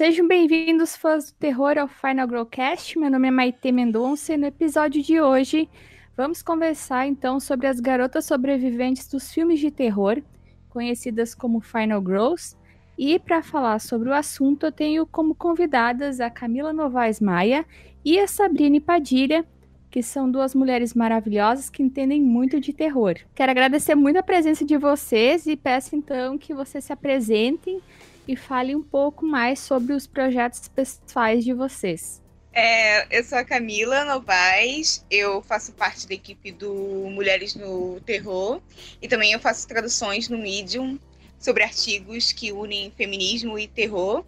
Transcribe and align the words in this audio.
Sejam 0.00 0.26
bem-vindos, 0.26 0.96
fãs 0.96 1.30
do 1.30 1.34
terror, 1.34 1.76
ao 1.76 1.86
Final 1.86 2.26
Growcast. 2.26 2.98
Meu 2.98 3.10
nome 3.10 3.28
é 3.28 3.30
Maite 3.30 3.70
Mendonça 3.70 4.32
e 4.32 4.36
no 4.36 4.46
episódio 4.46 5.02
de 5.02 5.20
hoje 5.20 5.68
vamos 6.16 6.42
conversar 6.42 7.06
então 7.06 7.38
sobre 7.38 7.66
as 7.66 7.80
garotas 7.80 8.24
sobreviventes 8.24 9.08
dos 9.08 9.30
filmes 9.30 9.60
de 9.60 9.70
terror, 9.70 10.22
conhecidas 10.70 11.34
como 11.34 11.60
Final 11.60 12.00
Grows. 12.00 12.56
E 12.96 13.18
para 13.18 13.42
falar 13.42 13.78
sobre 13.78 14.08
o 14.08 14.14
assunto, 14.14 14.64
eu 14.64 14.72
tenho 14.72 15.04
como 15.04 15.34
convidadas 15.34 16.20
a 16.20 16.30
Camila 16.30 16.72
Novaes 16.72 17.20
Maia 17.20 17.66
e 18.04 18.18
a 18.18 18.26
Sabrine 18.26 18.80
Padilha, 18.80 19.44
que 19.90 20.02
são 20.02 20.30
duas 20.30 20.54
mulheres 20.54 20.94
maravilhosas 20.94 21.68
que 21.68 21.82
entendem 21.82 22.22
muito 22.22 22.60
de 22.60 22.72
terror. 22.72 23.16
Quero 23.34 23.50
agradecer 23.50 23.94
muito 23.94 24.18
a 24.18 24.22
presença 24.22 24.64
de 24.64 24.76
vocês 24.76 25.46
e 25.46 25.56
peço 25.56 25.96
então 25.96 26.38
que 26.38 26.54
vocês 26.54 26.84
se 26.84 26.92
apresentem 26.92 27.82
e 28.30 28.36
fale 28.36 28.76
um 28.76 28.82
pouco 28.82 29.26
mais 29.26 29.58
sobre 29.58 29.92
os 29.92 30.06
projetos 30.06 30.68
pessoais 30.68 31.44
de 31.44 31.52
vocês. 31.52 32.22
É, 32.52 33.18
eu 33.18 33.24
sou 33.24 33.36
a 33.36 33.44
Camila 33.44 34.04
Novaes, 34.04 35.04
eu 35.10 35.42
faço 35.42 35.72
parte 35.72 36.06
da 36.06 36.14
equipe 36.14 36.52
do 36.52 36.72
Mulheres 37.10 37.56
no 37.56 38.00
Terror 38.06 38.60
e 39.02 39.08
também 39.08 39.32
eu 39.32 39.40
faço 39.40 39.66
traduções 39.66 40.28
no 40.28 40.38
Medium 40.38 40.96
sobre 41.40 41.64
artigos 41.64 42.30
que 42.30 42.52
unem 42.52 42.92
feminismo 42.96 43.58
e 43.58 43.66
terror. 43.66 44.24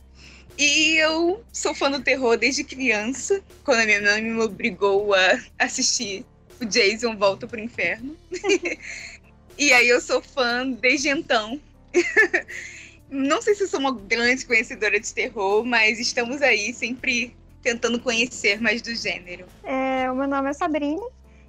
E 0.58 0.96
eu 0.96 1.44
sou 1.52 1.72
fã 1.72 1.88
do 1.88 2.02
terror 2.02 2.36
desde 2.36 2.64
criança, 2.64 3.40
quando 3.64 3.80
a 3.80 3.86
minha 3.86 4.02
mãe 4.02 4.20
me 4.20 4.40
obrigou 4.40 5.14
a 5.14 5.40
assistir 5.60 6.26
o 6.60 6.64
Jason 6.64 7.16
Volta 7.16 7.46
pro 7.46 7.60
Inferno. 7.60 8.16
e 9.56 9.72
aí 9.72 9.88
eu 9.88 10.00
sou 10.00 10.20
fã 10.20 10.68
desde 10.68 11.08
então. 11.08 11.60
Não 13.12 13.42
sei 13.42 13.54
se 13.54 13.68
sou 13.68 13.78
uma 13.78 13.92
grande 13.92 14.46
conhecedora 14.46 14.98
de 14.98 15.12
terror, 15.12 15.62
mas 15.66 16.00
estamos 16.00 16.40
aí 16.40 16.72
sempre 16.72 17.36
tentando 17.62 18.00
conhecer 18.00 18.58
mais 18.58 18.80
do 18.80 18.94
gênero. 18.94 19.44
É, 19.62 20.10
o 20.10 20.14
meu 20.14 20.26
nome 20.26 20.48
é 20.48 20.52
Sabrine, 20.54 21.02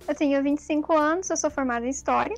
eu 0.06 0.14
tenho 0.14 0.44
25 0.44 0.92
anos, 0.92 1.30
eu 1.30 1.38
sou 1.38 1.50
formada 1.50 1.86
em 1.86 1.90
História. 1.90 2.36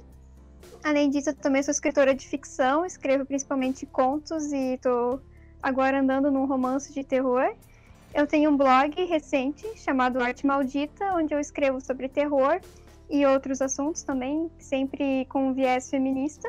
Além 0.84 1.10
disso, 1.10 1.32
eu 1.32 1.34
também 1.34 1.64
sou 1.64 1.72
escritora 1.72 2.14
de 2.14 2.28
ficção, 2.28 2.86
escrevo 2.86 3.26
principalmente 3.26 3.88
contos 3.88 4.54
e 4.54 4.76
estou 4.76 5.20
agora 5.62 6.00
andando 6.00 6.30
num 6.30 6.46
romance 6.46 6.94
de 6.94 7.04
terror. 7.04 7.52
Eu 8.14 8.28
tenho 8.28 8.52
um 8.52 8.56
blog 8.56 9.04
recente 9.06 9.66
chamado 9.76 10.22
Arte 10.22 10.46
Maldita, 10.46 11.16
onde 11.16 11.34
eu 11.34 11.40
escrevo 11.40 11.82
sobre 11.82 12.08
terror 12.08 12.62
e 13.10 13.26
outros 13.26 13.60
assuntos 13.60 14.04
também, 14.04 14.52
sempre 14.60 15.26
com 15.26 15.52
viés 15.52 15.90
feminista. 15.90 16.48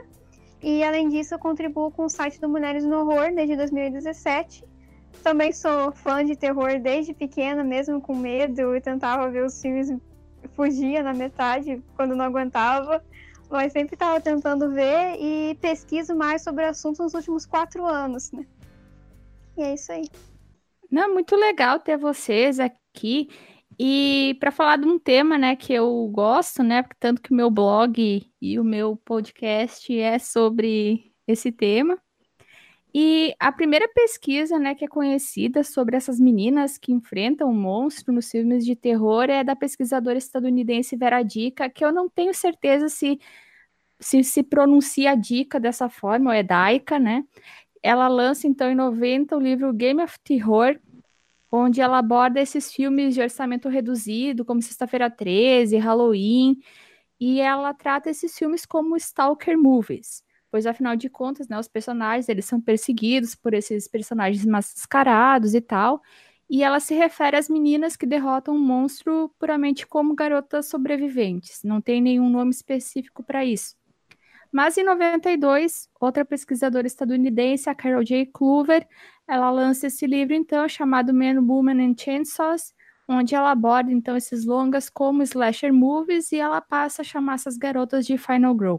E 0.67 0.83
além 0.83 1.09
disso, 1.09 1.33
eu 1.33 1.39
contribuo 1.39 1.93
com 1.93 2.07
o 2.07 2.09
site 2.09 2.41
do 2.41 2.49
Mulheres 2.49 2.85
no 2.85 2.99
Horror 2.99 3.33
desde 3.33 3.55
2017. 3.55 4.65
Também 5.23 5.53
sou 5.53 5.93
fã 5.93 6.25
de 6.25 6.35
terror 6.35 6.81
desde 6.81 7.15
pequena, 7.15 7.63
mesmo 7.63 8.01
com 8.01 8.17
medo, 8.17 8.75
e 8.75 8.81
tentava 8.81 9.31
ver 9.31 9.45
os 9.45 9.63
filmes, 9.63 9.97
fugia 10.57 11.05
na 11.05 11.15
metade 11.15 11.81
quando 11.95 12.17
não 12.17 12.25
aguentava, 12.25 13.01
mas 13.49 13.73
sempre 13.73 13.95
estava 13.95 14.21
tentando 14.21 14.69
ver 14.73 15.17
e 15.21 15.57
pesquiso 15.61 16.17
mais 16.17 16.43
sobre 16.43 16.65
o 16.65 16.69
assunto 16.69 17.01
nos 17.01 17.15
últimos 17.15 17.47
quatro 17.47 17.87
anos, 17.87 18.33
né? 18.33 18.45
E 19.57 19.63
é 19.63 19.75
isso 19.75 19.93
aí. 19.93 20.11
Não, 20.91 21.15
muito 21.15 21.37
legal 21.37 21.79
ter 21.79 21.97
vocês 21.97 22.59
aqui. 22.59 23.29
E 23.79 24.37
para 24.41 24.51
falar 24.51 24.77
de 24.77 24.87
um 24.87 24.99
tema, 24.99 25.37
né, 25.37 25.55
que 25.55 25.73
eu 25.73 26.09
gosto, 26.09 26.63
né, 26.63 26.85
tanto 26.99 27.21
que 27.21 27.33
o 27.33 27.35
meu 27.37 27.51
blog 27.51 28.27
e 28.41 28.59
o 28.59 28.65
meu 28.65 28.97
podcast 28.97 29.99
é 29.99 30.19
sobre 30.19 31.13
esse 31.27 31.53
tema. 31.53 31.99
E 32.95 33.35
a 33.39 33.53
primeira 33.53 33.87
pesquisa, 33.89 34.59
né, 34.59 34.75
que 34.75 34.85
é 34.85 34.89
conhecida 34.89 35.63
sobre 35.63 35.97
essas 35.97 36.19
meninas 36.19 36.79
que 36.79 36.93
enfrentam 36.93 37.51
um 37.51 37.55
monstro 37.55 38.15
nos 38.15 38.31
filmes 38.31 38.65
de 38.65 38.75
terror 38.75 39.25
é 39.29 39.45
da 39.45 39.55
pesquisadora 39.55 40.17
estadunidense 40.17 40.97
Vera 40.97 41.23
Dica, 41.23 41.69
que 41.69 41.85
eu 41.85 41.93
não 41.93 42.09
tenho 42.09 42.33
certeza 42.33 42.89
se 42.89 43.19
se, 44.01 44.23
se 44.23 44.43
pronuncia 44.43 45.13
a 45.13 45.15
dica 45.15 45.59
dessa 45.59 45.89
forma, 45.89 46.31
ou 46.31 46.35
é 46.35 46.43
Daika, 46.43 46.99
né? 46.99 47.25
Ela 47.83 48.09
lança 48.09 48.47
então 48.47 48.71
em 48.71 48.75
90 48.75 49.37
o 49.37 49.41
livro 49.41 49.73
Game 49.73 50.03
of 50.03 50.19
Terror, 50.25 50.79
onde 51.51 51.81
ela 51.81 51.99
aborda 51.99 52.41
esses 52.41 52.73
filmes 52.73 53.15
de 53.15 53.21
orçamento 53.21 53.69
reduzido, 53.69 54.45
como 54.45 54.63
Sexta-feira 54.63 55.11
13, 55.11 55.77
Halloween, 55.77 56.59
e 57.21 57.41
ela 57.41 57.73
trata 57.73 58.11
esses 58.11 58.37
filmes 58.37 58.67
como 58.67 58.97
stalker 58.97 59.59
movies, 59.59 60.23
pois 60.51 60.67
afinal 60.67 60.97
de 60.97 61.09
contas, 61.09 61.49
né, 61.49 61.59
os 61.59 61.69
personagens, 61.69 62.29
eles 62.29 62.45
são 62.45 62.61
perseguidos 62.61 63.35
por 63.35 63.55
esses 63.55 63.89
personagens 63.89 64.45
mascarados 64.45 65.55
e 65.55 65.61
tal, 65.61 66.03
e 66.49 66.63
ela 66.63 66.79
se 66.79 66.95
refere 66.95 67.37
às 67.37 67.49
meninas 67.49 67.97
que 67.97 68.07
derrotam 68.07 68.55
um 68.55 68.59
monstro 68.59 69.33
puramente 69.39 69.87
como 69.87 70.15
garotas 70.15 70.67
sobreviventes, 70.67 71.63
não 71.65 71.81
tem 71.81 72.01
nenhum 72.01 72.29
nome 72.29 72.51
específico 72.51 73.23
para 73.23 73.45
isso. 73.45 73.75
Mas 74.53 74.79
em 74.79 74.85
92, 74.85 75.89
outra 76.01 76.25
pesquisadora 76.25 76.87
estadunidense, 76.87 77.69
a 77.69 77.75
Carol 77.75 78.05
J. 78.05 78.27
Clover, 78.27 78.87
ela 79.29 79.51
lança 79.51 79.89
esse 79.89 80.07
livro, 80.07 80.35
então, 80.35 80.69
chamado 80.69 81.13
Men, 81.13 81.39
Women 81.39 81.91
and 81.91 81.95
Chainsaws, 81.99 82.73
onde 83.09 83.35
ela 83.35 83.51
aborda, 83.51 83.93
então, 83.93 84.17
esses 84.17 84.45
longas 84.45 84.89
como 84.89 85.23
slasher 85.23 85.73
movies 85.73 86.33
e 86.33 86.37
ela 86.37 86.61
passa 86.61 87.03
a 87.03 87.05
chamar 87.05 87.35
essas 87.35 87.57
garotas 87.57 88.07
de 88.07 88.17
Final 88.17 88.55
Girl. 88.55 88.77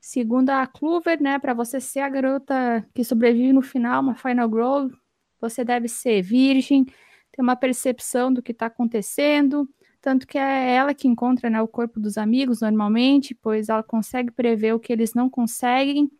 Segundo 0.00 0.50
a 0.50 0.66
Clover, 0.66 1.20
né, 1.22 1.38
para 1.38 1.54
você 1.54 1.80
ser 1.80 2.00
a 2.00 2.08
garota 2.08 2.86
que 2.94 3.02
sobrevive 3.02 3.52
no 3.52 3.62
final, 3.62 4.02
uma 4.02 4.14
Final 4.14 4.48
Girl, 4.48 4.96
você 5.40 5.64
deve 5.64 5.88
ser 5.88 6.22
virgem, 6.22 6.84
ter 6.84 7.42
uma 7.42 7.56
percepção 7.56 8.32
do 8.32 8.42
que 8.42 8.52
está 8.52 8.66
acontecendo, 8.66 9.68
tanto 10.00 10.26
que 10.26 10.38
é 10.38 10.74
ela 10.74 10.94
que 10.94 11.08
encontra 11.08 11.50
né, 11.50 11.60
o 11.60 11.68
corpo 11.68 11.98
dos 11.98 12.16
amigos 12.16 12.60
normalmente, 12.60 13.34
pois 13.34 13.68
ela 13.68 13.82
consegue 13.82 14.30
prever 14.30 14.74
o 14.74 14.80
que 14.80 14.92
eles 14.92 15.14
não 15.14 15.28
conseguem, 15.28 16.10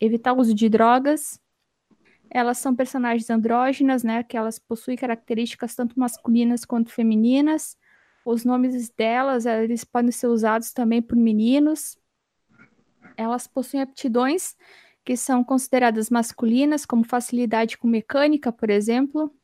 evitar 0.00 0.32
o 0.32 0.40
uso 0.40 0.54
de 0.54 0.68
drogas 0.68 1.40
elas 2.30 2.58
são 2.58 2.74
personagens 2.74 3.28
andrógenas, 3.30 4.02
né? 4.02 4.22
Que 4.22 4.36
elas 4.36 4.58
possuem 4.58 4.96
características 4.96 5.74
tanto 5.74 5.98
masculinas 5.98 6.64
quanto 6.64 6.90
femininas. 6.90 7.76
Os 8.24 8.44
nomes 8.44 8.90
delas, 8.90 9.46
eles 9.46 9.84
podem 9.84 10.10
ser 10.10 10.26
usados 10.26 10.72
também 10.72 11.00
por 11.00 11.16
meninos. 11.16 11.96
Elas 13.16 13.46
possuem 13.46 13.82
aptidões 13.82 14.56
que 15.04 15.16
são 15.16 15.42
consideradas 15.42 16.10
masculinas, 16.10 16.84
como 16.84 17.02
facilidade 17.02 17.78
com 17.78 17.88
mecânica, 17.88 18.52
por 18.52 18.68
exemplo. 18.68 19.34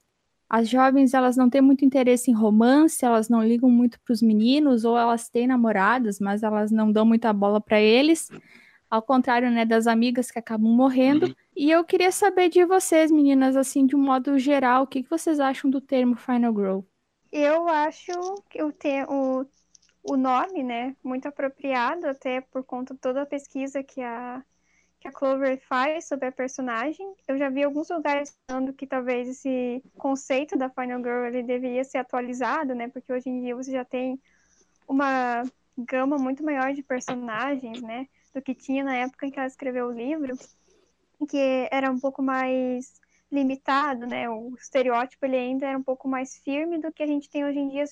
As 0.47 0.69
jovens, 0.69 1.15
elas 1.15 1.37
não 1.37 1.49
têm 1.49 1.63
muito 1.63 1.85
interesse 1.85 2.31
em 2.31 2.35
romance, 2.35 3.05
elas 3.05 3.31
não 3.31 3.43
ligam 3.43 3.71
muito 3.71 3.99
para 4.01 4.13
os 4.13 4.21
meninos, 4.21 4.85
ou 4.85 4.97
elas 4.99 5.31
têm 5.31 5.47
namoradas, 5.47 6.21
mas 6.21 6.43
elas 6.43 6.71
não 6.71 6.93
dão 6.93 7.07
muita 7.07 7.33
bola 7.33 7.61
para 7.61 7.81
eles 7.81 8.29
ao 8.95 9.03
contrário, 9.03 9.51
né, 9.51 9.65
das 9.65 9.89
amigas 9.89 10.31
que 10.31 10.39
acabam 10.39 10.71
morrendo. 10.71 11.35
E 11.57 11.71
eu 11.71 11.85
queria 11.85 12.11
saber 12.11 12.49
de 12.49 12.65
vocês, 12.65 13.11
meninas, 13.11 13.57
assim, 13.57 13.87
de 13.87 13.95
um 13.95 14.01
modo 14.01 14.39
geral, 14.39 14.83
o 14.83 14.87
que, 14.87 15.03
que 15.03 15.11
vocês 15.11 15.39
acham 15.39 15.71
do 15.71 15.81
termo 15.81 16.17
Final 16.17 16.53
Grow? 16.53 16.87
Eu 17.31 17.69
acho 17.69 18.13
que 18.51 18.63
o, 18.63 18.73
te, 18.73 19.05
o, 19.09 19.47
o 20.03 20.17
nome, 20.17 20.65
né, 20.65 20.97
muito 21.03 21.29
apropriado, 21.29 22.09
até 22.09 22.41
por 22.41 22.65
conta 22.65 22.93
de 22.95 23.01
toda 23.01 23.23
a 23.23 23.27
pesquisa 23.27 23.85
que 23.85 24.01
a, 24.01 24.43
que 24.99 25.07
a 25.07 25.13
Clover 25.13 25.61
faz 25.69 26.09
sobre 26.09 26.27
a 26.27 26.33
personagem. 26.33 27.15
Eu 27.29 27.39
já 27.39 27.49
vi 27.49 27.63
alguns 27.63 27.89
lugares 27.89 28.37
falando 28.49 28.73
que 28.73 28.87
talvez 28.87 29.29
esse 29.29 29.81
conceito 29.97 30.59
da 30.59 30.69
Final 30.69 30.99
Girl 30.99 31.25
ele 31.25 31.45
deveria 31.45 31.85
ser 31.85 31.99
atualizado, 31.99 32.75
né, 32.75 32.89
porque 32.89 33.13
hoje 33.13 33.29
em 33.29 33.41
dia 33.43 33.55
você 33.55 33.71
já 33.71 33.85
tem 33.85 34.21
uma 34.89 35.45
gama 35.79 36.19
muito 36.19 36.45
maior 36.45 36.73
de 36.73 36.83
personagens, 36.83 37.81
né? 37.81 38.09
do 38.35 38.43
que 38.43 38.55
tinha 38.55 38.83
na 38.83 38.97
época 38.97 39.27
em 39.27 39.31
que 39.31 39.39
ela 39.39 39.47
escreveu 39.47 39.87
o 39.87 39.93
livro, 39.93 40.37
que 41.29 41.69
era 41.71 41.91
um 41.91 41.99
pouco 41.99 42.23
mais 42.23 43.01
limitado, 43.31 44.07
né? 44.07 44.29
O 44.29 44.55
estereótipo 44.57 45.27
ele 45.27 45.37
ainda 45.37 45.67
era 45.67 45.79
um 45.79 45.83
pouco 45.83 46.09
mais 46.09 46.37
firme 46.39 46.79
do 46.79 46.93
que 46.93 47.03
a 47.03 47.07
gente 47.07 47.29
tem 47.29 47.45
hoje 47.45 47.59
em 47.59 47.69
dia. 47.69 47.85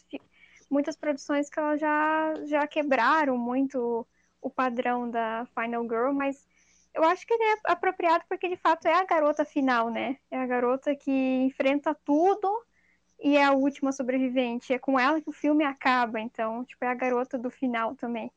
Muitas 0.71 0.97
produções 0.97 1.51
que 1.51 1.59
elas 1.59 1.81
já, 1.81 2.35
já 2.47 2.67
quebraram 2.67 3.37
muito 3.37 4.07
o 4.41 4.51
padrão 4.51 5.11
da 5.11 5.47
Final 5.55 5.83
Girl, 5.85 6.13
mas 6.13 6.47
eu 6.95 7.05
acho 7.05 7.27
que 7.27 7.33
ele 7.35 7.45
é 7.45 7.57
apropriado 7.65 8.25
porque 8.29 8.49
de 8.49 8.57
fato 8.57 8.87
é 8.87 8.95
a 8.95 9.05
garota 9.05 9.45
final, 9.45 9.91
né? 9.91 10.19
É 10.31 10.39
a 10.39 10.47
garota 10.47 10.95
que 10.95 11.11
enfrenta 11.11 11.95
tudo 12.05 12.49
e 13.23 13.37
é 13.37 13.45
a 13.45 13.53
última 13.53 13.93
sobrevivente. 13.93 14.73
É 14.73 14.79
com 14.79 14.99
ela 14.99 15.21
que 15.21 15.29
o 15.31 15.33
filme 15.33 15.65
acaba, 15.65 16.21
então, 16.21 16.65
tipo, 16.65 16.85
é 16.85 16.89
a 16.89 16.95
garota 16.95 17.39
do 17.39 17.51
final 17.51 17.95
também. 17.97 18.31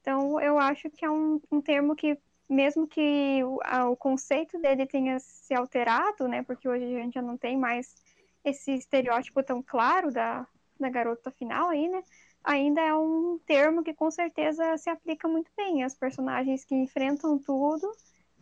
Então, 0.00 0.40
eu 0.40 0.58
acho 0.58 0.88
que 0.90 1.04
é 1.04 1.10
um, 1.10 1.40
um 1.50 1.60
termo 1.60 1.96
que, 1.96 2.16
mesmo 2.48 2.86
que 2.86 3.42
o, 3.44 3.58
a, 3.64 3.88
o, 3.88 3.96
conceito 3.96 4.58
dele 4.58 4.86
tenha 4.86 5.18
se 5.18 5.54
alterado, 5.54 6.28
né, 6.28 6.42
porque 6.42 6.68
hoje 6.68 6.84
a 6.84 7.00
gente 7.00 7.14
já 7.14 7.22
não 7.22 7.36
tem 7.36 7.56
mais 7.56 7.94
esse 8.44 8.72
estereótipo 8.72 9.42
tão 9.42 9.62
claro 9.62 10.12
da, 10.12 10.46
da 10.78 10.88
garota 10.88 11.30
final 11.30 11.68
aí, 11.68 11.88
né, 11.88 12.02
ainda 12.44 12.80
é 12.80 12.94
um 12.94 13.40
termo 13.44 13.82
que 13.82 13.92
com 13.92 14.10
certeza 14.10 14.76
se 14.78 14.88
aplica 14.88 15.26
muito 15.26 15.50
bem 15.56 15.82
às 15.82 15.94
personagens 15.94 16.64
que 16.64 16.74
enfrentam 16.74 17.38
tudo 17.38 17.90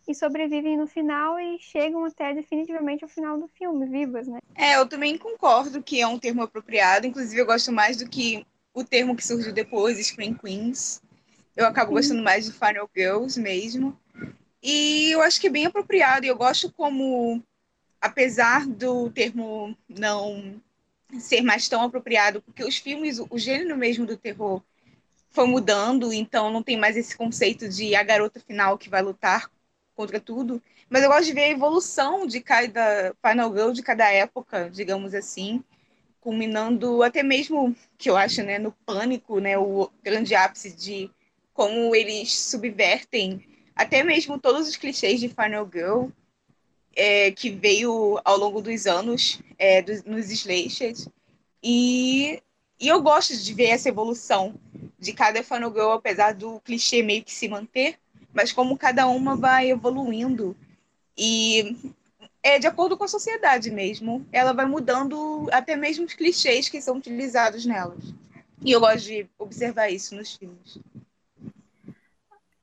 e 0.07 0.13
sobrevivem 0.13 0.77
no 0.77 0.85
final 0.85 1.39
e 1.39 1.57
chegam 1.59 2.05
até 2.05 2.33
definitivamente 2.33 3.03
ao 3.03 3.09
final 3.09 3.39
do 3.39 3.47
filme, 3.47 3.87
vivas, 3.87 4.27
né? 4.27 4.39
É, 4.53 4.75
eu 4.75 4.87
também 4.87 5.17
concordo 5.17 5.81
que 5.81 5.99
é 5.99 6.07
um 6.07 6.19
termo 6.19 6.43
apropriado, 6.43 7.07
inclusive 7.07 7.41
eu 7.41 7.45
gosto 7.45 7.71
mais 7.71 7.97
do 7.97 8.07
que 8.07 8.45
o 8.73 8.83
termo 8.83 9.15
que 9.15 9.25
surgiu 9.25 9.51
depois, 9.51 9.97
Scream 10.05 10.35
Queens. 10.35 11.01
Eu 11.55 11.65
acabo 11.65 11.89
Sim. 11.89 11.95
gostando 11.95 12.23
mais 12.23 12.45
de 12.45 12.51
Final 12.51 12.89
Girls 12.95 13.39
mesmo. 13.39 13.97
E 14.61 15.11
eu 15.11 15.21
acho 15.21 15.39
que 15.39 15.47
é 15.47 15.49
bem 15.49 15.65
apropriado, 15.65 16.25
eu 16.25 16.35
gosto 16.35 16.71
como, 16.71 17.41
apesar 18.01 18.65
do 18.65 19.09
termo 19.11 19.77
não 19.87 20.59
ser 21.19 21.41
mais 21.41 21.69
tão 21.69 21.83
apropriado, 21.83 22.41
porque 22.41 22.63
os 22.63 22.77
filmes, 22.77 23.19
o 23.19 23.37
gênero 23.37 23.77
mesmo 23.77 24.05
do 24.05 24.17
terror 24.17 24.61
foi 25.29 25.45
mudando, 25.47 26.11
então 26.11 26.49
não 26.49 26.63
tem 26.63 26.77
mais 26.77 26.97
esse 26.97 27.15
conceito 27.15 27.69
de 27.69 27.95
a 27.95 28.03
garota 28.03 28.39
final 28.39 28.77
que 28.77 28.89
vai 28.89 29.01
lutar 29.01 29.51
contra 29.95 30.19
tudo. 30.19 30.61
Mas 30.89 31.03
eu 31.03 31.09
gosto 31.09 31.25
de 31.25 31.33
ver 31.33 31.43
a 31.43 31.49
evolução 31.49 32.25
de 32.25 32.41
cada 32.41 33.13
Final 33.25 33.53
Girl 33.53 33.71
de 33.71 33.83
cada 33.83 34.11
época, 34.11 34.69
digamos 34.69 35.13
assim, 35.13 35.63
culminando 36.21 37.03
até 37.03 37.21
mesmo, 37.21 37.75
que 37.97 38.09
eu 38.09 38.17
acho, 38.17 38.41
né, 38.43 38.57
no 38.57 38.71
pânico, 38.71 39.39
né, 39.39 39.57
o 39.57 39.91
grande 40.01 40.33
ápice 40.33 40.71
de 40.71 41.11
como 41.55 41.95
eles 41.95 42.37
subvertem 42.37 43.41
até 43.73 44.03
mesmo 44.03 44.37
todos 44.37 44.67
os 44.67 44.75
clichês 44.75 45.21
de 45.21 45.29
Final 45.29 45.67
Girl 45.73 46.09
é, 46.93 47.31
que 47.31 47.49
veio 47.49 48.19
ao 48.23 48.37
longo 48.37 48.61
dos 48.61 48.85
anos 48.85 49.39
é, 49.57 49.81
dos, 49.81 50.03
nos 50.03 50.29
slashers. 50.29 51.07
E, 51.63 52.41
e 52.79 52.87
eu 52.87 53.01
gosto 53.01 53.35
de 53.35 53.53
ver 53.53 53.67
essa 53.67 53.89
evolução 53.89 54.53
de 54.99 55.13
cada 55.13 55.41
Final 55.41 55.71
Girl, 55.71 55.91
apesar 55.91 56.33
do 56.33 56.59
clichê 56.59 57.01
meio 57.01 57.23
que 57.23 57.33
se 57.33 57.47
manter, 57.47 57.97
mas 58.33 58.51
como 58.51 58.77
cada 58.77 59.07
uma 59.07 59.35
vai 59.35 59.71
evoluindo 59.71 60.55
e 61.17 61.77
é 62.43 62.59
de 62.59 62.67
acordo 62.67 62.97
com 62.97 63.05
a 63.05 63.07
sociedade 63.07 63.71
mesmo. 63.71 64.25
Ela 64.29 64.51
vai 64.51 64.65
mudando 64.65 65.47
até 65.53 65.77
mesmo 65.77 66.05
os 66.05 66.13
clichês 66.13 66.67
que 66.67 66.81
são 66.81 66.97
utilizados 66.97 67.65
nelas. 67.65 68.13
E 68.61 68.71
eu 68.73 68.79
gosto 68.81 69.05
de 69.05 69.25
observar 69.39 69.89
isso 69.89 70.15
nos 70.15 70.35
filmes. 70.35 70.79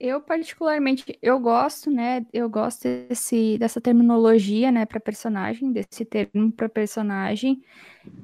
Eu 0.04 0.20
particularmente, 0.20 1.16
eu 1.22 1.38
gosto, 1.38 1.88
né? 1.88 2.26
Eu 2.32 2.50
gosto 2.50 2.82
desse, 3.08 3.56
dessa 3.56 3.81
terminologia, 3.81 4.72
né, 4.72 4.84
para 4.84 4.99
personagem, 4.99 5.70
desse 5.72 6.04
termo 6.04 6.50
para 6.50 6.69
personagem. 6.69 7.62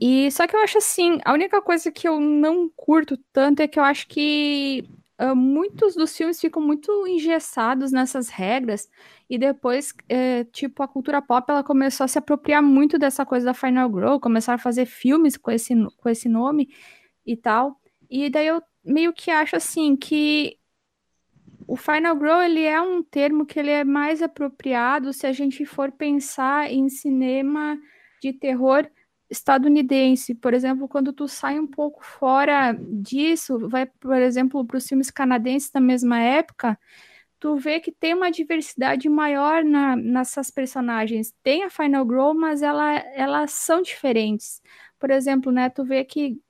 E 0.00 0.28
só 0.32 0.44
que 0.48 0.56
eu 0.56 0.60
acho 0.60 0.78
assim, 0.78 1.20
a 1.25 1.32
única 1.32 1.62
coisa 1.62 1.92
que 1.92 2.08
eu 2.08 2.19
não 2.19 2.69
curto 2.69 3.16
tanto 3.32 3.60
é 3.60 3.69
que 3.69 3.78
eu 3.78 3.84
acho 3.84 4.08
que 4.08 4.90
uh, 5.22 5.36
muitos 5.36 5.94
dos 5.94 6.16
filmes 6.16 6.40
ficam 6.40 6.60
muito 6.60 7.06
engessados 7.06 7.92
nessas 7.92 8.28
regras 8.28 8.88
e 9.31 9.38
depois, 9.38 9.92
uh, 9.92 10.44
tipo, 10.50 10.82
a 10.82 10.88
cultura 10.88 11.22
pop 11.22 11.48
ela 11.48 11.62
começou 11.62 12.04
a 12.04 12.08
se 12.08 12.19
apropriar 12.19 12.60
muito 12.60 12.98
dessa 12.98 13.24
coisa 13.24 13.46
da 13.46 13.54
Final 13.54 13.88
Girl, 13.88 14.19
começaram 14.19 14.56
a 14.56 14.58
fazer 14.58 14.84
filmes 14.84 15.36
com 15.36 15.52
esse, 15.52 15.74
com 15.96 16.08
esse 16.08 16.28
nome 16.28 16.70
e 17.24 17.36
tal. 17.36 17.81
E 18.10 18.28
daí 18.28 18.48
eu 18.48 18.60
meio 18.84 19.12
que 19.12 19.31
acho 19.31 19.54
assim 19.54 19.94
que 19.94 20.57
o 21.69 21.76
Final 21.76 22.17
Grow 22.17 22.41
ele 22.41 22.65
é 22.65 22.81
um 22.81 23.03
termo 23.03 23.44
que 23.44 23.61
ele 23.61 23.70
é 23.70 23.85
mais 23.85 24.23
apropriado 24.23 25.12
se 25.12 25.26
a 25.26 25.32
gente 25.32 25.67
for 25.67 25.93
pensar 25.93 26.73
em 26.73 26.88
cinema 26.88 27.79
de 28.23 28.32
terror 28.32 28.88
estadunidense. 29.29 30.35
Por 30.35 30.55
exemplo, 30.55 30.88
quando 30.88 31.12
tu 31.12 31.29
sai 31.29 31.61
um 31.61 31.67
pouco 31.67 32.03
fora 32.03 32.73
disso, 32.73 33.69
vai, 33.69 33.85
por 33.85 34.17
exemplo, 34.17 34.65
para 34.65 34.79
os 34.79 34.88
filmes 34.88 35.11
canadenses 35.11 35.70
da 35.70 35.79
mesma 35.79 36.19
época, 36.19 36.79
tu 37.38 37.56
vê 37.56 37.81
que 37.81 37.93
tem 37.93 38.15
uma 38.15 38.31
diversidade 38.31 39.06
maior 39.11 39.62
na, 39.62 39.94
nessas 39.94 40.50
personagens. 40.50 41.35
Tem 41.43 41.65
a 41.65 41.70
Final 41.70 42.06
Grow, 42.06 42.32
mas 42.35 42.62
ela, 42.62 42.97
elas 43.15 43.53
são 43.53 43.82
diferentes. 43.82 44.62
Por 44.99 45.11
exemplo, 45.11 45.53
né, 45.53 45.69
tu 45.69 45.85
vê 45.85 46.03
que 46.03 46.41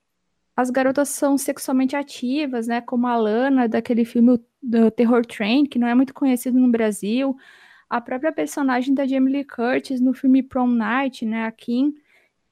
as 0.56 0.70
garotas 0.70 1.08
são 1.08 1.38
sexualmente 1.38 1.96
ativas, 1.96 2.66
né? 2.66 2.80
Como 2.80 3.06
a 3.06 3.16
Lana, 3.16 3.68
daquele 3.68 4.04
filme 4.04 4.40
do 4.62 4.90
Terror 4.90 5.24
Train, 5.24 5.66
que 5.66 5.78
não 5.78 5.88
é 5.88 5.94
muito 5.94 6.14
conhecido 6.14 6.58
no 6.58 6.70
Brasil. 6.70 7.36
A 7.88 8.00
própria 8.00 8.32
personagem 8.32 8.94
da 8.94 9.06
Jamie 9.06 9.32
Lee 9.32 9.44
Curtis 9.44 10.00
no 10.00 10.12
filme 10.12 10.42
Prom 10.42 10.68
Night, 10.68 11.24
né? 11.24 11.46
A 11.46 11.52
Kim, 11.52 11.94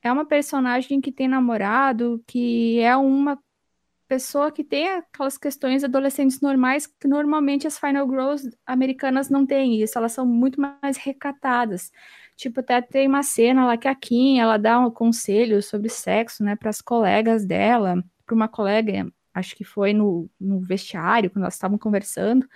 é 0.03 0.13
uma 0.13 0.25
personagem 0.25 1.01
que 1.01 1.13
tem 1.13 1.29
namorado, 1.29 2.23
que 2.27 2.79
é 2.81 2.97
uma 2.97 3.39
pessoa 4.09 4.53
que 4.53 4.63
tem 4.63 4.89
aquelas 4.89 5.37
questões 5.37 5.83
adolescentes 5.85 6.41
normais 6.41 6.87
que 6.87 7.09
normalmente 7.09 7.67
as 7.67 7.79
Final 7.79 8.09
Girls 8.09 8.57
americanas 8.65 9.29
não 9.29 9.45
têm 9.45 9.83
isso, 9.83 9.99
elas 9.99 10.13
são 10.13 10.25
muito 10.25 10.61
mais 10.61 10.97
recatadas. 10.97 11.91
Tipo, 12.37 12.61
até 12.61 12.81
tem 12.83 13.09
uma 13.09 13.23
cena 13.23 13.67
lá 13.67 13.77
que 13.77 13.89
a 13.89 13.95
Kim, 13.95 14.39
ela 14.39 14.57
dá 14.59 14.79
um 14.79 14.91
conselho 14.91 15.63
sobre 15.63 15.89
sexo, 15.89 16.45
né, 16.45 16.55
para 16.55 16.71
as 16.71 16.81
colegas 16.81 17.45
dela, 17.45 18.03
para 18.25 18.35
uma 18.35 18.49
colega, 18.49 19.11
acho 19.37 19.55
que 19.55 19.65
foi 19.65 19.93
no, 19.93 20.31
no 20.41 20.61
vestiário, 20.61 21.31
quando 21.31 21.43
elas 21.43 21.55
estavam 21.55 21.79
conversando. 21.79 22.49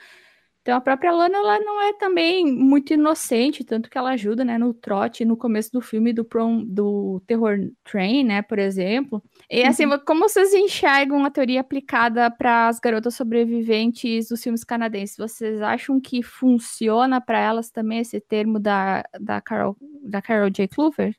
Então 0.62 0.76
a 0.76 0.80
própria 0.80 1.10
Lana 1.10 1.38
ela 1.38 1.58
não 1.58 1.80
é 1.80 1.92
também 1.94 2.44
muito 2.44 2.92
inocente, 2.92 3.64
tanto 3.64 3.88
que 3.88 3.96
ela 3.96 4.10
ajuda, 4.10 4.44
né, 4.44 4.58
no 4.58 4.74
trote 4.74 5.24
no 5.24 5.36
começo 5.36 5.72
do 5.72 5.80
filme 5.80 6.12
do 6.12 6.22
prom, 6.22 6.62
do 6.64 7.22
Terror 7.26 7.70
Train, 7.82 8.24
né, 8.24 8.42
por 8.42 8.58
exemplo. 8.58 9.22
E 9.50 9.62
assim, 9.62 9.86
uhum. 9.86 9.98
como 10.06 10.28
vocês 10.28 10.52
enxergam 10.52 11.24
a 11.24 11.30
teoria 11.30 11.60
aplicada 11.60 12.30
para 12.30 12.68
as 12.68 12.78
garotas 12.78 13.14
sobreviventes 13.14 14.28
dos 14.28 14.42
filmes 14.42 14.62
canadenses? 14.62 15.16
Vocês 15.16 15.62
acham 15.62 15.98
que 15.98 16.22
funciona 16.22 17.20
para 17.22 17.38
elas 17.38 17.70
também 17.70 18.00
esse 18.00 18.20
termo 18.20 18.58
da, 18.58 19.02
da 19.18 19.40
Carol 19.40 19.76
da 20.02 20.20
Carol 20.20 20.50
J. 20.50 20.68
Clover? 20.68 21.14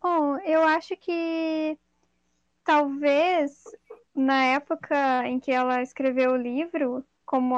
Bom, 0.00 0.38
eu 0.38 0.62
acho 0.62 0.96
que 0.96 1.76
talvez 2.64 3.62
na 4.20 4.44
época 4.44 5.26
em 5.26 5.40
que 5.40 5.50
ela 5.50 5.82
escreveu 5.82 6.32
o 6.32 6.36
livro, 6.36 7.04
como 7.24 7.56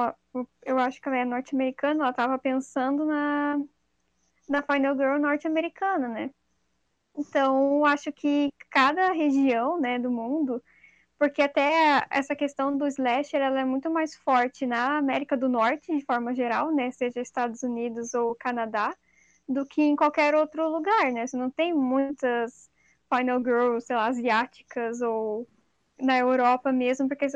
eu 0.64 0.78
acho 0.78 1.00
que 1.00 1.08
ela 1.08 1.18
é 1.18 1.24
norte-americana, 1.24 2.02
ela 2.04 2.10
estava 2.10 2.38
pensando 2.38 3.04
na, 3.04 3.58
na 4.48 4.62
Final 4.62 4.96
Girl 4.96 5.18
norte-americana, 5.18 6.08
né? 6.08 6.30
Então, 7.16 7.84
acho 7.84 8.12
que 8.12 8.50
cada 8.70 9.12
região, 9.12 9.78
né, 9.80 9.98
do 9.98 10.10
mundo, 10.10 10.62
porque 11.18 11.42
até 11.42 12.06
essa 12.10 12.34
questão 12.34 12.76
do 12.76 12.86
slasher, 12.86 13.40
ela 13.40 13.60
é 13.60 13.64
muito 13.64 13.90
mais 13.90 14.16
forte 14.16 14.66
na 14.66 14.98
América 14.98 15.36
do 15.36 15.48
Norte, 15.48 15.96
de 15.96 16.04
forma 16.04 16.34
geral, 16.34 16.72
né, 16.72 16.90
seja 16.90 17.20
Estados 17.20 17.62
Unidos 17.62 18.14
ou 18.14 18.34
Canadá, 18.34 18.94
do 19.48 19.66
que 19.66 19.82
em 19.82 19.96
qualquer 19.96 20.34
outro 20.34 20.68
lugar, 20.68 21.12
né? 21.12 21.26
Você 21.26 21.36
não 21.36 21.50
tem 21.50 21.74
muitas 21.74 22.70
Final 23.14 23.40
Girls, 23.40 23.86
sei 23.86 23.96
lá, 23.96 24.06
asiáticas 24.06 25.00
ou 25.02 25.46
na 26.02 26.18
Europa 26.18 26.72
mesmo, 26.72 27.08
porque 27.08 27.26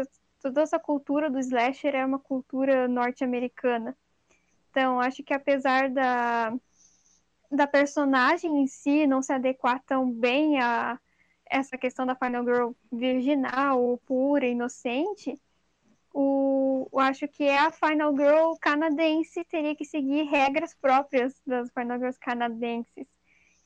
toda 0.41 0.63
essa 0.63 0.79
cultura 0.79 1.31
do 1.31 1.39
slasher 1.39 1.95
é 1.95 2.05
uma 2.05 2.19
cultura 2.19 2.89
norte-americana. 2.89 3.97
Então, 4.71 5.01
acho 5.01 5.23
que 5.23 5.33
apesar 5.33 5.89
da, 5.89 6.53
da 7.51 7.67
personagem 7.67 8.61
em 8.61 8.67
si 8.67 9.07
não 9.07 9.23
se 9.23 9.33
adequar 9.33 9.83
tão 9.87 10.11
bem 10.11 10.61
a 10.61 10.99
essa 11.49 11.79
questão 11.79 12.05
da 12.05 12.17
Final 12.17 12.45
Girl 12.45 12.71
virginal, 12.93 13.99
pura, 14.05 14.47
inocente, 14.47 15.41
o, 16.13 16.89
eu 16.93 16.99
acho 16.99 17.29
que 17.29 17.45
é 17.45 17.59
a 17.59 17.71
Final 17.71 18.17
Girl 18.17 18.55
canadense 18.61 19.45
teria 19.45 19.77
que 19.77 19.85
seguir 19.85 20.25
regras 20.25 20.75
próprias 20.75 21.41
das 21.47 21.71
Final 21.71 21.99
Girls 21.99 22.19
canadenses. 22.19 23.07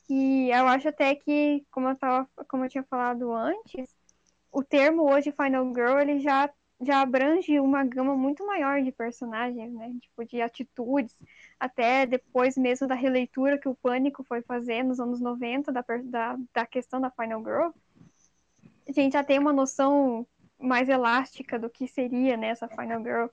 E 0.09 0.51
eu 0.51 0.67
acho 0.67 0.89
até 0.89 1.15
que, 1.15 1.65
como 1.71 1.89
eu, 1.89 1.97
tava, 1.97 2.29
como 2.49 2.65
eu 2.65 2.69
tinha 2.69 2.83
falado 2.83 3.33
antes, 3.33 3.89
o 4.53 4.63
termo 4.63 5.11
hoje 5.11 5.33
Final 5.33 5.67
Girl 5.75 5.99
ele 5.99 6.21
já 6.21 6.51
já 6.83 7.03
abrange 7.03 7.61
uma 7.61 7.85
gama 7.85 8.17
muito 8.17 8.47
maior 8.47 8.83
de 8.83 8.91
personagens, 8.91 9.71
né? 9.75 9.93
Tipo, 10.01 10.25
de 10.25 10.41
atitudes, 10.41 11.15
até 11.59 12.07
depois 12.07 12.57
mesmo 12.57 12.87
da 12.89 12.95
releitura 12.95 13.59
que 13.59 13.69
o 13.69 13.75
Pânico 13.75 14.25
foi 14.25 14.41
fazer 14.41 14.83
nos 14.83 14.99
anos 14.99 15.21
90 15.21 15.71
da, 15.71 15.85
da, 16.05 16.39
da 16.55 16.65
questão 16.65 16.99
da 16.99 17.11
Final 17.11 17.45
Girl, 17.45 17.71
a 18.89 18.93
gente 18.93 19.13
já 19.13 19.23
tem 19.23 19.39
uma 19.39 19.53
noção 19.53 20.27
mais 20.59 20.89
elástica 20.89 21.59
do 21.59 21.69
que 21.69 21.87
seria 21.87 22.37
né, 22.37 22.49
essa 22.49 22.67
Final 22.67 23.03
Girl. 23.03 23.27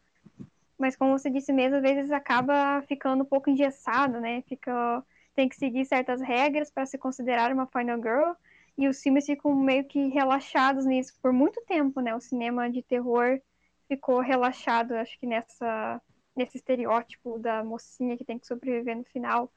Mas 0.78 0.96
como 0.96 1.18
você 1.18 1.30
disse 1.30 1.52
mesmo, 1.52 1.78
às 1.78 1.82
vezes 1.82 2.12
acaba 2.12 2.82
ficando 2.84 3.24
um 3.24 3.26
pouco 3.26 3.50
engessado, 3.50 4.20
né? 4.20 4.44
Fica, 4.44 5.04
tem 5.34 5.50
que 5.50 5.56
seguir 5.56 5.86
certas 5.86 6.22
regras 6.22 6.70
para 6.70 6.86
se 6.86 6.98
considerar 6.98 7.52
uma 7.52 7.66
Final 7.66 7.98
Girl, 7.98 8.34
e 8.78 8.88
os 8.88 9.02
filmes 9.02 9.26
ficam 9.26 9.56
meio 9.56 9.86
que 9.86 10.08
relaxados 10.10 10.86
nisso 10.86 11.14
por 11.22 11.34
muito 11.34 11.62
tempo, 11.66 12.02
né? 12.02 12.16
O 12.16 12.22
cinema 12.22 12.70
de 12.70 12.82
terror 12.84 13.42
ficou 13.88 14.20
relaxado, 14.22 14.94
acho 14.94 15.20
que 15.20 15.28
nessa 15.28 16.02
nesse 16.36 16.58
estereótipo 16.58 17.40
da 17.40 17.64
mocinha 17.64 18.16
que 18.16 18.24
tem 18.24 18.38
que 18.38 18.46
sobreviver 18.46 18.96
no 18.96 19.04
final, 19.06 19.52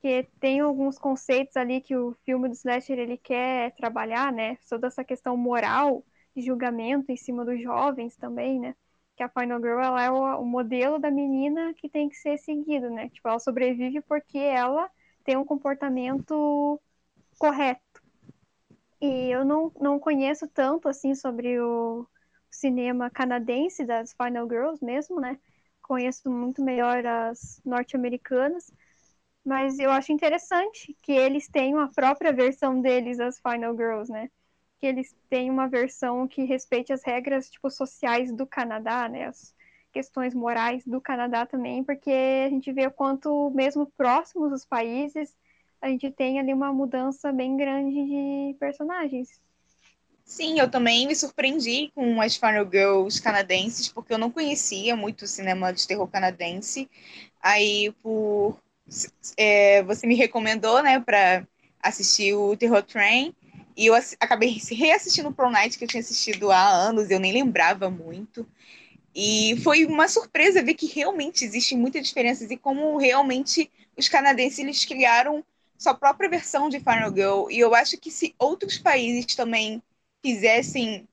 que 0.00 0.28
tem 0.40 0.60
alguns 0.60 0.98
conceitos 0.98 1.56
ali 1.56 1.80
que 1.80 1.96
o 1.96 2.12
filme 2.24 2.48
do 2.48 2.54
slasher 2.54 2.98
ele 2.98 3.18
quer 3.18 3.74
trabalhar, 3.76 4.32
né? 4.32 4.56
Toda 4.68 4.86
essa 4.86 5.04
questão 5.04 5.36
moral 5.36 6.04
de 6.34 6.42
julgamento 6.42 7.10
em 7.10 7.16
cima 7.16 7.44
dos 7.44 7.60
jovens 7.60 8.16
também, 8.16 8.60
né? 8.60 8.76
que 9.16 9.22
a 9.22 9.28
Final 9.28 9.58
Girl 9.60 9.80
ela 9.80 10.02
é 10.02 10.10
o, 10.10 10.40
o, 10.42 10.44
modelo 10.44 10.98
da 10.98 11.10
menina 11.10 11.72
que 11.74 11.88
tem 11.88 12.08
que 12.08 12.16
ser 12.16 12.38
seguido, 12.38 12.90
né? 12.90 13.08
Tipo, 13.08 13.28
ela 13.28 13.38
sobrevive 13.38 14.02
porque 14.02 14.38
ela 14.38 14.90
tem 15.24 15.36
um 15.36 15.44
comportamento 15.44 16.80
correto. 17.38 17.80
E 19.00 19.30
eu 19.30 19.44
não, 19.44 19.72
não 19.80 19.98
conheço 19.98 20.48
tanto 20.48 20.88
assim 20.88 21.14
sobre 21.14 21.60
o 21.60 22.06
cinema 22.50 23.10
canadense 23.10 23.84
das 23.84 24.14
Final 24.14 24.48
Girls 24.48 24.84
mesmo, 24.84 25.20
né? 25.20 25.38
Conheço 25.82 26.30
muito 26.30 26.62
melhor 26.62 27.04
as 27.06 27.60
norte-americanas, 27.64 28.72
mas 29.44 29.78
eu 29.78 29.90
acho 29.90 30.12
interessante 30.12 30.96
que 31.02 31.12
eles 31.12 31.48
tenham 31.48 31.78
a 31.80 31.88
própria 31.88 32.32
versão 32.32 32.80
deles, 32.80 33.20
as 33.20 33.40
Final 33.40 33.76
Girls, 33.76 34.10
né? 34.10 34.30
Que 34.80 34.86
eles 34.86 35.16
tenham 35.30 35.54
uma 35.54 35.68
versão 35.68 36.26
que 36.28 36.44
respeite 36.44 36.92
as 36.92 37.04
regras 37.04 37.50
tipo 37.50 37.70
sociais 37.70 38.32
do 38.32 38.46
Canadá, 38.46 39.08
né? 39.08 39.26
As 39.26 39.54
questões 39.92 40.34
morais 40.34 40.84
do 40.86 41.00
Canadá 41.00 41.46
também, 41.46 41.84
porque 41.84 42.10
a 42.46 42.50
gente 42.50 42.72
vê 42.72 42.86
o 42.86 42.90
quanto 42.90 43.50
mesmo 43.50 43.86
próximos 43.96 44.50
dos 44.50 44.64
países 44.66 45.34
a 45.80 45.88
gente 45.88 46.10
tem 46.12 46.38
ali 46.40 46.52
uma 46.52 46.72
mudança 46.72 47.32
bem 47.32 47.56
grande 47.56 47.94
de 47.94 48.56
personagens. 48.58 49.40
Sim, 50.24 50.58
eu 50.58 50.68
também 50.68 51.06
me 51.06 51.14
surpreendi 51.14 51.90
com 51.94 52.20
as 52.20 52.36
Final 52.36 52.64
Girls 52.70 53.22
canadenses, 53.22 53.88
porque 53.88 54.12
eu 54.12 54.18
não 54.18 54.30
conhecia 54.30 54.96
muito 54.96 55.22
o 55.22 55.28
cinema 55.28 55.72
de 55.72 55.86
terror 55.86 56.08
canadense. 56.08 56.90
Aí, 57.40 57.92
por 58.02 58.58
é, 59.36 59.82
você 59.84 60.06
me 60.06 60.14
recomendou, 60.16 60.82
né, 60.82 61.00
para 61.00 61.46
assistir 61.80 62.34
o 62.34 62.56
Terror 62.56 62.82
Train, 62.82 63.34
e 63.76 63.86
eu 63.86 63.94
acabei 64.20 64.58
reassistindo 64.70 65.28
o 65.28 65.34
Pro 65.34 65.50
Night, 65.50 65.78
que 65.78 65.84
eu 65.84 65.88
tinha 65.88 66.00
assistido 66.00 66.50
há 66.50 66.68
anos, 66.68 67.10
eu 67.10 67.20
nem 67.20 67.32
lembrava 67.32 67.90
muito. 67.90 68.46
E 69.14 69.56
foi 69.62 69.84
uma 69.86 70.08
surpresa 70.08 70.62
ver 70.62 70.74
que 70.74 70.86
realmente 70.86 71.44
existem 71.44 71.78
muitas 71.78 72.06
diferenças 72.06 72.50
e 72.50 72.56
como 72.56 72.96
realmente 72.98 73.70
os 73.96 74.08
canadenses 74.08 74.58
eles 74.58 74.84
criaram 74.84 75.44
sua 75.78 75.94
própria 75.94 76.28
versão 76.28 76.68
de 76.68 76.78
Final 76.78 77.14
Girl. 77.14 77.50
E 77.50 77.58
eu 77.58 77.74
acho 77.74 77.98
que 77.98 78.10
se 78.10 78.34
outros 78.38 78.78
países 78.78 79.34
também 79.34 79.82
fizessem 80.22 81.08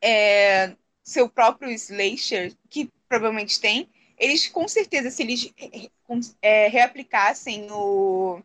é, 0.00 0.74
seu 1.02 1.28
próprio 1.28 1.70
slasher, 1.70 2.52
que 2.68 2.90
provavelmente 3.08 3.60
tem, 3.60 3.88
eles 4.18 4.48
com 4.48 4.66
certeza, 4.66 5.10
se 5.10 5.22
eles 5.22 5.52
é, 6.40 6.68
reaplicassem 6.68 7.70
o, 7.70 8.40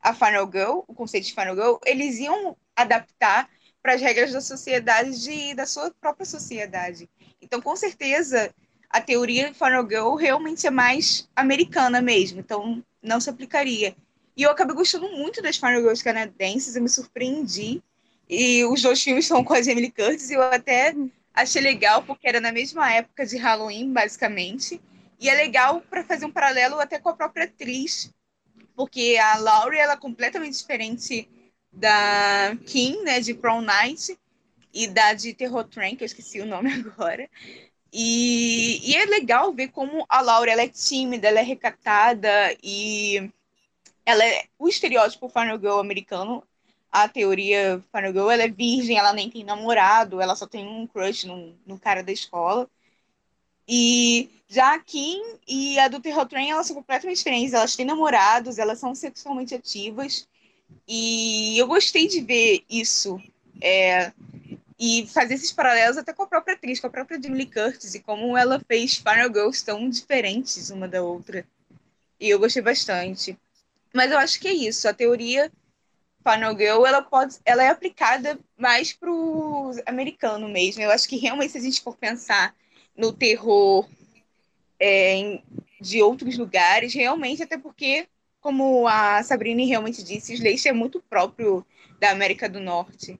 a 0.00 0.14
Final 0.14 0.50
Girl, 0.50 0.80
o 0.86 0.94
conceito 0.94 1.26
de 1.26 1.34
Final 1.34 1.54
Girl, 1.54 1.76
eles 1.84 2.18
iam 2.18 2.56
adaptar 2.74 3.50
para 3.82 3.94
as 3.94 4.00
regras 4.00 4.32
da 4.32 4.40
sociedade, 4.40 5.20
de, 5.20 5.54
da 5.54 5.66
sua 5.66 5.90
própria 6.00 6.26
sociedade. 6.26 7.08
Então, 7.40 7.60
com 7.60 7.74
certeza, 7.74 8.54
a 8.88 9.00
teoria 9.00 9.54
Final 9.54 9.88
Girl 9.88 10.14
realmente 10.14 10.66
é 10.66 10.70
mais 10.70 11.28
americana 11.34 12.00
mesmo, 12.02 12.40
então 12.40 12.84
não 13.02 13.20
se 13.20 13.30
aplicaria. 13.30 13.96
E 14.40 14.42
eu 14.42 14.50
acabei 14.50 14.74
gostando 14.74 15.06
muito 15.10 15.42
das 15.42 15.58
Final 15.58 15.82
Girls 15.82 16.02
canadenses, 16.02 16.74
eu 16.74 16.80
me 16.80 16.88
surpreendi. 16.88 17.82
E 18.26 18.64
os 18.64 18.80
dois 18.80 19.02
filmes 19.02 19.26
são 19.26 19.44
com 19.44 19.52
a 19.52 19.60
Jamie 19.60 19.90
Curtis, 19.90 20.30
e 20.30 20.32
eu 20.32 20.40
até 20.40 20.94
achei 21.34 21.60
legal, 21.60 22.02
porque 22.04 22.26
era 22.26 22.40
na 22.40 22.50
mesma 22.50 22.90
época 22.90 23.26
de 23.26 23.36
Halloween, 23.36 23.92
basicamente. 23.92 24.80
E 25.20 25.28
é 25.28 25.34
legal 25.34 25.82
para 25.82 26.02
fazer 26.02 26.24
um 26.24 26.30
paralelo 26.32 26.80
até 26.80 26.98
com 26.98 27.10
a 27.10 27.14
própria 27.14 27.44
atriz, 27.44 28.10
porque 28.74 29.18
a 29.20 29.36
Laurie 29.36 29.78
ela 29.78 29.92
é 29.92 29.96
completamente 29.98 30.56
diferente 30.56 31.28
da 31.70 32.56
Kim, 32.64 33.02
né, 33.02 33.20
de 33.20 33.34
Prom 33.34 33.60
Night, 33.60 34.18
e 34.72 34.86
da 34.86 35.12
de 35.12 35.34
Terror 35.34 35.64
Train, 35.64 35.96
que 35.96 36.02
eu 36.02 36.06
esqueci 36.06 36.40
o 36.40 36.46
nome 36.46 36.72
agora. 36.80 37.28
E, 37.92 38.90
e 38.90 38.96
é 38.96 39.04
legal 39.04 39.52
ver 39.52 39.68
como 39.68 40.06
a 40.08 40.22
Laura 40.22 40.50
ela 40.50 40.62
é 40.62 40.68
tímida, 40.68 41.28
ela 41.28 41.40
é 41.40 41.42
recatada 41.42 42.56
e 42.62 43.30
ela 44.10 44.24
é 44.24 44.44
o 44.58 44.68
estereótipo 44.68 45.28
Final 45.28 45.58
Girl 45.58 45.78
americano. 45.78 46.42
A 46.90 47.08
teoria 47.08 47.82
Final 47.94 48.12
Girl, 48.12 48.30
ela 48.30 48.42
é 48.42 48.48
virgem, 48.48 48.98
ela 48.98 49.12
nem 49.12 49.30
tem 49.30 49.44
namorado, 49.44 50.20
ela 50.20 50.34
só 50.34 50.46
tem 50.46 50.66
um 50.66 50.86
crush 50.86 51.24
no, 51.26 51.54
no 51.66 51.78
cara 51.78 52.02
da 52.02 52.12
escola. 52.12 52.68
E 53.68 54.28
já 54.48 54.74
a 54.74 54.80
Kim 54.80 55.22
e 55.46 55.78
a 55.78 55.86
do 55.88 56.00
Terror 56.00 56.26
Train, 56.26 56.50
elas 56.50 56.66
são 56.66 56.74
completamente 56.76 57.18
diferentes. 57.18 57.52
Elas 57.54 57.76
têm 57.76 57.86
namorados, 57.86 58.58
elas 58.58 58.80
são 58.80 58.94
sexualmente 58.94 59.54
ativas. 59.54 60.28
E 60.88 61.56
eu 61.58 61.66
gostei 61.68 62.08
de 62.08 62.20
ver 62.20 62.64
isso. 62.68 63.20
É, 63.62 64.12
e 64.78 65.06
fazer 65.06 65.34
esses 65.34 65.52
paralelos 65.52 65.98
até 65.98 66.12
com 66.12 66.22
a 66.22 66.26
própria 66.26 66.54
atriz, 66.54 66.80
com 66.80 66.86
a 66.86 66.90
própria 66.90 67.20
Lee 67.22 67.44
Curtis, 67.44 67.94
e 67.94 68.00
como 68.00 68.36
ela 68.36 68.58
fez 68.66 68.96
Final 68.96 69.28
Girls 69.28 69.62
tão 69.64 69.88
diferentes 69.88 70.70
uma 70.70 70.88
da 70.88 71.02
outra. 71.02 71.46
E 72.18 72.30
eu 72.30 72.38
gostei 72.38 72.62
bastante. 72.62 73.38
Mas 73.94 74.10
eu 74.10 74.18
acho 74.18 74.40
que 74.40 74.48
é 74.48 74.52
isso. 74.52 74.88
A 74.88 74.94
teoria 74.94 75.50
Final 76.22 76.56
Girl, 76.56 76.86
ela 76.86 77.02
pode, 77.02 77.36
ela 77.44 77.62
é 77.62 77.68
aplicada 77.68 78.38
mais 78.56 78.92
pro 78.92 79.72
americano 79.86 80.48
mesmo. 80.48 80.82
Eu 80.82 80.90
acho 80.90 81.08
que 81.08 81.16
realmente 81.16 81.52
se 81.52 81.58
a 81.58 81.62
gente 81.62 81.80
for 81.80 81.96
pensar 81.96 82.54
no 82.96 83.12
terror 83.12 83.88
é, 84.78 85.40
de 85.80 86.02
outros 86.02 86.36
lugares, 86.36 86.92
realmente, 86.92 87.42
até 87.42 87.56
porque, 87.56 88.06
como 88.40 88.86
a 88.86 89.22
Sabrina 89.22 89.64
realmente 89.64 90.02
disse, 90.02 90.34
Slash 90.34 90.68
é 90.68 90.72
muito 90.72 91.00
próprio 91.00 91.64
da 91.98 92.10
América 92.10 92.48
do 92.48 92.60
Norte. 92.60 93.18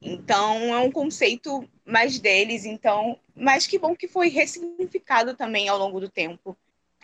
Então, 0.00 0.74
é 0.74 0.78
um 0.78 0.90
conceito 0.90 1.68
mais 1.84 2.18
deles, 2.18 2.64
então, 2.64 3.18
mas 3.34 3.66
que 3.66 3.78
bom 3.78 3.94
que 3.96 4.06
foi 4.06 4.28
ressignificado 4.28 5.34
também 5.34 5.68
ao 5.68 5.78
longo 5.78 5.98
do 5.98 6.08
tempo. 6.08 6.56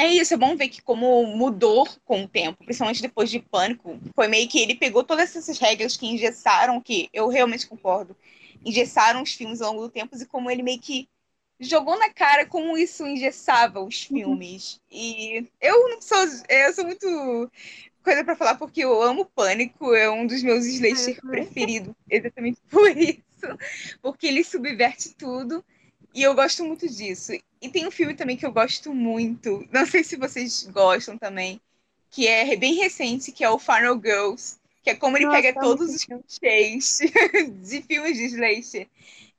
É 0.03 0.09
isso, 0.09 0.35
é 0.35 0.37
bom 0.37 0.57
ver 0.57 0.67
que 0.67 0.83
como 0.83 1.25
mudou 1.27 1.89
com 2.05 2.25
o 2.25 2.29
tempo, 2.29 2.65
principalmente 2.65 3.01
depois 3.01 3.31
de 3.31 3.39
Pânico, 3.39 4.01
foi 4.17 4.27
meio 4.27 4.49
que 4.49 4.59
ele 4.59 4.75
pegou 4.75 5.05
todas 5.05 5.37
essas 5.37 5.61
regras 5.61 5.97
que 5.97 6.09
engessaram, 6.09 6.81
que 6.81 7.09
eu 7.13 7.29
realmente 7.29 7.69
concordo, 7.69 8.17
engessaram 8.67 9.23
os 9.23 9.33
filmes 9.33 9.63
ao 9.63 9.71
longo 9.71 9.87
do 9.87 9.93
tempo 9.93 10.17
e 10.17 10.27
como 10.27 10.51
ele 10.51 10.61
meio 10.61 10.81
que 10.81 11.09
jogou 11.61 11.97
na 11.97 12.11
cara 12.11 12.45
como 12.45 12.77
isso 12.77 13.07
engessava 13.07 13.81
os 13.81 14.11
uhum. 14.11 14.17
filmes. 14.17 14.81
E 14.91 15.47
eu 15.61 15.89
não 15.91 16.03
sou, 16.03 16.19
eu 16.49 16.75
sou 16.75 16.85
muito 16.85 17.49
coisa 18.03 18.25
para 18.25 18.35
falar 18.35 18.57
porque 18.57 18.83
eu 18.83 19.01
amo 19.05 19.25
Pânico, 19.25 19.95
é 19.95 20.11
um 20.11 20.27
dos 20.27 20.43
meus 20.43 20.67
slasher 20.67 21.21
uhum. 21.23 21.31
preferidos, 21.31 21.95
exatamente 22.11 22.61
por 22.69 22.91
isso, 22.91 23.23
porque 24.03 24.27
ele 24.27 24.43
subverte 24.43 25.15
tudo. 25.15 25.65
E 26.15 26.23
eu 26.23 26.35
gosto 26.35 26.65
muito 26.65 26.89
disso. 26.89 27.33
E 27.61 27.69
tem 27.69 27.87
um 27.87 27.91
filme 27.91 28.15
também 28.15 28.37
que 28.37 28.45
eu 28.45 28.53
gosto 28.53 28.93
muito, 28.95 29.67
não 29.73 29.87
sei 29.87 30.03
se 30.03 30.17
vocês 30.17 30.69
gostam 30.73 31.17
também, 31.17 31.61
que 32.11 32.27
é 32.27 32.57
bem 32.57 32.75
recente, 32.75 33.33
que 33.33 33.45
é 33.45 33.49
o 33.49 33.59
Final 33.59 33.95
Girls, 33.95 34.57
que 34.83 34.91
é 34.91 34.95
como 34.95 35.17
ele 35.17 35.27
Nossa, 35.27 35.41
pega 35.41 35.61
todos 35.61 35.95
os 35.95 36.05
clichês 36.05 36.99
de 37.63 37.83
filmes 37.83 38.17
de 38.17 38.25
slasher 38.25 38.89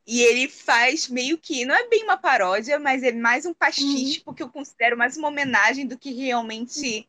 e 0.05 0.21
ele 0.21 0.49
faz 0.49 1.07
meio 1.07 1.37
que, 1.37 1.65
não 1.65 1.73
é 1.73 1.87
bem 1.87 2.03
uma 2.03 2.17
paródia, 2.17 2.77
mas 2.77 3.03
é 3.03 3.11
mais 3.11 3.45
um 3.45 3.53
pastiche, 3.53 4.17
uhum. 4.17 4.23
porque 4.25 4.43
eu 4.43 4.49
considero 4.49 4.97
mais 4.97 5.15
uma 5.15 5.29
homenagem 5.29 5.87
do 5.87 5.97
que 5.97 6.13
realmente 6.13 7.07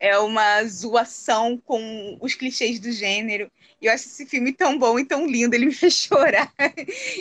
é 0.00 0.18
uma 0.18 0.64
zoação 0.64 1.58
com 1.58 2.18
os 2.20 2.34
clichês 2.34 2.78
do 2.78 2.92
gênero. 2.92 3.50
E 3.80 3.86
eu 3.86 3.92
acho 3.92 4.06
esse 4.06 4.26
filme 4.26 4.52
tão 4.52 4.78
bom 4.78 4.98
e 4.98 5.04
tão 5.04 5.26
lindo, 5.26 5.54
ele 5.54 5.66
me 5.66 5.74
fez 5.74 5.94
chorar. 5.94 6.52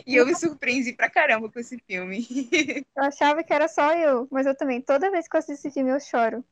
e 0.06 0.16
eu 0.16 0.26
me 0.26 0.36
surpreendi 0.36 0.94
pra 0.94 1.10
caramba 1.10 1.50
com 1.50 1.60
esse 1.60 1.78
filme. 1.88 2.28
eu 2.96 3.04
achava 3.04 3.44
que 3.44 3.54
era 3.54 3.68
só 3.68 3.94
eu, 3.94 4.28
mas 4.32 4.46
eu 4.46 4.56
também. 4.56 4.82
Toda 4.82 5.12
vez 5.12 5.28
que 5.28 5.36
eu 5.36 5.40
assisto 5.40 5.68
esse 5.68 5.74
filme, 5.74 5.92
eu 5.92 6.00
choro. 6.00 6.44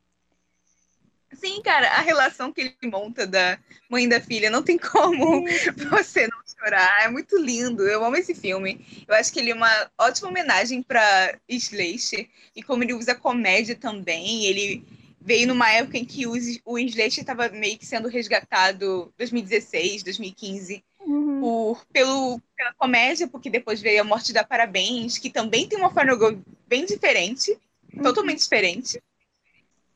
Sim, 1.32 1.60
cara, 1.60 1.88
a 1.88 2.00
relação 2.00 2.52
que 2.52 2.60
ele 2.60 2.90
monta 2.90 3.26
da 3.26 3.58
mãe 3.90 4.04
e 4.04 4.08
da 4.08 4.20
filha, 4.20 4.48
não 4.48 4.62
tem 4.62 4.78
como 4.78 5.44
você 5.90 6.26
não 6.28 6.38
chorar. 6.58 7.04
É 7.04 7.08
muito 7.08 7.36
lindo. 7.36 7.86
Eu 7.86 8.04
amo 8.04 8.16
esse 8.16 8.34
filme. 8.34 9.04
Eu 9.06 9.14
acho 9.14 9.32
que 9.32 9.40
ele 9.40 9.50
é 9.50 9.54
uma 9.54 9.90
ótima 9.98 10.28
homenagem 10.28 10.82
para 10.82 11.38
Slasher 11.48 12.28
e 12.54 12.62
como 12.62 12.84
ele 12.84 12.94
usa 12.94 13.14
comédia 13.14 13.74
também. 13.74 14.46
Ele 14.46 14.84
veio 15.26 15.48
numa 15.48 15.68
época 15.72 15.98
em 15.98 16.04
que 16.04 16.24
o, 16.24 16.34
o 16.64 16.78
Slasher 16.78 17.22
estava 17.22 17.48
meio 17.48 17.76
que 17.76 17.84
sendo 17.84 18.08
resgatado 18.08 19.12
2016, 19.18 20.04
2015. 20.04 20.84
Uhum. 21.00 21.40
Por, 21.40 21.84
pelo, 21.92 22.40
pela 22.56 22.72
comédia, 22.74 23.26
porque 23.26 23.50
depois 23.50 23.80
veio 23.80 24.00
a 24.00 24.04
Morte 24.04 24.32
da 24.32 24.44
Parabéns, 24.44 25.18
que 25.18 25.28
também 25.28 25.68
tem 25.68 25.78
uma 25.78 25.90
Final 25.90 26.16
Girl 26.16 26.38
bem 26.68 26.86
diferente, 26.86 27.58
uhum. 27.92 28.02
totalmente 28.04 28.38
diferente. 28.38 29.02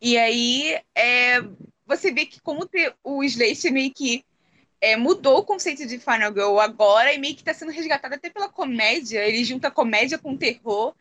E 0.03 0.19
aí 0.19 0.77
é, 0.97 1.41
você 1.87 2.11
vê 2.11 2.27
que 2.27 2.41
como 2.41 2.67
ter, 2.67 2.93
o 3.05 3.23
Slater 3.23 3.73
meio 3.73 3.93
que 3.93 4.25
é, 4.81 4.97
mudou 4.97 5.39
o 5.39 5.45
conceito 5.45 5.87
de 5.87 5.99
Final 6.01 6.33
Girl 6.33 6.59
agora 6.59 7.15
e 7.15 7.19
meio 7.19 7.35
que 7.35 7.43
está 7.43 7.55
sendo 7.55 7.71
resgatado 7.71 8.17
até 8.17 8.31
pela 8.31 8.49
comédia. 8.49 9.25
Ele 9.25 9.45
junta 9.45 9.71
comédia 9.71 10.19
com 10.19 10.37
terror 10.37 10.93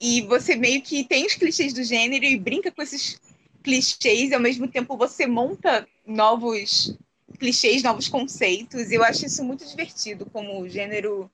e 0.00 0.22
você 0.22 0.56
meio 0.56 0.80
que 0.80 1.04
tem 1.04 1.26
os 1.26 1.34
clichês 1.34 1.74
do 1.74 1.82
gênero 1.82 2.24
e 2.24 2.38
brinca 2.38 2.70
com 2.70 2.80
esses 2.80 3.20
clichês 3.66 4.30
e 4.30 4.34
ao 4.34 4.40
mesmo 4.40 4.68
tempo 4.68 4.96
você 4.96 5.26
monta 5.26 5.86
novos 6.06 6.96
clichês, 7.36 7.82
novos 7.82 8.06
conceitos. 8.06 8.92
E 8.92 8.94
eu 8.94 9.02
acho 9.02 9.26
isso 9.26 9.42
muito 9.42 9.66
divertido, 9.66 10.24
como 10.30 10.60
o 10.60 10.68
gênero 10.68 11.28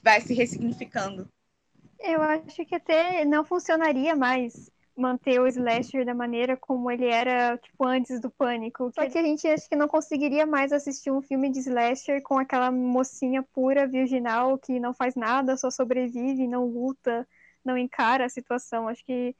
vai 0.00 0.20
se 0.20 0.32
ressignificando. 0.32 1.28
Eu 1.98 2.22
acho 2.22 2.64
que 2.64 2.74
até 2.76 3.24
não 3.24 3.44
funcionaria 3.44 4.14
mais 4.14 4.70
manter 4.96 5.40
o 5.40 5.46
slasher 5.48 6.04
da 6.04 6.14
maneira 6.14 6.56
como 6.56 6.88
ele 6.88 7.06
era, 7.06 7.58
tipo, 7.58 7.84
antes 7.84 8.20
do 8.20 8.30
pânico. 8.30 8.92
Só 8.94 9.08
que 9.08 9.18
a 9.18 9.22
gente 9.22 9.46
acho 9.48 9.68
que 9.68 9.74
não 9.74 9.88
conseguiria 9.88 10.46
mais 10.46 10.72
assistir 10.72 11.10
um 11.10 11.20
filme 11.20 11.50
de 11.50 11.58
slasher 11.58 12.22
com 12.22 12.38
aquela 12.38 12.70
mocinha 12.70 13.42
pura, 13.42 13.88
virginal, 13.88 14.56
que 14.56 14.78
não 14.78 14.94
faz 14.94 15.16
nada, 15.16 15.56
só 15.56 15.68
sobrevive, 15.68 16.46
não 16.46 16.64
luta, 16.66 17.26
não 17.64 17.76
encara 17.76 18.26
a 18.26 18.28
situação. 18.28 18.86
Acho 18.86 19.04
que, 19.04 19.34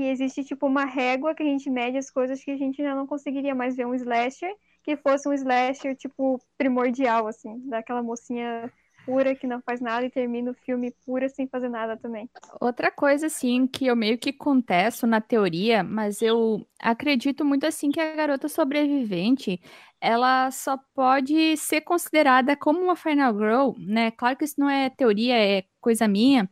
que 0.00 0.04
existe, 0.04 0.42
tipo, 0.42 0.66
uma 0.66 0.86
régua 0.86 1.34
que 1.34 1.42
a 1.42 1.46
gente 1.46 1.68
mede 1.68 1.98
as 1.98 2.10
coisas 2.10 2.42
que 2.42 2.50
a 2.50 2.56
gente 2.56 2.82
já 2.82 2.94
não 2.94 3.06
conseguiria 3.06 3.54
mais 3.54 3.76
ver 3.76 3.86
um 3.86 3.94
slasher 3.94 4.50
que 4.82 4.96
fosse 4.96 5.28
um 5.28 5.32
slasher, 5.34 5.94
tipo, 5.94 6.40
primordial, 6.56 7.26
assim, 7.26 7.60
daquela 7.68 8.02
mocinha 8.02 8.72
pura 9.04 9.34
que 9.34 9.46
não 9.46 9.60
faz 9.60 9.78
nada 9.78 10.06
e 10.06 10.10
termina 10.10 10.52
o 10.52 10.54
filme 10.54 10.90
pura 11.04 11.28
sem 11.28 11.46
fazer 11.46 11.68
nada 11.68 11.98
também. 11.98 12.30
Outra 12.58 12.90
coisa, 12.90 13.26
assim, 13.26 13.66
que 13.66 13.88
eu 13.88 13.94
meio 13.94 14.16
que 14.16 14.32
contesto 14.32 15.06
na 15.06 15.20
teoria, 15.20 15.84
mas 15.84 16.22
eu 16.22 16.66
acredito 16.80 17.44
muito, 17.44 17.66
assim, 17.66 17.90
que 17.90 18.00
a 18.00 18.16
garota 18.16 18.48
sobrevivente, 18.48 19.60
ela 20.00 20.50
só 20.50 20.78
pode 20.94 21.58
ser 21.58 21.82
considerada 21.82 22.56
como 22.56 22.80
uma 22.80 22.96
Final 22.96 23.34
Girl, 23.34 23.72
né? 23.78 24.10
Claro 24.12 24.34
que 24.38 24.46
isso 24.46 24.58
não 24.58 24.70
é 24.70 24.88
teoria, 24.88 25.36
é 25.36 25.64
coisa 25.78 26.08
minha, 26.08 26.48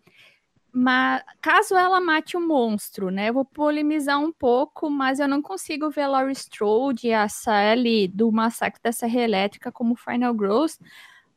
mas 0.81 1.25
caso 1.41 1.75
ela 1.75 2.01
mate 2.01 2.37
um 2.37 2.47
monstro, 2.47 3.11
né? 3.11 3.31
Eu 3.31 3.35
vou 3.35 3.45
polemizar 3.45 4.21
um 4.21 4.31
pouco, 4.31 4.89
mas 4.89 5.19
eu 5.19 5.27
não 5.27 5.43
consigo 5.43 5.91
ver 5.91 6.03
a 6.03 6.09
Laurie 6.09 6.33
Strode 6.33 7.09
e 7.09 7.13
a 7.13 7.29
Sally 7.29 8.07
do 8.07 8.31
Massacre 8.31 8.81
da 8.81 8.93
Serra 8.93 9.21
Elétrica 9.21 9.73
como 9.73 9.97
Final 9.97 10.33
Girls, 10.35 10.79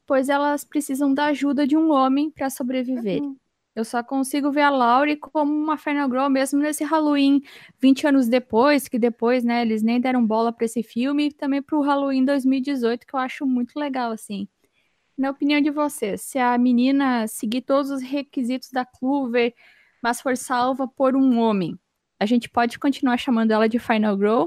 pois 0.05 0.29
elas 0.29 0.63
precisam 0.63 1.11
da 1.11 1.25
ajuda 1.25 1.65
de 1.65 1.75
um 1.75 1.91
homem 1.91 2.29
para 2.29 2.51
sobreviver. 2.51 3.23
Uhum. 3.23 3.35
Eu 3.75 3.83
só 3.83 4.03
consigo 4.03 4.51
ver 4.51 4.61
a 4.61 4.69
Laurie 4.69 5.17
como 5.17 5.51
uma 5.51 5.75
Final 5.75 6.07
Girl 6.07 6.29
mesmo 6.29 6.59
nesse 6.59 6.83
Halloween 6.83 7.41
20 7.79 8.05
anos 8.05 8.27
depois, 8.27 8.87
que 8.87 8.99
depois, 8.99 9.43
né, 9.43 9.63
eles 9.63 9.81
nem 9.81 9.99
deram 9.99 10.23
bola 10.23 10.51
para 10.51 10.65
esse 10.65 10.83
filme, 10.83 11.27
e 11.27 11.33
também 11.33 11.63
para 11.63 11.77
o 11.79 11.81
Halloween 11.81 12.25
2018, 12.25 13.07
que 13.07 13.15
eu 13.15 13.19
acho 13.19 13.43
muito 13.45 13.79
legal, 13.79 14.11
assim. 14.11 14.47
Na 15.21 15.29
opinião 15.29 15.61
de 15.61 15.69
vocês, 15.69 16.23
se 16.23 16.39
a 16.39 16.57
menina 16.57 17.27
seguir 17.27 17.61
todos 17.61 17.91
os 17.91 18.01
requisitos 18.01 18.71
da 18.71 18.83
Clover, 18.83 19.53
mas 20.01 20.19
for 20.19 20.35
salva 20.35 20.87
por 20.87 21.15
um 21.15 21.37
homem, 21.37 21.79
a 22.19 22.25
gente 22.25 22.49
pode 22.49 22.79
continuar 22.79 23.19
chamando 23.19 23.51
ela 23.51 23.69
de 23.69 23.77
Final 23.77 24.17
Girl? 24.17 24.45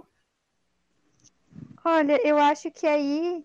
Olha, 1.85 2.21
eu 2.27 2.37
acho 2.39 2.73
que 2.73 2.89
aí 2.89 3.45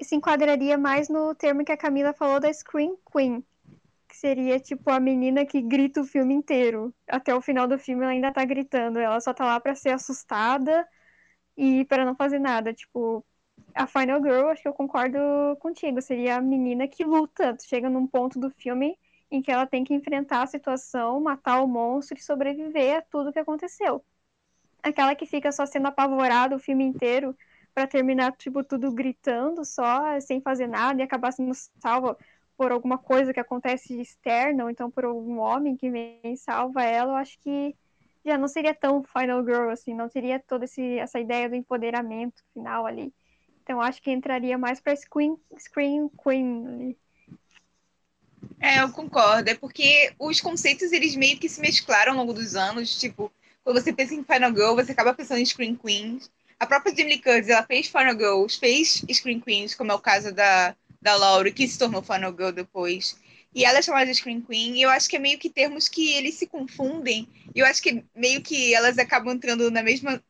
se 0.00 0.16
enquadraria 0.16 0.78
mais 0.78 1.10
no 1.10 1.34
termo 1.34 1.66
que 1.66 1.72
a 1.72 1.76
Camila 1.76 2.14
falou 2.14 2.40
da 2.40 2.50
Scream 2.50 2.96
Queen, 3.12 3.44
que 4.08 4.16
seria 4.16 4.58
tipo 4.58 4.90
a 4.90 4.98
menina 4.98 5.44
que 5.44 5.60
grita 5.60 6.00
o 6.00 6.06
filme 6.06 6.32
inteiro. 6.32 6.94
Até 7.06 7.34
o 7.34 7.42
final 7.42 7.68
do 7.68 7.78
filme 7.78 8.04
ela 8.04 8.12
ainda 8.12 8.32
tá 8.32 8.42
gritando, 8.42 8.98
ela 8.98 9.20
só 9.20 9.34
tá 9.34 9.44
lá 9.44 9.60
para 9.60 9.74
ser 9.74 9.90
assustada 9.90 10.88
e 11.58 11.84
para 11.84 12.06
não 12.06 12.16
fazer 12.16 12.38
nada, 12.38 12.72
tipo, 12.72 13.22
a 13.74 13.86
Final 13.86 14.22
Girl, 14.22 14.48
acho 14.48 14.62
que 14.62 14.68
eu 14.68 14.72
concordo 14.72 15.18
contigo, 15.58 16.00
seria 16.00 16.36
a 16.36 16.40
menina 16.40 16.86
que 16.86 17.04
luta, 17.04 17.56
chega 17.60 17.90
num 17.90 18.06
ponto 18.06 18.38
do 18.38 18.48
filme 18.50 18.96
em 19.30 19.42
que 19.42 19.50
ela 19.50 19.66
tem 19.66 19.82
que 19.82 19.92
enfrentar 19.92 20.42
a 20.42 20.46
situação, 20.46 21.20
matar 21.20 21.60
o 21.60 21.66
monstro 21.66 22.16
e 22.16 22.22
sobreviver 22.22 22.98
a 22.98 23.02
tudo 23.02 23.32
que 23.32 23.38
aconteceu. 23.38 24.04
Aquela 24.82 25.14
que 25.14 25.26
fica 25.26 25.50
só 25.50 25.66
sendo 25.66 25.88
apavorada 25.88 26.54
o 26.54 26.58
filme 26.58 26.84
inteiro 26.84 27.36
para 27.74 27.86
terminar, 27.86 28.32
tipo, 28.36 28.62
tudo 28.62 28.92
gritando 28.92 29.64
só, 29.64 30.20
sem 30.20 30.40
fazer 30.40 30.68
nada, 30.68 31.00
e 31.00 31.04
acabar 31.04 31.32
sendo 31.32 31.52
salva 31.80 32.16
por 32.56 32.70
alguma 32.70 32.96
coisa 32.96 33.32
que 33.32 33.40
acontece 33.40 34.00
externa, 34.00 34.64
ou 34.64 34.70
então 34.70 34.88
por 34.88 35.04
algum 35.04 35.38
homem 35.40 35.76
que 35.76 35.90
vem 35.90 36.20
e 36.22 36.36
salva 36.36 36.84
ela, 36.84 37.14
eu 37.14 37.16
acho 37.16 37.36
que 37.40 37.74
já 38.24 38.38
não 38.38 38.46
seria 38.46 38.72
tão 38.72 39.02
Final 39.02 39.44
Girl, 39.44 39.70
assim, 39.70 39.92
não 39.92 40.08
teria 40.08 40.38
toda 40.38 40.64
esse, 40.64 40.98
essa 40.98 41.18
ideia 41.18 41.48
do 41.48 41.56
empoderamento 41.56 42.42
final 42.52 42.86
ali. 42.86 43.12
Então 43.64 43.80
acho 43.80 44.00
que 44.00 44.10
entraria 44.10 44.56
mais 44.58 44.78
para 44.78 44.94
Scream, 44.94 45.38
Scream 45.58 46.10
Queen. 46.22 46.94
É, 48.60 48.82
eu 48.82 48.90
concordo. 48.90 49.48
É 49.48 49.54
porque 49.54 50.12
os 50.18 50.40
conceitos, 50.40 50.92
eles 50.92 51.16
meio 51.16 51.38
que 51.38 51.48
se 51.48 51.60
mesclaram 51.60 52.12
ao 52.12 52.18
longo 52.18 52.34
dos 52.34 52.54
anos. 52.54 53.00
Tipo, 53.00 53.32
quando 53.64 53.80
você 53.80 53.92
pensa 53.92 54.14
em 54.14 54.22
Final 54.22 54.54
Girl, 54.54 54.74
você 54.74 54.92
acaba 54.92 55.14
pensando 55.14 55.38
em 55.38 55.46
Scream 55.46 55.76
Queens. 55.76 56.30
A 56.60 56.66
própria 56.66 56.94
Jamie 56.94 57.14
Lee 57.14 57.22
Curtis, 57.22 57.48
ela 57.48 57.64
fez 57.64 57.88
Final 57.88 58.12
Girls, 58.12 58.58
fez 58.58 59.04
Screen 59.12 59.40
Queens, 59.40 59.74
como 59.74 59.90
é 59.90 59.94
o 59.94 59.98
caso 59.98 60.32
da, 60.32 60.76
da 61.00 61.16
Laurie, 61.16 61.52
que 61.52 61.66
se 61.66 61.78
tornou 61.78 62.02
Final 62.02 62.32
Girl 62.32 62.52
depois. 62.52 63.18
E 63.54 63.64
ela 63.64 63.78
é 63.78 63.82
chamada 63.82 64.06
de 64.06 64.14
Screen 64.14 64.40
Queen, 64.40 64.76
e 64.76 64.82
eu 64.82 64.90
acho 64.90 65.08
que 65.08 65.16
é 65.16 65.18
meio 65.18 65.38
que 65.38 65.50
termos 65.50 65.88
que 65.88 66.12
eles 66.12 66.34
se 66.34 66.46
confundem. 66.46 67.28
E 67.54 67.60
eu 67.60 67.66
acho 67.66 67.82
que 67.82 68.04
meio 68.14 68.40
que 68.42 68.74
elas 68.74 68.98
acabam 68.98 69.34
entrando 69.34 69.70
na 69.70 69.82
mesma 69.82 70.22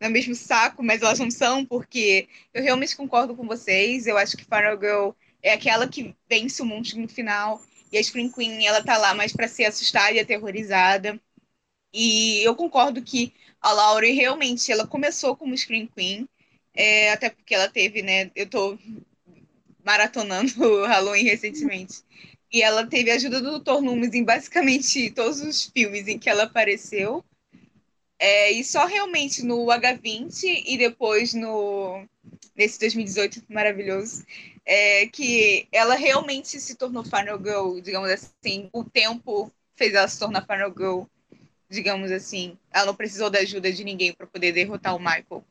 no 0.00 0.10
mesmo 0.10 0.34
saco, 0.34 0.82
mas 0.82 1.02
elas 1.02 1.18
não 1.18 1.30
são, 1.30 1.64
porque 1.64 2.28
eu 2.52 2.62
realmente 2.62 2.96
concordo 2.96 3.34
com 3.34 3.46
vocês. 3.46 4.06
Eu 4.06 4.16
acho 4.16 4.36
que 4.36 4.44
Final 4.44 4.78
Girl 4.78 5.10
é 5.42 5.52
aquela 5.52 5.88
que 5.88 6.14
vence 6.28 6.60
o 6.62 6.66
monstro 6.66 7.00
no 7.00 7.08
final, 7.08 7.62
e 7.92 7.98
a 7.98 8.02
Screen 8.02 8.30
Queen, 8.30 8.66
ela 8.66 8.82
tá 8.82 8.98
lá 8.98 9.14
mais 9.14 9.32
para 9.32 9.48
ser 9.48 9.64
assustada 9.64 10.12
e 10.12 10.20
aterrorizada. 10.20 11.20
E 11.92 12.42
eu 12.42 12.54
concordo 12.54 13.02
que 13.02 13.32
a 13.60 13.72
Laurie 13.72 14.12
realmente 14.12 14.70
ela 14.70 14.86
começou 14.86 15.36
como 15.36 15.56
Scream 15.56 15.86
Queen, 15.86 16.28
é, 16.74 17.10
até 17.12 17.30
porque 17.30 17.54
ela 17.54 17.68
teve, 17.68 18.02
né? 18.02 18.30
Eu 18.34 18.48
tô 18.48 18.78
maratonando 19.84 20.52
o 20.62 20.86
Halloween 20.86 21.24
recentemente. 21.24 22.02
E 22.52 22.62
ela 22.62 22.86
teve 22.86 23.10
a 23.10 23.14
ajuda 23.14 23.40
do 23.40 23.58
Dr. 23.58 23.80
Loomis 23.80 24.14
em 24.14 24.24
basicamente 24.24 25.10
todos 25.10 25.40
os 25.40 25.66
filmes 25.66 26.08
em 26.08 26.18
que 26.18 26.28
ela 26.28 26.44
apareceu. 26.44 27.24
É, 28.18 28.50
e 28.50 28.64
só 28.64 28.86
realmente 28.86 29.44
no 29.44 29.66
H20 29.66 30.64
e 30.66 30.78
depois 30.78 31.34
no 31.34 32.06
nesse 32.54 32.80
2018 32.80 33.44
maravilhoso, 33.50 34.24
é, 34.64 35.06
que 35.08 35.68
ela 35.70 35.94
realmente 35.94 36.58
se 36.58 36.74
tornou 36.74 37.04
Final 37.04 37.38
Girl, 37.38 37.78
digamos 37.80 38.10
assim. 38.10 38.70
O 38.72 38.82
tempo 38.82 39.52
fez 39.74 39.92
ela 39.92 40.08
se 40.08 40.18
tornar 40.18 40.46
Final 40.46 40.72
Girl 40.74 41.04
digamos 41.68 42.10
assim. 42.10 42.56
Ela 42.72 42.86
não 42.86 42.94
precisou 42.94 43.30
da 43.30 43.40
ajuda 43.40 43.72
de 43.72 43.84
ninguém 43.84 44.12
para 44.12 44.26
poder 44.26 44.52
derrotar 44.52 44.94
o 44.94 44.98
Michael. 44.98 45.44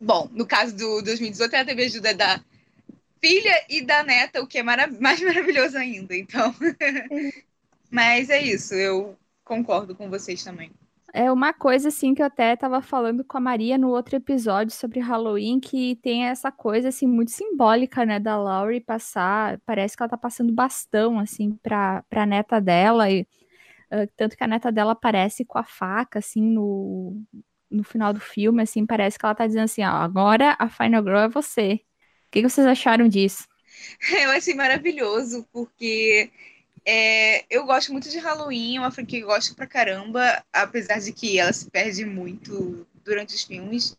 Bom, 0.00 0.28
no 0.32 0.46
caso 0.46 0.74
do 0.74 1.02
2018, 1.02 1.54
ela 1.54 1.64
teve 1.64 1.84
ajuda 1.84 2.14
da 2.14 2.42
filha 3.20 3.66
e 3.68 3.82
da 3.82 4.02
neta, 4.02 4.40
o 4.40 4.46
que 4.46 4.58
é 4.58 4.62
marav 4.62 4.96
mais 5.00 5.20
maravilhoso 5.20 5.76
ainda. 5.76 6.16
Então, 6.16 6.54
mas 7.90 8.30
é 8.30 8.40
isso. 8.40 8.74
Eu 8.74 9.16
concordo 9.44 9.94
com 9.94 10.08
vocês 10.08 10.42
também. 10.42 10.70
É 11.12 11.30
uma 11.32 11.52
coisa 11.52 11.88
assim 11.88 12.14
que 12.14 12.22
eu 12.22 12.26
até 12.26 12.54
estava 12.54 12.80
falando 12.80 13.24
com 13.24 13.36
a 13.36 13.40
Maria 13.40 13.76
no 13.76 13.88
outro 13.90 14.16
episódio 14.16 14.72
sobre 14.74 15.00
Halloween, 15.00 15.58
que 15.58 15.96
tem 15.96 16.26
essa 16.26 16.52
coisa 16.52 16.88
assim 16.88 17.06
muito 17.06 17.32
simbólica, 17.32 18.04
né, 18.06 18.20
da 18.20 18.36
Laurie 18.36 18.80
passar, 18.80 19.60
parece 19.66 19.96
que 19.96 20.02
ela 20.02 20.10
tá 20.10 20.16
passando 20.16 20.52
bastão 20.52 21.18
assim 21.18 21.52
para 21.62 22.02
para 22.08 22.26
neta 22.26 22.60
dela 22.60 23.10
e 23.10 23.26
Uh, 23.92 24.06
tanto 24.16 24.36
que 24.36 24.44
a 24.44 24.46
neta 24.46 24.70
dela 24.70 24.92
aparece 24.92 25.44
com 25.44 25.58
a 25.58 25.64
faca, 25.64 26.20
assim, 26.20 26.40
no, 26.40 27.20
no 27.68 27.82
final 27.82 28.12
do 28.12 28.20
filme, 28.20 28.62
assim, 28.62 28.86
parece 28.86 29.18
que 29.18 29.24
ela 29.26 29.34
tá 29.34 29.46
dizendo 29.46 29.64
assim, 29.64 29.82
ó, 29.82 29.88
agora 29.88 30.56
a 30.60 30.68
Final 30.68 31.02
Girl 31.02 31.18
é 31.18 31.28
você. 31.28 31.74
O 31.74 32.30
que, 32.30 32.42
que 32.42 32.48
vocês 32.48 32.66
acharam 32.66 33.08
disso? 33.08 33.48
Eu 34.22 34.30
achei 34.30 34.54
maravilhoso, 34.54 35.44
porque 35.52 36.30
é, 36.84 37.44
eu 37.50 37.64
gosto 37.66 37.92
muito 37.92 38.08
de 38.08 38.18
Halloween, 38.18 38.76
é 38.76 38.80
uma 38.80 38.90
franquia 38.90 39.18
que 39.18 39.24
eu 39.24 39.28
gosto 39.28 39.54
pra 39.54 39.66
caramba, 39.66 40.44
apesar 40.52 41.00
de 41.00 41.12
que 41.12 41.38
ela 41.38 41.52
se 41.52 41.70
perde 41.70 42.04
muito 42.04 42.86
durante 43.04 43.34
os 43.34 43.42
filmes. 43.42 43.96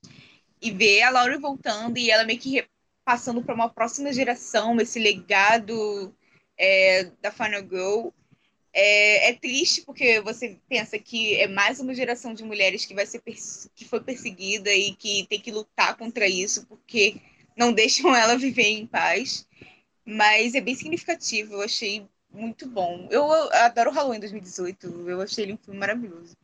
E 0.61 0.71
ver 0.71 1.01
a 1.03 1.09
Laura 1.09 1.39
voltando 1.39 1.97
e 1.97 2.11
ela 2.11 2.23
meio 2.23 2.39
que 2.39 2.65
passando 3.03 3.41
para 3.43 3.55
uma 3.55 3.69
próxima 3.69 4.13
geração, 4.13 4.79
esse 4.79 4.99
legado 4.99 6.15
é, 6.57 7.05
da 7.21 7.31
Final 7.31 7.61
Girl, 7.61 8.09
é, 8.73 9.29
é, 9.29 9.33
triste 9.33 9.81
porque 9.81 10.21
você 10.21 10.57
pensa 10.69 10.97
que 10.97 11.35
é 11.35 11.47
mais 11.47 11.79
uma 11.79 11.93
geração 11.93 12.33
de 12.33 12.43
mulheres 12.43 12.85
que 12.85 12.93
vai 12.93 13.05
ser 13.05 13.21
que 13.75 13.85
foi 13.85 13.99
perseguida 14.01 14.71
e 14.73 14.93
que 14.95 15.27
tem 15.27 15.41
que 15.41 15.51
lutar 15.51 15.97
contra 15.97 16.27
isso 16.27 16.65
porque 16.67 17.17
não 17.57 17.73
deixam 17.73 18.15
ela 18.15 18.37
viver 18.37 18.67
em 18.67 18.87
paz. 18.87 19.47
Mas 20.05 20.55
é 20.55 20.61
bem 20.61 20.75
significativo, 20.75 21.53
eu 21.53 21.61
achei 21.61 22.07
muito 22.33 22.67
bom. 22.67 23.07
Eu, 23.09 23.25
eu 23.27 23.53
adoro 23.53 23.91
Halloween 23.91 24.19
2018, 24.19 25.09
eu 25.09 25.21
achei 25.21 25.45
ele 25.45 25.53
um 25.53 25.57
filme 25.57 25.79
maravilhoso. 25.79 26.35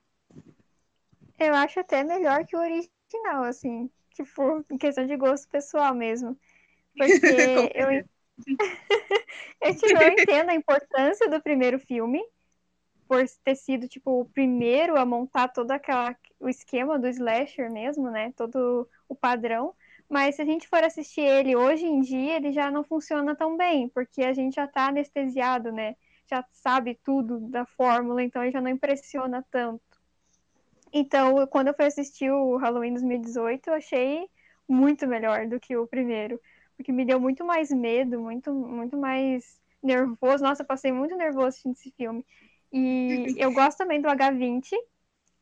Eu 1.40 1.54
acho 1.54 1.80
até 1.80 2.04
melhor 2.04 2.46
que 2.46 2.56
o 2.56 2.60
original, 2.60 3.44
assim, 3.44 3.90
tipo, 4.14 4.66
em 4.72 4.78
questão 4.78 5.06
de 5.06 5.16
gosto 5.16 5.48
pessoal 5.50 5.94
mesmo. 5.94 6.38
Porque 6.98 7.26
eu, 7.76 7.92
eu, 9.62 9.76
tipo, 9.76 9.98
eu 9.98 10.12
entendo 10.12 10.50
a 10.50 10.56
importância 10.56 11.30
do 11.30 11.42
primeiro 11.42 11.80
filme, 11.80 12.24
por 13.08 13.24
ter 13.44 13.56
sido, 13.56 13.88
tipo, 13.88 14.22
o 14.22 14.26
primeiro 14.26 14.98
a 14.98 15.06
montar 15.06 15.48
todo 15.48 15.72
aquela, 15.72 16.16
o 16.40 16.50
esquema 16.50 17.00
do 17.00 17.08
slasher 17.08 17.72
mesmo, 17.72 18.10
né? 18.12 18.34
Todo 18.36 18.90
o 19.08 19.16
padrão. 19.16 19.74
Mas 20.10 20.36
se 20.36 20.42
a 20.42 20.46
gente 20.46 20.68
for 20.68 20.84
assistir 20.84 21.22
ele 21.22 21.56
hoje 21.56 21.86
em 21.86 22.02
dia, 22.02 22.38
ele 22.38 22.52
já 22.52 22.72
não 22.72 22.84
funciona 22.84 23.36
tão 23.36 23.58
bem, 23.58 23.90
porque 23.90 24.24
a 24.24 24.34
gente 24.34 24.56
já 24.56 24.68
tá 24.68 24.88
anestesiado, 24.88 25.72
né? 25.72 25.96
já 26.30 26.46
sabe 26.52 27.00
tudo 27.04 27.40
da 27.40 27.66
fórmula, 27.66 28.22
então 28.22 28.44
ele 28.44 28.52
já 28.52 28.62
não 28.62 28.70
impressiona 28.70 29.44
tanto. 29.50 29.82
Então, 30.92 31.48
quando 31.48 31.70
eu 31.70 31.74
fui 31.74 31.86
assistir 31.86 32.30
o 32.32 32.58
Halloween 32.58 32.94
2018, 32.94 33.68
eu 33.68 33.74
achei 33.74 34.30
muito 34.68 35.08
melhor 35.08 35.48
do 35.48 35.60
que 35.60 35.76
o 35.76 35.88
primeiro, 35.88 36.40
porque 36.76 36.92
me 36.92 37.06
deu 37.06 37.20
muito 37.20 37.46
mais 37.46 37.72
medo, 37.72 38.20
muito, 38.20 38.54
muito 38.54 38.98
mais 38.98 39.60
nervoso. 39.82 40.44
Nossa, 40.44 40.64
eu 40.64 40.68
passei 40.68 40.92
muito 40.92 41.16
nervoso 41.16 41.48
assistindo 41.48 41.74
esse 41.74 41.92
filme. 41.92 42.26
E 42.72 43.34
eu 43.38 43.54
gosto 43.54 43.78
também 43.78 44.02
do 44.02 44.10
H20, 44.10 44.72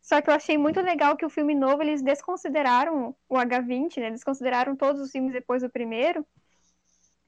só 0.06 0.22
que 0.22 0.30
eu 0.30 0.36
achei 0.36 0.56
muito 0.56 0.80
legal 0.82 1.18
que 1.18 1.26
o 1.26 1.30
filme 1.32 1.56
novo 1.56 1.82
eles 1.82 2.04
desconsideraram 2.04 3.16
o 3.28 3.36
H20, 3.36 4.00
né? 4.00 4.12
Desconsideraram 4.12 4.76
todos 4.76 5.02
os 5.02 5.10
filmes 5.10 5.34
depois 5.34 5.64
do 5.64 5.70
primeiro, 5.70 6.24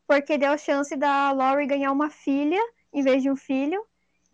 porque 0.06 0.38
deu 0.38 0.52
a 0.52 0.60
chance 0.60 0.96
da 0.96 1.32
Laurie 1.32 1.66
ganhar 1.66 1.92
uma 1.92 2.12
filha 2.12 2.62
em 2.94 3.02
vez 3.02 3.24
de 3.24 3.32
um 3.32 3.36
filho 3.36 3.84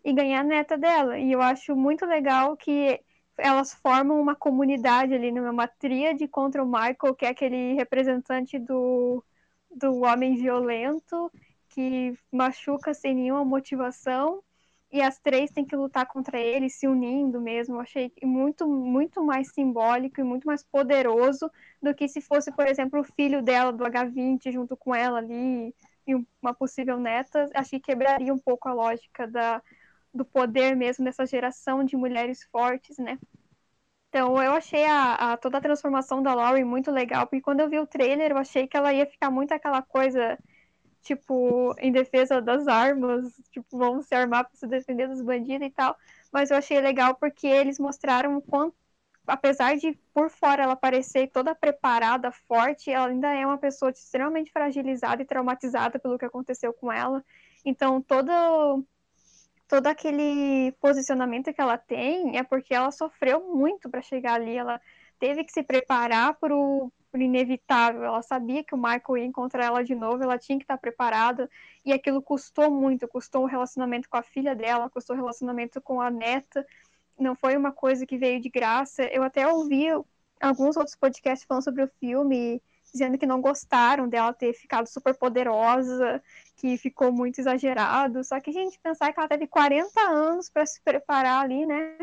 e 0.04 0.12
ganhar 0.12 0.40
a 0.40 0.44
neta 0.44 0.76
dela. 0.76 1.18
E 1.18 1.32
eu 1.32 1.40
acho 1.40 1.74
muito 1.74 2.04
legal 2.04 2.54
que 2.54 3.00
elas 3.38 3.72
formam 3.72 4.20
uma 4.20 4.36
comunidade 4.36 5.14
ali, 5.14 5.32
né? 5.32 5.40
uma 5.40 5.66
tríade 5.66 6.28
contra 6.28 6.62
o 6.62 6.66
Michael, 6.66 7.14
que 7.16 7.24
é 7.24 7.30
aquele 7.30 7.72
representante 7.72 8.58
do, 8.58 9.24
do 9.74 10.02
homem 10.02 10.36
violento 10.36 11.32
que 11.70 12.12
machuca 12.30 12.92
sem 12.92 13.14
nenhuma 13.14 13.42
motivação 13.42 14.44
e 14.94 15.02
as 15.02 15.18
três 15.18 15.50
têm 15.50 15.64
que 15.64 15.74
lutar 15.74 16.06
contra 16.06 16.38
ele, 16.38 16.70
se 16.70 16.86
unindo 16.86 17.40
mesmo. 17.40 17.74
Eu 17.74 17.80
achei 17.80 18.12
muito, 18.22 18.64
muito 18.68 19.24
mais 19.24 19.52
simbólico 19.52 20.20
e 20.20 20.22
muito 20.24 20.46
mais 20.46 20.62
poderoso 20.62 21.50
do 21.82 21.92
que 21.92 22.06
se 22.06 22.20
fosse, 22.20 22.52
por 22.52 22.64
exemplo, 22.68 23.00
o 23.00 23.04
filho 23.04 23.42
dela 23.42 23.72
do 23.72 23.84
H20 23.84 24.52
junto 24.52 24.76
com 24.76 24.94
ela 24.94 25.18
ali 25.18 25.74
e 26.06 26.14
uma 26.40 26.54
possível 26.54 26.96
neta. 26.96 27.50
Achei 27.54 27.80
que 27.80 27.86
quebraria 27.86 28.32
um 28.32 28.38
pouco 28.38 28.68
a 28.68 28.72
lógica 28.72 29.26
da, 29.26 29.60
do 30.14 30.24
poder 30.24 30.76
mesmo 30.76 31.04
dessa 31.04 31.26
geração 31.26 31.82
de 31.82 31.96
mulheres 31.96 32.44
fortes, 32.52 32.96
né? 32.96 33.18
Então, 34.10 34.40
eu 34.40 34.52
achei 34.52 34.84
a, 34.84 35.32
a, 35.32 35.36
toda 35.36 35.58
a 35.58 35.60
transformação 35.60 36.22
da 36.22 36.32
Laurie 36.34 36.62
muito 36.62 36.92
legal, 36.92 37.26
porque 37.26 37.40
quando 37.40 37.58
eu 37.58 37.68
vi 37.68 37.80
o 37.80 37.86
trailer, 37.86 38.30
eu 38.30 38.38
achei 38.38 38.68
que 38.68 38.76
ela 38.76 38.92
ia 38.92 39.06
ficar 39.06 39.28
muito 39.28 39.50
aquela 39.50 39.82
coisa 39.82 40.38
tipo, 41.04 41.74
em 41.78 41.92
defesa 41.92 42.40
das 42.40 42.66
armas, 42.66 43.30
tipo, 43.50 43.76
vão 43.78 44.02
se 44.02 44.14
armar 44.14 44.44
para 44.44 44.56
se 44.56 44.66
defender 44.66 45.06
dos 45.06 45.22
bandidos 45.22 45.68
e 45.68 45.70
tal. 45.70 45.96
Mas 46.32 46.50
eu 46.50 46.56
achei 46.56 46.80
legal 46.80 47.14
porque 47.14 47.46
eles 47.46 47.78
mostraram 47.78 48.36
o 48.36 48.42
quanto, 48.42 48.74
apesar 49.26 49.76
de 49.76 49.92
por 50.14 50.30
fora 50.30 50.62
ela 50.64 50.74
parecer 50.74 51.28
toda 51.30 51.54
preparada, 51.54 52.32
forte, 52.32 52.90
ela 52.90 53.08
ainda 53.08 53.32
é 53.32 53.46
uma 53.46 53.58
pessoa 53.58 53.90
extremamente 53.90 54.50
fragilizada 54.50 55.22
e 55.22 55.26
traumatizada 55.26 55.98
pelo 55.98 56.18
que 56.18 56.24
aconteceu 56.24 56.72
com 56.72 56.90
ela. 56.90 57.22
Então, 57.64 58.00
todo 58.02 58.32
todo 59.68 59.86
aquele 59.86 60.72
posicionamento 60.72 61.52
que 61.52 61.60
ela 61.60 61.78
tem 61.78 62.36
é 62.38 62.42
porque 62.42 62.74
ela 62.74 62.90
sofreu 62.90 63.54
muito 63.54 63.88
para 63.90 64.02
chegar 64.02 64.34
ali, 64.34 64.56
ela 64.56 64.80
teve 65.18 65.42
que 65.44 65.52
se 65.52 65.62
preparar 65.62 66.34
para 66.34 66.54
por 67.14 67.22
inevitável. 67.22 68.02
Ela 68.02 68.22
sabia 68.22 68.64
que 68.64 68.74
o 68.74 68.76
Michael 68.76 69.18
ia 69.18 69.24
encontrar 69.24 69.66
ela 69.66 69.84
de 69.84 69.94
novo, 69.94 70.24
ela 70.24 70.36
tinha 70.36 70.58
que 70.58 70.64
estar 70.64 70.76
preparada, 70.76 71.48
e 71.84 71.92
aquilo 71.92 72.20
custou 72.20 72.68
muito, 72.68 73.06
custou 73.06 73.44
o 73.44 73.46
relacionamento 73.46 74.08
com 74.10 74.16
a 74.16 74.22
filha 74.22 74.52
dela, 74.52 74.90
custou 74.90 75.14
o 75.14 75.18
relacionamento 75.20 75.80
com 75.80 76.00
a 76.00 76.10
neta. 76.10 76.66
Não 77.16 77.36
foi 77.36 77.56
uma 77.56 77.70
coisa 77.70 78.04
que 78.04 78.18
veio 78.18 78.40
de 78.40 78.48
graça. 78.48 79.04
Eu 79.04 79.22
até 79.22 79.46
ouvi 79.46 79.86
alguns 80.40 80.76
outros 80.76 80.96
podcasts 80.96 81.46
falando 81.46 81.62
sobre 81.62 81.84
o 81.84 81.90
filme, 82.00 82.60
dizendo 82.92 83.16
que 83.16 83.26
não 83.26 83.40
gostaram 83.40 84.08
dela 84.08 84.32
ter 84.32 84.52
ficado 84.52 84.88
super 84.88 85.14
poderosa, 85.16 86.20
que 86.56 86.76
ficou 86.76 87.12
muito 87.12 87.40
exagerado. 87.40 88.24
Só 88.24 88.40
que 88.40 88.50
a 88.50 88.52
gente 88.52 88.76
pensar 88.80 89.12
que 89.12 89.20
ela 89.20 89.28
teve 89.28 89.46
40 89.46 90.00
anos 90.00 90.50
para 90.50 90.66
se 90.66 90.82
preparar 90.82 91.44
ali, 91.44 91.64
né? 91.64 91.96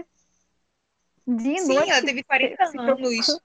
De 1.27 1.59
Sim, 1.59 1.73
noite, 1.73 1.91
ela 1.91 2.01
teve 2.01 2.23
40 2.23 2.63
anos. 2.63 3.41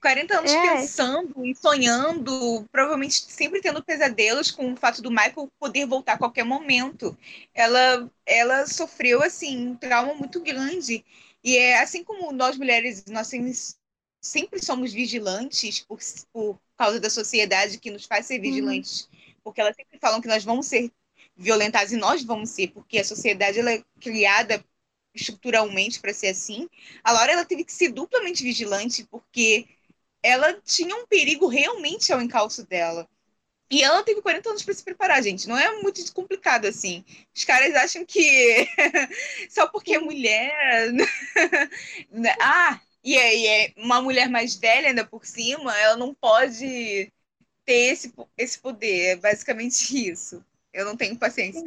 40 0.00 0.38
anos 0.38 0.52
é. 0.52 0.76
pensando 0.76 1.44
e 1.44 1.54
sonhando, 1.54 2.64
provavelmente 2.70 3.14
sempre 3.28 3.60
tendo 3.60 3.82
pesadelos 3.82 4.50
com 4.50 4.72
o 4.72 4.76
fato 4.76 5.02
do 5.02 5.10
Michael 5.10 5.50
poder 5.58 5.86
voltar 5.86 6.14
a 6.14 6.18
qualquer 6.18 6.44
momento. 6.44 7.16
Ela, 7.52 8.08
ela 8.24 8.66
sofreu, 8.66 9.22
assim, 9.22 9.68
um 9.68 9.76
trauma 9.76 10.14
muito 10.14 10.40
grande. 10.40 11.04
E 11.42 11.56
é 11.56 11.80
assim 11.80 12.04
como 12.04 12.32
nós 12.32 12.56
mulheres, 12.56 13.04
nós 13.06 13.30
sempre 14.20 14.62
somos 14.62 14.92
vigilantes 14.92 15.80
por, 15.80 15.98
por 16.32 16.60
causa 16.76 17.00
da 17.00 17.10
sociedade 17.10 17.78
que 17.78 17.90
nos 17.90 18.04
faz 18.04 18.26
ser 18.26 18.36
uhum. 18.36 18.42
vigilantes. 18.42 19.08
Uhum. 19.12 19.34
Porque 19.44 19.60
elas 19.60 19.76
sempre 19.76 19.98
falam 19.98 20.20
que 20.20 20.28
nós 20.28 20.44
vamos 20.44 20.66
ser 20.66 20.90
violentadas 21.36 21.92
e 21.92 21.96
nós 21.96 22.22
vamos 22.22 22.50
ser, 22.50 22.68
porque 22.68 22.98
a 22.98 23.04
sociedade 23.04 23.60
ela 23.60 23.72
é 23.72 23.82
criada 24.00 24.62
estruturalmente 25.14 26.00
para 26.00 26.12
ser 26.12 26.28
assim. 26.28 26.68
A 27.02 27.12
Laura 27.12 27.32
ela 27.32 27.44
teve 27.44 27.64
que 27.64 27.72
ser 27.72 27.90
duplamente 27.90 28.42
vigilante, 28.42 29.04
porque 29.04 29.66
ela 30.22 30.54
tinha 30.64 30.94
um 30.96 31.06
perigo 31.06 31.46
realmente 31.46 32.12
ao 32.12 32.20
encalço 32.20 32.66
dela. 32.66 33.08
E 33.70 33.82
ela 33.82 34.02
teve 34.02 34.22
40 34.22 34.48
anos 34.48 34.62
para 34.62 34.72
se 34.72 34.82
preparar, 34.82 35.22
gente. 35.22 35.46
Não 35.46 35.58
é 35.58 35.82
muito 35.82 36.12
complicado 36.14 36.66
assim. 36.66 37.04
Os 37.34 37.44
caras 37.44 37.74
acham 37.74 38.04
que 38.04 38.66
só 39.50 39.66
porque 39.66 39.94
é 39.94 39.98
mulher. 39.98 40.90
ah, 42.40 42.80
e 43.04 43.16
é, 43.16 43.36
e 43.36 43.46
é 43.46 43.72
uma 43.76 44.00
mulher 44.00 44.28
mais 44.28 44.56
velha 44.56 44.88
ainda 44.88 45.04
por 45.04 45.26
cima, 45.26 45.76
ela 45.78 45.96
não 45.96 46.14
pode 46.14 47.12
ter 47.64 47.92
esse, 47.92 48.12
esse 48.38 48.58
poder. 48.58 49.12
É 49.12 49.16
basicamente 49.16 49.82
isso. 50.10 50.44
Eu 50.72 50.84
não 50.84 50.96
tenho 50.96 51.18
paciência. 51.18 51.62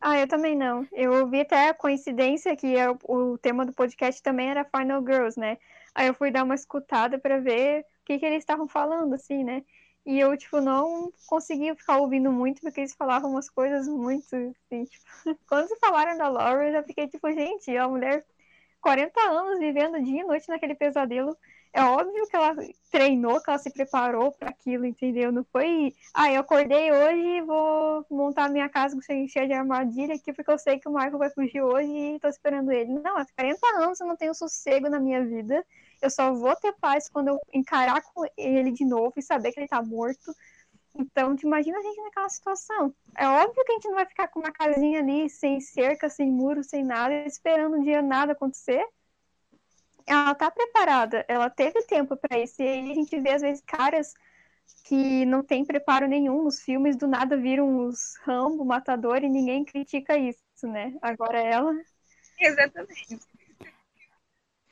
Ah, 0.00 0.18
eu 0.18 0.26
também 0.26 0.56
não. 0.56 0.88
Eu 0.92 1.12
ouvi 1.12 1.40
até 1.40 1.68
a 1.68 1.74
coincidência 1.74 2.56
que 2.56 2.76
é 2.76 2.90
o, 2.90 2.98
o 3.04 3.38
tema 3.38 3.64
do 3.66 3.72
podcast 3.72 4.22
também 4.22 4.50
era 4.50 4.64
Final 4.64 5.02
Girls, 5.02 5.38
né? 5.38 5.58
Aí 5.94 6.06
eu 6.08 6.14
fui 6.14 6.30
dar 6.30 6.44
uma 6.44 6.54
escutada 6.54 7.18
para 7.18 7.40
ver 7.40 7.82
o 7.82 7.84
que, 8.04 8.18
que 8.18 8.26
eles 8.26 8.38
estavam 8.38 8.68
falando, 8.68 9.14
assim, 9.14 9.44
né? 9.44 9.64
E 10.06 10.18
eu, 10.18 10.36
tipo, 10.36 10.60
não 10.60 11.12
conseguia 11.26 11.76
ficar 11.76 11.98
ouvindo 11.98 12.32
muito, 12.32 12.60
porque 12.62 12.80
eles 12.80 12.94
falavam 12.94 13.30
umas 13.30 13.50
coisas 13.50 13.86
muito, 13.88 14.34
assim, 14.34 14.84
tipo... 14.84 15.04
Quando 15.46 15.68
se 15.68 15.76
falaram 15.78 16.16
da 16.16 16.28
Laura, 16.28 16.68
eu 16.68 16.72
já 16.72 16.82
fiquei, 16.82 17.08
tipo, 17.08 17.30
gente, 17.32 17.70
é 17.74 17.82
uma 17.84 17.90
mulher 17.96 18.24
40 18.80 19.20
anos 19.20 19.58
vivendo 19.58 20.02
dia 20.02 20.22
e 20.22 20.24
noite 20.24 20.48
naquele 20.48 20.74
pesadelo 20.74 21.36
é 21.72 21.82
óbvio 21.82 22.26
que 22.26 22.34
ela 22.34 22.56
treinou, 22.90 23.40
que 23.40 23.48
ela 23.48 23.58
se 23.58 23.70
preparou 23.70 24.32
para 24.32 24.50
aquilo, 24.50 24.84
entendeu? 24.84 25.30
Não 25.30 25.44
foi, 25.44 25.94
ah, 26.12 26.32
eu 26.32 26.40
acordei 26.40 26.90
hoje 26.90 27.20
e 27.20 27.42
vou 27.42 28.04
montar 28.10 28.48
minha 28.48 28.68
casa 28.68 28.96
cheia 29.28 29.46
de 29.46 29.52
armadilha 29.52 30.14
aqui 30.16 30.32
porque 30.32 30.50
eu 30.50 30.58
sei 30.58 30.80
que 30.80 30.88
o 30.88 30.92
Michael 30.92 31.18
vai 31.18 31.30
fugir 31.30 31.62
hoje 31.62 31.88
e 31.88 32.18
tô 32.18 32.28
esperando 32.28 32.72
ele. 32.72 32.92
Não, 32.92 33.16
há 33.16 33.24
40 33.36 33.66
anos 33.78 34.00
eu 34.00 34.06
não 34.06 34.16
tenho 34.16 34.34
sossego 34.34 34.88
na 34.88 34.98
minha 34.98 35.24
vida. 35.24 35.64
Eu 36.02 36.10
só 36.10 36.32
vou 36.32 36.56
ter 36.56 36.72
paz 36.80 37.08
quando 37.08 37.28
eu 37.28 37.38
encarar 37.52 38.02
com 38.02 38.24
ele 38.36 38.72
de 38.72 38.84
novo 38.84 39.12
e 39.16 39.22
saber 39.22 39.52
que 39.52 39.60
ele 39.60 39.68
tá 39.68 39.80
morto. 39.80 40.34
Então, 40.98 41.36
te 41.36 41.46
imagina 41.46 41.78
a 41.78 41.82
gente 41.82 42.02
naquela 42.02 42.28
situação. 42.28 42.92
É 43.16 43.28
óbvio 43.28 43.64
que 43.64 43.72
a 43.72 43.74
gente 43.76 43.88
não 43.88 43.94
vai 43.94 44.06
ficar 44.06 44.26
com 44.28 44.40
uma 44.40 44.50
casinha 44.50 44.98
ali, 44.98 45.30
sem 45.30 45.60
cerca, 45.60 46.08
sem 46.08 46.32
muro, 46.32 46.64
sem 46.64 46.82
nada, 46.82 47.14
esperando 47.26 47.76
um 47.76 47.82
dia 47.82 48.02
nada 48.02 48.32
acontecer 48.32 48.84
ela 50.06 50.34
tá 50.34 50.50
preparada, 50.50 51.24
ela 51.28 51.50
teve 51.50 51.82
tempo 51.82 52.16
para 52.16 52.38
isso. 52.38 52.60
E 52.62 52.66
aí 52.66 52.90
a 52.92 52.94
gente 52.94 53.20
vê, 53.20 53.30
às 53.30 53.42
vezes, 53.42 53.62
caras 53.66 54.14
que 54.84 55.24
não 55.26 55.42
tem 55.42 55.64
preparo 55.64 56.06
nenhum 56.06 56.42
nos 56.42 56.60
filmes, 56.60 56.96
do 56.96 57.06
nada 57.06 57.36
viram 57.36 57.86
os 57.86 58.16
Rambo, 58.22 58.64
Matador, 58.64 59.22
e 59.22 59.28
ninguém 59.28 59.64
critica 59.64 60.16
isso, 60.16 60.40
né? 60.64 60.94
Agora 61.02 61.38
ela. 61.40 61.72
Exatamente. 62.38 63.18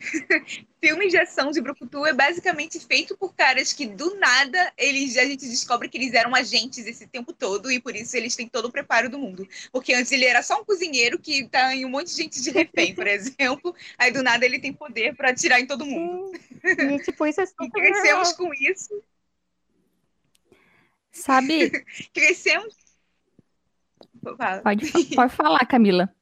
Filmes 0.80 1.10
de 1.10 1.18
ação 1.18 1.50
de 1.50 1.60
Brucutu 1.60 2.06
é 2.06 2.12
basicamente 2.12 2.78
feito 2.78 3.16
por 3.16 3.34
caras 3.34 3.72
que 3.72 3.84
do 3.86 4.14
nada 4.16 4.72
eles 4.76 5.16
a 5.16 5.24
gente 5.24 5.48
descobre 5.48 5.88
que 5.88 5.98
eles 5.98 6.14
eram 6.14 6.34
agentes 6.34 6.86
esse 6.86 7.06
tempo 7.06 7.32
todo 7.32 7.70
e 7.70 7.80
por 7.80 7.96
isso 7.96 8.16
eles 8.16 8.36
têm 8.36 8.48
todo 8.48 8.66
o 8.66 8.72
preparo 8.72 9.10
do 9.10 9.18
mundo. 9.18 9.46
Porque 9.72 9.92
antes 9.92 10.12
ele 10.12 10.24
era 10.24 10.42
só 10.42 10.60
um 10.60 10.64
cozinheiro 10.64 11.18
que 11.18 11.48
tá 11.48 11.74
em 11.74 11.84
um 11.84 11.90
monte 11.90 12.08
de 12.08 12.22
gente 12.22 12.40
de 12.40 12.50
refém, 12.50 12.94
por 12.94 13.06
exemplo. 13.08 13.74
Aí 13.98 14.12
do 14.12 14.22
nada 14.22 14.44
ele 14.44 14.60
tem 14.60 14.72
poder 14.72 15.16
para 15.16 15.30
atirar 15.30 15.60
em 15.60 15.66
todo 15.66 15.84
mundo. 15.84 16.32
E 16.62 16.98
tipo, 17.00 17.26
isso 17.26 17.40
é 17.40 17.44
e 17.62 17.70
crescemos 17.70 18.32
com 18.34 18.54
isso. 18.54 19.02
Sabe? 21.10 21.70
crescemos. 22.12 22.74
Pode, 24.62 25.14
pode 25.14 25.34
falar, 25.34 25.66
Camila. 25.66 26.14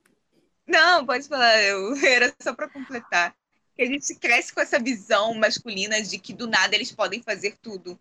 Não, 0.67 1.05
pode 1.05 1.29
falar. 1.29 1.63
Eu 1.63 1.95
era 1.97 2.35
só 2.41 2.55
para 2.55 2.69
completar 2.69 3.35
que 3.77 3.83
a 3.83 3.87
gente 3.87 4.15
cresce 4.15 4.53
com 4.53 4.61
essa 4.61 4.79
visão 4.79 5.35
masculina 5.35 6.01
de 6.03 6.19
que 6.19 6.33
do 6.33 6.47
nada 6.47 6.75
eles 6.75 6.91
podem 6.91 7.23
fazer 7.23 7.57
tudo. 7.61 7.99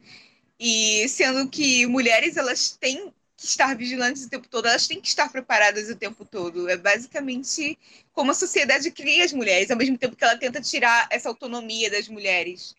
E 0.59 1.07
sendo 1.09 1.49
que 1.49 1.85
mulheres 1.85 2.37
elas 2.37 2.71
têm 2.71 3.13
que 3.35 3.45
estar 3.45 3.75
vigilantes 3.75 4.23
o 4.23 4.29
tempo 4.29 4.47
todo, 4.47 4.67
elas 4.67 4.87
têm 4.87 5.01
que 5.01 5.07
estar 5.07 5.29
preparadas 5.29 5.89
o 5.89 5.95
tempo 5.95 6.23
todo. 6.23 6.69
É 6.69 6.77
basicamente 6.77 7.77
como 8.13 8.31
a 8.31 8.35
sociedade 8.35 8.89
cria 8.91 9.25
as 9.25 9.33
mulheres, 9.33 9.69
ao 9.69 9.77
mesmo 9.77 9.97
tempo 9.97 10.15
que 10.15 10.23
ela 10.23 10.37
tenta 10.37 10.61
tirar 10.61 11.07
essa 11.11 11.27
autonomia 11.27 11.91
das 11.91 12.07
mulheres. 12.07 12.73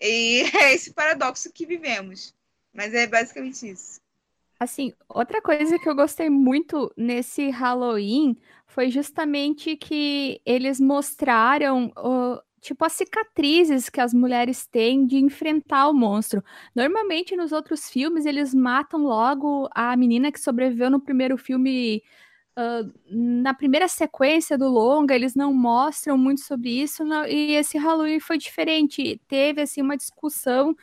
E 0.00 0.42
é 0.56 0.72
esse 0.72 0.92
paradoxo 0.92 1.52
que 1.52 1.66
vivemos. 1.66 2.34
Mas 2.72 2.94
é 2.94 3.06
basicamente 3.06 3.68
isso. 3.68 4.00
Assim, 4.58 4.92
outra 5.08 5.40
coisa 5.40 5.78
que 5.78 5.88
eu 5.88 5.94
gostei 5.94 6.30
muito 6.30 6.92
nesse 6.96 7.48
Halloween 7.48 8.36
foi 8.70 8.90
justamente 8.90 9.76
que 9.76 10.40
eles 10.46 10.80
mostraram, 10.80 11.92
uh, 11.98 12.40
tipo, 12.60 12.84
as 12.84 12.92
cicatrizes 12.92 13.88
que 13.88 14.00
as 14.00 14.14
mulheres 14.14 14.66
têm 14.66 15.06
de 15.06 15.16
enfrentar 15.16 15.88
o 15.88 15.94
monstro. 15.94 16.42
Normalmente, 16.74 17.36
nos 17.36 17.52
outros 17.52 17.90
filmes, 17.90 18.26
eles 18.26 18.54
matam 18.54 19.02
logo 19.02 19.68
a 19.74 19.96
menina 19.96 20.30
que 20.30 20.40
sobreviveu 20.40 20.90
no 20.90 21.00
primeiro 21.00 21.36
filme. 21.36 22.02
Uh, 22.58 22.92
na 23.42 23.54
primeira 23.54 23.88
sequência 23.88 24.58
do 24.58 24.68
longa, 24.68 25.14
eles 25.14 25.34
não 25.34 25.52
mostram 25.54 26.18
muito 26.18 26.42
sobre 26.42 26.68
isso, 26.82 27.04
não, 27.04 27.24
e 27.24 27.52
esse 27.54 27.78
Halloween 27.78 28.20
foi 28.20 28.36
diferente. 28.38 29.20
Teve 29.28 29.62
assim 29.62 29.80
uma 29.80 29.96
discussão 29.96 30.76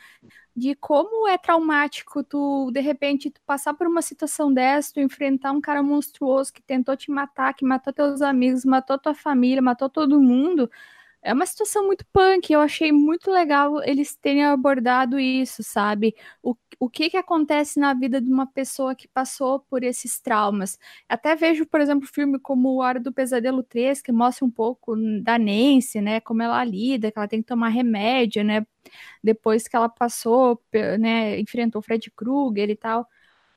de 0.58 0.74
como 0.74 1.28
é 1.28 1.38
traumático 1.38 2.24
tu, 2.24 2.70
de 2.72 2.80
repente, 2.80 3.30
tu 3.30 3.40
passar 3.46 3.74
por 3.74 3.86
uma 3.86 4.02
situação 4.02 4.52
dessa, 4.52 4.92
tu 4.94 5.00
enfrentar 5.00 5.52
um 5.52 5.60
cara 5.60 5.82
monstruoso 5.82 6.52
que 6.52 6.62
tentou 6.62 6.96
te 6.96 7.10
matar, 7.10 7.54
que 7.54 7.64
matou 7.64 7.92
teus 7.92 8.20
amigos, 8.22 8.64
matou 8.64 8.98
tua 8.98 9.14
família, 9.14 9.62
matou 9.62 9.88
todo 9.88 10.20
mundo. 10.20 10.70
É 11.22 11.32
uma 11.32 11.46
situação 11.46 11.84
muito 11.86 12.04
punk, 12.12 12.52
eu 12.52 12.60
achei 12.60 12.92
muito 12.92 13.30
legal 13.30 13.82
eles 13.82 14.14
terem 14.16 14.44
abordado 14.44 15.18
isso, 15.18 15.62
sabe? 15.64 16.14
O, 16.42 16.54
o 16.78 16.88
que 16.88 17.10
que 17.10 17.16
acontece 17.16 17.78
na 17.80 17.92
vida 17.92 18.20
de 18.20 18.30
uma 18.30 18.46
pessoa 18.46 18.94
que 18.94 19.08
passou 19.08 19.58
por 19.60 19.82
esses 19.82 20.20
traumas. 20.20 20.78
Até 21.08 21.34
vejo, 21.34 21.66
por 21.66 21.80
exemplo, 21.80 22.06
filme 22.06 22.38
como 22.38 22.68
O 22.70 22.78
Hora 22.78 23.00
do 23.00 23.12
Pesadelo 23.12 23.64
3, 23.64 24.00
que 24.00 24.12
mostra 24.12 24.44
um 24.46 24.50
pouco 24.50 24.94
da 25.22 25.36
Nancy, 25.38 26.00
né? 26.00 26.20
Como 26.20 26.40
ela 26.42 26.62
lida, 26.64 27.10
que 27.10 27.18
ela 27.18 27.28
tem 27.28 27.40
que 27.42 27.48
tomar 27.48 27.68
remédio, 27.70 28.44
né? 28.44 28.64
Depois 29.22 29.66
que 29.68 29.76
ela 29.76 29.88
passou, 29.88 30.62
né? 31.00 31.38
Enfrentou 31.40 31.82
Fred 31.82 32.10
Krueger 32.12 32.70
e 32.70 32.76
tal. 32.76 33.08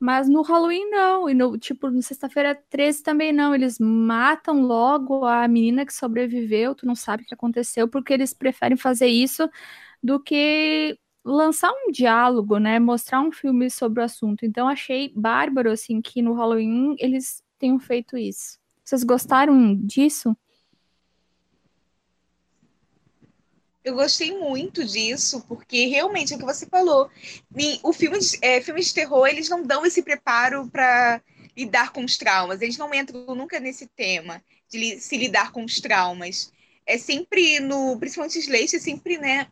Mas 0.02 0.28
no 0.28 0.42
Halloween 0.42 0.90
não, 0.90 1.30
e 1.30 1.34
no 1.34 1.56
tipo, 1.56 1.88
no 1.88 2.02
sexta-feira 2.02 2.56
13 2.68 3.04
também 3.04 3.32
não. 3.32 3.54
Eles 3.54 3.78
matam 3.78 4.62
logo 4.62 5.24
a 5.24 5.46
menina 5.46 5.86
que 5.86 5.94
sobreviveu, 5.94 6.74
tu 6.74 6.84
não 6.84 6.96
sabe 6.96 7.22
o 7.22 7.26
que 7.26 7.32
aconteceu, 7.32 7.86
porque 7.86 8.12
eles 8.12 8.34
preferem 8.34 8.76
fazer 8.76 9.06
isso 9.06 9.48
do 10.02 10.18
que 10.18 10.98
lançar 11.24 11.70
um 11.70 11.92
diálogo, 11.92 12.58
né? 12.58 12.80
Mostrar 12.80 13.20
um 13.20 13.30
filme 13.30 13.70
sobre 13.70 14.00
o 14.00 14.04
assunto. 14.04 14.44
Então 14.44 14.68
achei 14.68 15.12
bárbaro 15.14 15.70
assim 15.70 16.00
que 16.02 16.20
no 16.20 16.34
Halloween 16.34 16.96
eles 16.98 17.40
tenham 17.56 17.78
feito 17.78 18.16
isso. 18.18 18.58
Vocês 18.84 19.04
gostaram 19.04 19.76
disso? 19.76 20.36
Eu 23.84 23.94
gostei 23.94 24.36
muito 24.36 24.84
disso, 24.84 25.44
porque 25.48 25.86
realmente 25.86 26.32
é 26.32 26.36
o 26.36 26.38
que 26.38 26.44
você 26.44 26.66
falou. 26.66 27.10
O 27.82 27.92
filme 27.92 28.18
de, 28.18 28.38
é, 28.40 28.60
filmes 28.60 28.86
de 28.86 28.94
terror, 28.94 29.26
eles 29.26 29.48
não 29.48 29.62
dão 29.62 29.84
esse 29.84 30.02
preparo 30.02 30.68
para 30.68 31.20
lidar 31.56 31.92
com 31.92 32.04
os 32.04 32.16
traumas. 32.16 32.62
Eles 32.62 32.78
não 32.78 32.94
entram 32.94 33.34
nunca 33.34 33.58
nesse 33.58 33.86
tema 33.88 34.42
de 34.68 34.78
li, 34.78 35.00
se 35.00 35.16
lidar 35.16 35.52
com 35.52 35.64
os 35.64 35.80
traumas. 35.80 36.52
É 36.86 36.96
sempre 36.96 37.60
no, 37.60 37.98
principalmente 37.98 38.38
Slash, 38.38 38.76
é 38.76 38.78
sempre, 38.78 39.18
né, 39.18 39.48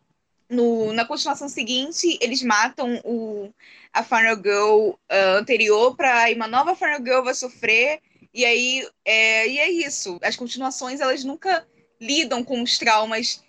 no, 0.49 0.93
na 0.93 1.05
continuação 1.05 1.49
seguinte, 1.49 2.19
eles 2.21 2.43
matam 2.43 3.01
o, 3.05 3.53
a 3.93 4.03
Final 4.03 4.37
Girl 4.37 4.91
uh, 4.91 5.39
anterior 5.39 5.95
para 5.97 6.33
uma 6.35 6.49
nova 6.49 6.75
Final 6.75 6.99
Girl 6.99 7.23
vai 7.23 7.35
sofrer. 7.35 8.01
E 8.33 8.45
aí, 8.45 8.89
é, 9.05 9.49
e 9.49 9.59
é 9.59 9.71
isso. 9.71 10.19
As 10.23 10.37
continuações, 10.37 11.01
elas 11.01 11.25
nunca 11.25 11.67
lidam 12.01 12.43
com 12.43 12.63
os 12.63 12.79
traumas 12.79 13.43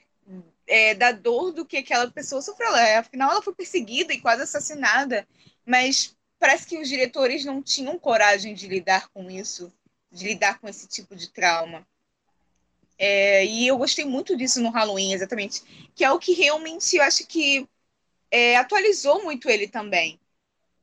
é, 0.72 0.96
da 0.96 1.12
dor 1.12 1.52
do 1.52 1.66
que 1.66 1.76
aquela 1.76 2.10
pessoa 2.10 2.42
sofreu. 2.42 2.70
Ela, 2.70 3.00
afinal, 3.00 3.30
ela 3.30 3.42
foi 3.42 3.54
perseguida 3.54 4.14
e 4.14 4.22
quase 4.22 4.44
assassinada, 4.44 5.28
mas 5.66 6.16
parece 6.40 6.66
que 6.66 6.78
os 6.78 6.88
diretores 6.88 7.44
não 7.44 7.62
tinham 7.62 8.00
coragem 8.00 8.54
de 8.54 8.68
lidar 8.68 9.10
com 9.10 9.30
isso, 9.30 9.72
de 10.10 10.26
lidar 10.26 10.60
com 10.60 10.70
esse 10.70 10.88
tipo 10.88 11.14
de 11.14 11.30
trauma. 11.30 11.86
É, 12.98 13.46
e 13.46 13.68
eu 13.68 13.78
gostei 13.78 14.06
muito 14.06 14.38
disso 14.38 14.62
no 14.62 14.70
Halloween, 14.70 15.12
exatamente, 15.12 15.62
que 15.94 16.06
é 16.06 16.12
o 16.12 16.20
que 16.20 16.34
realmente 16.34 16.96
eu 16.96 17.04
acho 17.04 17.28
que 17.28 17.68
é, 18.30 18.56
atualizou 18.56 19.24
muito 19.24 19.50
ele 19.50 19.68
também 19.68 20.18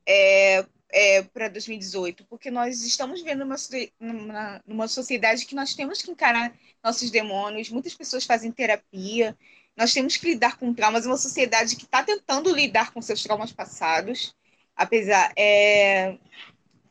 é, 0.05 0.65
é 0.91 1.23
para 1.23 1.47
2018, 1.47 2.25
porque 2.25 2.51
nós 2.51 2.83
estamos 2.83 3.23
vendo 3.23 3.43
uma, 3.43 4.61
numa, 4.67 4.87
sociedade 4.87 5.45
que 5.47 5.55
nós 5.55 5.73
temos 5.73 6.01
que 6.01 6.11
encarar 6.11 6.53
nossos 6.83 7.09
demônios, 7.09 7.69
muitas 7.69 7.95
pessoas 7.95 8.25
fazem 8.25 8.51
terapia, 8.51 9.35
nós 9.79 9.93
temos 9.93 10.17
que 10.17 10.27
lidar 10.27 10.57
com 10.57 10.73
traumas, 10.73 11.05
uma 11.05 11.15
sociedade 11.15 11.77
que 11.77 11.85
está 11.85 12.03
tentando 12.03 12.53
lidar 12.53 12.91
com 12.91 13.01
seus 13.01 13.23
traumas 13.23 13.53
passados, 13.53 14.35
apesar. 14.75 15.31
É... 15.37 16.17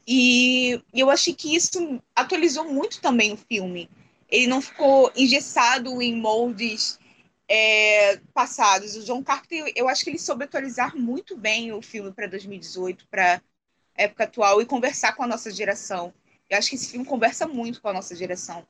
E 0.07 0.83
eu 0.95 1.11
achei 1.11 1.35
que 1.35 1.55
isso 1.55 2.03
atualizou 2.17 2.65
muito 2.65 3.03
também 3.03 3.31
o 3.31 3.37
filme. 3.37 3.91
Ele 4.27 4.47
não 4.47 4.63
ficou 4.63 5.13
engessado 5.15 6.01
em 6.01 6.17
moldes 6.17 6.99
é, 7.47 8.17
passados. 8.33 8.97
O 8.97 9.05
John 9.05 9.23
Carpenter, 9.23 9.71
eu 9.77 9.87
acho 9.87 10.03
que 10.03 10.09
ele 10.09 10.19
soube 10.19 10.45
atualizar 10.45 10.97
muito 10.97 11.37
bem 11.37 11.71
o 11.73 11.83
filme 11.83 12.11
para 12.11 12.27
2018, 12.27 13.07
para 13.11 13.43
época 13.95 14.25
atual 14.25 14.63
e 14.63 14.67
conversar 14.67 15.13
com 15.13 15.23
a 15.23 15.27
nossa 15.27 15.51
geração. 15.51 16.15
Eu 16.49 16.57
acho 16.57 16.71
que 16.71 16.77
esse 16.77 16.91
filme 16.91 17.05
conversa 17.05 17.47
muito 17.47 17.83
com 17.83 17.89
a 17.89 17.93
nossa 17.93 18.17
geração. 18.17 18.67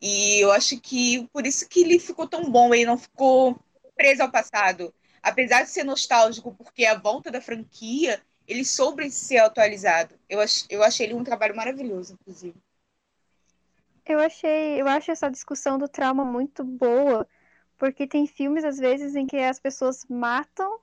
E 0.00 0.40
eu 0.42 0.52
acho 0.52 0.80
que 0.80 1.26
por 1.32 1.46
isso 1.46 1.68
que 1.68 1.80
ele 1.80 1.98
ficou 1.98 2.26
tão 2.26 2.50
bom, 2.50 2.72
ele 2.72 2.86
não 2.86 2.96
ficou 2.96 3.58
preso 3.96 4.22
ao 4.22 4.30
passado. 4.30 4.94
Apesar 5.22 5.62
de 5.62 5.70
ser 5.70 5.84
nostálgico, 5.84 6.54
porque 6.54 6.84
é 6.84 6.90
a 6.90 6.98
volta 6.98 7.30
da 7.30 7.40
franquia, 7.40 8.22
ele 8.46 8.64
soube 8.64 9.10
ser 9.10 9.38
atualizado. 9.38 10.14
Eu, 10.28 10.40
ach, 10.40 10.64
eu 10.70 10.82
achei 10.82 11.06
ele 11.06 11.14
um 11.14 11.24
trabalho 11.24 11.56
maravilhoso, 11.56 12.14
inclusive. 12.14 12.56
Eu 14.06 14.20
achei, 14.20 14.80
eu 14.80 14.88
acho 14.88 15.10
essa 15.10 15.28
discussão 15.28 15.76
do 15.76 15.86
trauma 15.86 16.24
muito 16.24 16.64
boa, 16.64 17.28
porque 17.76 18.06
tem 18.06 18.26
filmes 18.26 18.64
às 18.64 18.78
vezes 18.78 19.14
em 19.14 19.26
que 19.26 19.36
as 19.36 19.60
pessoas 19.60 20.06
matam 20.08 20.80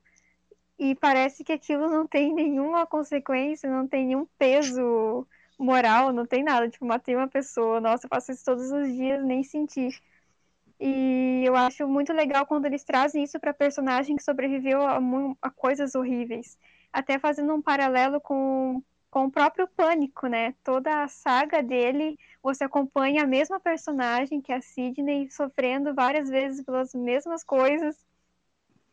e 0.77 0.93
parece 0.93 1.43
que 1.43 1.53
aquilo 1.53 1.89
não 1.89 2.05
tem 2.05 2.33
nenhuma 2.33 2.85
consequência, 2.85 3.69
não 3.69 3.87
tem 3.87 4.05
nenhum 4.05 4.27
peso 4.37 5.25
moral, 5.57 6.11
não 6.13 6.25
tem 6.25 6.43
nada. 6.43 6.69
Tipo, 6.69 6.85
matei 6.85 7.15
uma 7.15 7.27
pessoa, 7.27 7.79
nossa, 7.81 8.05
eu 8.05 8.09
faço 8.09 8.31
isso 8.31 8.45
todos 8.45 8.71
os 8.71 8.87
dias, 8.93 9.23
nem 9.23 9.43
senti. 9.43 9.89
E 10.79 11.43
eu 11.45 11.55
acho 11.55 11.87
muito 11.87 12.11
legal 12.11 12.45
quando 12.45 12.65
eles 12.65 12.83
trazem 12.83 13.23
isso 13.23 13.39
para 13.39 13.53
personagem 13.53 14.15
que 14.15 14.23
sobreviveu 14.23 14.81
a, 14.81 14.99
a, 15.41 15.49
coisas 15.49 15.95
horríveis. 15.95 16.57
Até 16.91 17.17
fazendo 17.17 17.53
um 17.53 17.61
paralelo 17.61 18.19
com, 18.19 18.81
com 19.09 19.25
o 19.25 19.31
próprio 19.31 19.67
Pânico, 19.67 20.27
né? 20.27 20.53
Toda 20.63 21.03
a 21.03 21.07
saga 21.07 21.63
dele, 21.63 22.17
você 22.43 22.65
acompanha 22.65 23.23
a 23.23 23.27
mesma 23.27 23.59
personagem, 23.59 24.41
que 24.41 24.51
é 24.51 24.57
a 24.57 24.61
Sidney, 24.61 25.29
sofrendo 25.31 25.93
várias 25.93 26.29
vezes 26.29 26.63
pelas 26.65 26.93
mesmas 26.93 27.43
coisas. 27.43 27.97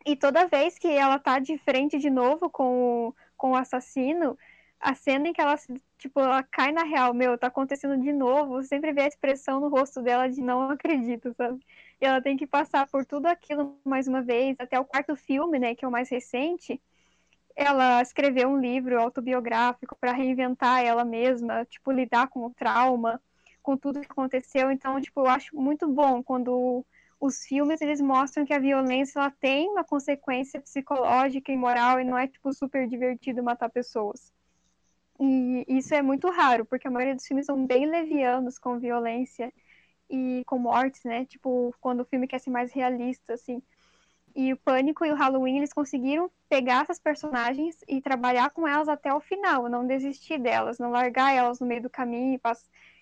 E 0.07 0.17
toda 0.17 0.49
vez 0.49 0.79
que 0.79 0.89
ela 0.89 1.19
tá 1.19 1.39
de 1.39 1.59
frente 1.59 1.99
de 1.99 2.11
novo 2.11 2.51
com 2.51 3.09
o, 3.09 3.15
com 3.37 3.53
o 3.53 3.57
assassino, 3.57 4.37
a 4.83 4.95
cena 4.95 5.29
em 5.29 5.33
que 5.33 5.41
ela, 5.41 5.57
tipo, 5.97 6.19
ela 6.21 6.43
cai 6.43 6.73
na 6.73 6.83
real, 6.83 7.15
meu, 7.15 7.39
tá 7.39 7.47
acontecendo 7.47 7.97
de 8.03 8.13
novo, 8.13 8.55
você 8.55 8.69
sempre 8.69 8.93
vê 8.93 9.03
a 9.03 9.07
expressão 9.07 9.61
no 9.61 9.69
rosto 9.69 10.03
dela 10.03 10.29
de 10.29 10.41
não 10.41 10.71
acredito, 10.71 11.33
sabe? 11.35 11.65
E 12.01 12.05
ela 12.05 12.21
tem 12.21 12.37
que 12.37 12.49
passar 12.49 12.89
por 12.89 13.07
tudo 13.07 13.27
aquilo 13.27 13.79
mais 13.85 14.09
uma 14.09 14.21
vez, 14.21 14.57
até 14.59 14.79
o 14.81 14.85
quarto 14.85 15.15
filme, 15.15 15.59
né, 15.59 15.75
que 15.77 15.85
é 15.85 15.89
o 15.89 15.91
mais 15.91 16.09
recente, 16.09 16.81
ela 17.55 18.03
escreveu 18.03 18.49
um 18.49 18.59
livro 18.59 19.01
autobiográfico 19.01 19.97
para 20.01 20.13
reinventar 20.13 20.85
ela 20.85 21.05
mesma, 21.05 21.65
tipo, 21.65 21.93
lidar 21.93 22.29
com 22.29 22.45
o 22.47 22.51
trauma, 22.51 23.23
com 23.63 23.77
tudo 23.77 24.01
que 24.01 24.11
aconteceu. 24.11 24.71
Então, 24.73 25.01
tipo, 25.01 25.21
eu 25.21 25.29
acho 25.29 25.55
muito 25.57 25.87
bom 25.87 26.23
quando 26.23 26.85
os 27.21 27.45
filmes 27.45 27.81
eles 27.81 28.01
mostram 28.01 28.45
que 28.45 28.53
a 28.53 28.59
violência 28.59 29.21
ela 29.21 29.31
tem 29.31 29.69
uma 29.69 29.85
consequência 29.85 30.61
psicológica 30.61 31.53
e 31.53 31.57
moral 31.57 32.01
e 32.01 32.05
não 32.05 32.19
é 32.19 32.27
tipo 32.27 32.53
super 32.53 32.89
divertido 32.89 33.45
matar 33.45 33.69
pessoas. 33.71 34.33
E 35.21 35.65
isso 35.69 35.95
é 35.95 36.03
muito 36.03 36.29
raro, 36.31 36.65
porque 36.65 36.89
a 36.89 36.91
maioria 36.91 37.15
dos 37.15 37.27
filmes 37.27 37.47
são 37.47 37.67
bem 37.67 37.87
levianos 37.87 38.59
com 38.59 38.79
violência 38.79 39.53
e 40.11 40.43
com 40.47 40.59
mortes, 40.59 41.05
né? 41.05 41.25
Tipo, 41.27 41.75
quando 41.81 42.01
o 42.01 42.05
filme 42.05 42.27
quer 42.27 42.39
ser 42.41 42.51
mais 42.51 42.73
realista, 42.73 43.35
assim. 43.35 43.63
E 44.35 44.53
o 44.53 44.57
Pânico 44.57 45.05
e 45.05 45.13
o 45.13 45.15
Halloween, 45.15 45.59
eles 45.59 45.73
conseguiram 45.73 46.31
pegar 46.49 46.83
essas 46.83 46.99
personagens 46.99 47.77
e 47.87 48.01
trabalhar 48.01 48.51
com 48.51 48.67
elas 48.67 48.89
até 48.89 49.13
o 49.13 49.21
final, 49.21 49.69
não 49.69 49.87
desistir 49.87 50.39
delas, 50.39 50.79
não 50.79 50.91
largar 50.91 51.35
elas 51.35 51.61
no 51.61 51.67
meio 51.67 51.83
do 51.83 51.91
caminho, 51.91 52.41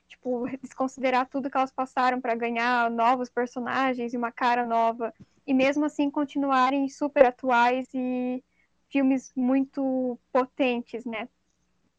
tipo, 0.09 0.47
desconsiderar 0.63 1.29
tudo 1.29 1.49
que 1.49 1.57
elas 1.57 1.73
passaram 1.73 2.21
para 2.21 2.35
ganhar 2.35 2.91
novos 2.91 3.31
personagens 3.31 4.13
e 4.13 4.17
uma 4.17 4.33
cara 4.33 4.67
nova. 4.67 5.15
E 5.47 5.55
mesmo 5.55 5.85
assim 5.85 6.11
continuarem 6.11 6.89
super 6.89 7.27
atuais 7.27 7.87
e 7.95 8.43
filmes 8.89 9.33
muito 9.37 10.19
potentes, 10.33 11.05
né? 11.05 11.29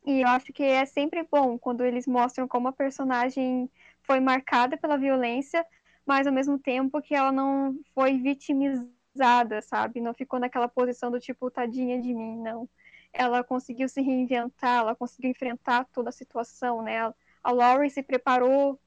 E 0.05 0.21
eu 0.21 0.27
acho 0.29 0.51
que 0.53 0.63
é 0.63 0.85
sempre 0.85 1.23
bom 1.29 1.57
quando 1.59 1.83
eles 1.85 2.07
mostram 2.07 2.47
como 2.47 2.67
a 2.67 2.73
personagem 2.73 3.69
foi 4.03 4.19
marcada 4.19 4.77
pela 4.77 4.97
violência, 4.97 5.65
mas 6.05 6.25
ao 6.25 6.33
mesmo 6.33 6.57
tempo 6.59 7.01
que 7.01 7.13
ela 7.15 7.31
não 7.31 7.75
foi 7.93 8.17
vitimizada, 8.17 9.61
sabe? 9.61 10.01
Não 10.01 10.13
ficou 10.13 10.39
naquela 10.39 10.67
posição 10.67 11.11
do 11.11 11.19
tipo, 11.19 11.51
tadinha 11.51 12.01
de 12.01 12.13
mim, 12.13 12.37
não. 12.41 12.67
ela 13.13 13.43
conseguiu 13.43 13.87
se 13.89 14.01
reinventar, 14.01 14.79
ela 14.81 14.95
conseguiu 14.95 15.29
enfrentar 15.31 15.85
toda 15.91 16.09
a 16.09 16.11
situação, 16.13 16.81
né? 16.81 17.13
A 17.43 17.51
Laurie 17.51 17.89
se 17.91 18.01
preparou 18.03 18.79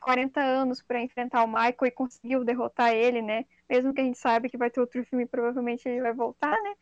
40 0.00 0.40
anos 0.40 0.82
para 0.82 1.00
enfrentar 1.02 1.44
o 1.44 1.48
Michael 1.48 1.76
e 1.86 1.90
conseguiu 1.90 2.44
derrotar 2.44 2.92
ele, 2.94 3.22
né? 3.22 3.44
Mesmo 3.68 3.92
que 3.94 4.00
a 4.00 4.04
gente 4.04 4.18
saiba 4.18 4.48
que 4.48 4.56
vai 4.56 4.70
ter 4.70 4.80
outro 4.80 5.04
filme, 5.04 5.26
provavelmente 5.26 5.88
ele 5.88 6.00
vai 6.02 6.12
voltar, 6.14 6.52
né? 6.62 6.74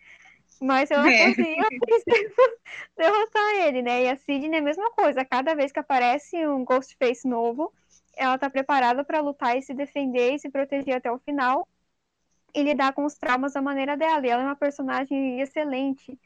Mas 0.60 0.90
ela 0.90 1.08
é. 1.10 1.18
conseguiu 1.18 1.64
derrotar 2.96 3.54
ele, 3.66 3.82
né? 3.82 4.04
E 4.04 4.08
a 4.10 4.16
Sidney 4.16 4.56
é 4.56 4.58
a 4.58 4.62
mesma 4.62 4.90
coisa. 4.90 5.24
Cada 5.24 5.54
vez 5.54 5.70
que 5.72 5.78
aparece 5.78 6.36
um 6.46 6.64
Ghostface 6.64 7.26
novo, 7.28 7.72
ela 8.16 8.36
tá 8.38 8.50
preparada 8.50 9.04
para 9.04 9.20
lutar 9.20 9.56
e 9.56 9.62
se 9.62 9.72
defender 9.74 10.34
e 10.34 10.38
se 10.38 10.50
proteger 10.50 10.96
até 10.96 11.10
o 11.10 11.18
final 11.20 11.66
e 12.54 12.62
lidar 12.62 12.92
com 12.92 13.04
os 13.04 13.14
traumas 13.14 13.52
da 13.54 13.62
maneira 13.62 13.96
dela. 13.96 14.26
E 14.26 14.30
ela 14.30 14.42
é 14.42 14.46
uma 14.46 14.56
personagem 14.56 15.40
excelente, 15.40 16.18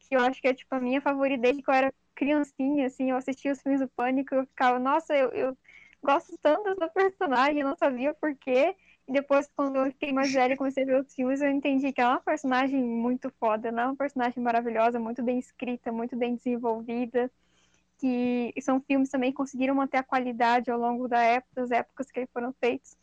que 0.00 0.14
eu 0.16 0.20
acho 0.20 0.40
que 0.40 0.48
é 0.48 0.54
tipo 0.54 0.74
a 0.74 0.80
minha 0.80 1.00
favorita 1.00 1.42
desde 1.42 1.62
que 1.62 1.70
eu 1.70 1.74
era 1.74 1.94
criancinha, 2.14 2.86
assim, 2.86 3.10
eu 3.10 3.16
assistia 3.16 3.52
os 3.52 3.62
filmes 3.62 3.80
do 3.80 3.88
Pânico 3.88 4.34
e 4.34 4.38
eu 4.38 4.46
ficava, 4.46 4.78
nossa, 4.78 5.14
eu, 5.16 5.30
eu 5.30 5.56
gosto 6.02 6.36
tanto 6.42 6.64
dessa 6.74 6.88
personagem, 6.88 7.60
eu 7.60 7.68
não 7.68 7.76
sabia 7.76 8.12
por 8.14 8.34
quê. 8.36 8.74
Depois, 9.08 9.48
quando 9.56 9.76
eu 9.76 9.86
fiquei 9.86 10.12
mais 10.12 10.30
velha 10.30 10.52
e 10.52 10.56
comecei 10.56 10.82
a 10.82 10.86
ver 10.86 11.00
os 11.00 11.14
filmes, 11.14 11.40
eu 11.40 11.50
entendi 11.50 11.92
que 11.92 12.00
ela 12.00 12.10
é 12.10 12.14
uma 12.14 12.20
personagem 12.20 12.82
muito 12.84 13.32
foda, 13.40 13.68
ela 13.68 13.82
é 13.82 13.86
uma 13.86 13.96
personagem 13.96 14.42
maravilhosa, 14.42 15.00
muito 15.00 15.22
bem 15.22 15.38
escrita, 15.38 15.90
muito 15.90 16.14
bem 16.14 16.34
desenvolvida. 16.34 17.30
Que 17.98 18.52
são 18.60 18.80
filmes 18.80 19.08
também 19.08 19.30
que 19.30 19.36
conseguiram 19.36 19.74
manter 19.74 19.96
a 19.96 20.02
qualidade 20.02 20.70
ao 20.70 20.78
longo 20.78 21.08
da 21.08 21.20
época, 21.20 21.62
das 21.62 21.70
épocas 21.70 22.10
que 22.10 22.26
foram 22.26 22.52
feitos. 22.60 22.96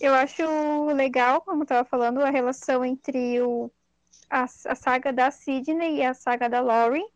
Eu 0.00 0.14
acho 0.14 0.86
legal, 0.86 1.42
como 1.42 1.60
eu 1.60 1.64
estava 1.64 1.86
falando, 1.86 2.20
a 2.20 2.30
relação 2.30 2.84
entre 2.84 3.40
o, 3.42 3.70
a, 4.30 4.44
a 4.44 4.74
saga 4.74 5.12
da 5.12 5.30
Sidney 5.30 5.98
e 5.98 6.02
a 6.02 6.14
saga 6.14 6.48
da 6.48 6.60
Laurie 6.60 7.06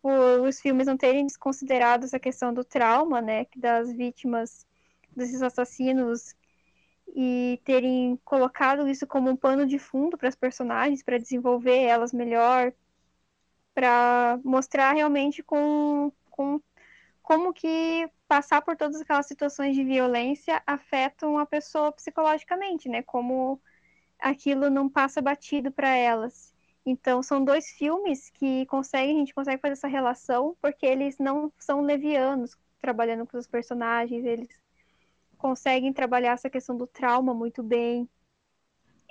por 0.00 0.40
os 0.40 0.60
filmes 0.60 0.88
não 0.88 0.96
terem 0.96 1.24
desconsiderado 1.26 2.04
essa 2.04 2.18
questão 2.18 2.52
do 2.52 2.64
trauma, 2.64 3.20
né, 3.20 3.46
das 3.54 3.92
vítimas 3.92 4.66
desses 5.14 5.40
assassinos 5.42 6.34
e 7.14 7.60
terem 7.64 8.18
colocado 8.24 8.88
isso 8.88 9.06
como 9.06 9.30
um 9.30 9.36
pano 9.36 9.66
de 9.66 9.78
fundo 9.78 10.16
para 10.16 10.28
as 10.28 10.34
personagens, 10.34 11.02
para 11.02 11.18
desenvolver 11.18 11.78
elas 11.82 12.12
melhor, 12.12 12.72
para 13.74 14.38
mostrar 14.44 14.92
realmente 14.92 15.42
com, 15.42 16.12
com 16.30 16.60
como 17.22 17.52
que 17.52 18.08
passar 18.26 18.62
por 18.62 18.76
todas 18.76 19.00
aquelas 19.00 19.26
situações 19.26 19.76
de 19.76 19.84
violência 19.84 20.62
afetam 20.66 21.38
a 21.38 21.46
pessoa 21.46 21.92
psicologicamente, 21.92 22.88
né? 22.88 23.02
Como 23.02 23.60
aquilo 24.18 24.70
não 24.70 24.88
passa 24.88 25.20
batido 25.20 25.70
para 25.70 25.94
elas. 25.96 26.54
Então, 26.84 27.22
são 27.22 27.44
dois 27.44 27.68
filmes 27.70 28.30
que 28.30 28.66
conseguem, 28.66 29.16
a 29.16 29.18
gente 29.20 29.34
consegue 29.34 29.60
fazer 29.60 29.74
essa 29.74 29.88
relação, 29.88 30.56
porque 30.60 30.84
eles 30.86 31.18
não 31.18 31.52
são 31.58 31.82
levianos 31.82 32.56
trabalhando 32.80 33.26
com 33.26 33.38
os 33.38 33.46
personagens, 33.46 34.24
eles 34.24 34.61
conseguem 35.42 35.92
trabalhar 35.92 36.34
essa 36.34 36.48
questão 36.48 36.76
do 36.76 36.86
trauma 36.86 37.34
muito 37.34 37.64
bem. 37.64 38.08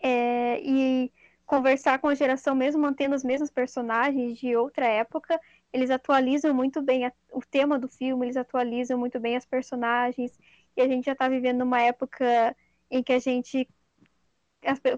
É, 0.02 0.60
e 0.64 1.12
conversar 1.46 2.00
com 2.00 2.08
a 2.08 2.16
geração, 2.16 2.56
mesmo 2.56 2.82
mantendo 2.82 3.14
os 3.14 3.24
mesmos 3.24 3.52
personagens 3.52 4.40
de 4.40 4.56
outra 4.56 4.86
época, 4.88 5.40
eles 5.74 5.92
atualizam 5.92 6.54
muito 6.54 6.82
bem 6.82 7.06
a, 7.06 7.12
o 7.34 7.42
tema 7.42 7.78
do 7.78 7.90
filme, 7.90 8.26
eles 8.26 8.38
atualizam 8.38 8.98
muito 8.98 9.20
bem 9.20 9.36
as 9.36 9.46
personagens, 9.46 10.40
e 10.76 10.82
a 10.82 10.88
gente 10.88 11.06
já 11.06 11.12
está 11.12 11.28
vivendo 11.28 11.64
uma 11.64 11.82
época 11.82 12.56
em 12.90 13.04
que 13.04 13.12
a 13.12 13.20
gente 13.20 13.68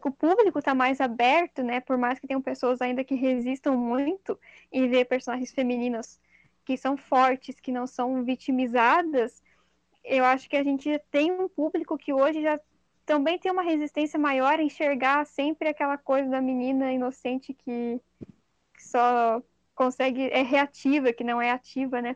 o 0.04 0.12
público 0.12 0.60
está 0.60 0.76
mais 0.76 1.00
aberto, 1.00 1.64
né? 1.64 1.80
Por 1.80 1.98
mais 1.98 2.20
que 2.20 2.28
tenham 2.28 2.42
pessoas 2.42 2.82
ainda 2.82 3.04
que 3.04 3.16
resistam 3.16 3.78
muito 3.78 4.38
em 4.72 4.90
ver 4.90 5.06
personagens 5.06 5.52
femininas 5.52 6.20
que 6.66 6.78
são 6.78 6.98
fortes, 6.98 7.60
que 7.62 7.72
não 7.72 7.88
são 7.88 8.24
vitimizadas, 8.24 9.42
eu 10.04 10.26
acho 10.26 10.50
que 10.50 10.56
a 10.58 10.64
gente 10.64 11.00
tem 11.12 11.32
um 11.32 11.48
público 11.48 11.98
que 11.98 12.14
hoje 12.14 12.42
já 12.42 12.60
também 13.06 13.38
tem 13.38 13.52
uma 13.52 13.64
resistência 13.64 14.18
maior 14.20 14.60
a 14.60 14.64
enxergar 14.64 15.26
sempre 15.26 15.68
aquela 15.70 15.98
coisa 15.98 16.30
da 16.30 16.42
menina 16.42 16.92
inocente 16.92 17.54
que, 17.54 18.00
só 18.78 19.42
consegue 19.76 20.30
é 20.30 20.42
reativa, 20.44 21.14
que 21.14 21.24
não 21.24 21.42
é 21.42 21.52
ativa, 21.52 22.02
né? 22.02 22.16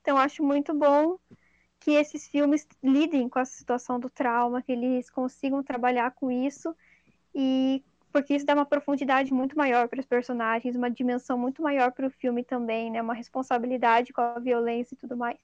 Então 0.00 0.16
acho 0.18 0.42
muito 0.42 0.74
bom 0.74 1.18
que 1.80 1.92
esses 1.92 2.26
filmes 2.28 2.66
lidem 2.82 3.28
com 3.28 3.38
a 3.38 3.44
situação 3.44 4.00
do 4.00 4.08
trauma, 4.10 4.62
que 4.62 4.72
eles 4.72 5.10
consigam 5.10 5.62
trabalhar 5.62 6.10
com 6.12 6.30
isso 6.30 6.74
e 7.34 7.82
porque 8.12 8.34
isso 8.34 8.46
dá 8.46 8.54
uma 8.54 8.64
profundidade 8.64 9.32
muito 9.32 9.56
maior 9.56 9.88
para 9.88 10.00
os 10.00 10.06
personagens, 10.06 10.76
uma 10.76 10.90
dimensão 10.90 11.36
muito 11.36 11.62
maior 11.62 11.92
para 11.92 12.06
o 12.06 12.10
filme 12.10 12.44
também, 12.44 12.90
né? 12.90 13.02
Uma 13.02 13.14
responsabilidade 13.14 14.12
com 14.12 14.20
a 14.20 14.38
violência 14.38 14.94
e 14.94 14.98
tudo 14.98 15.16
mais. 15.16 15.38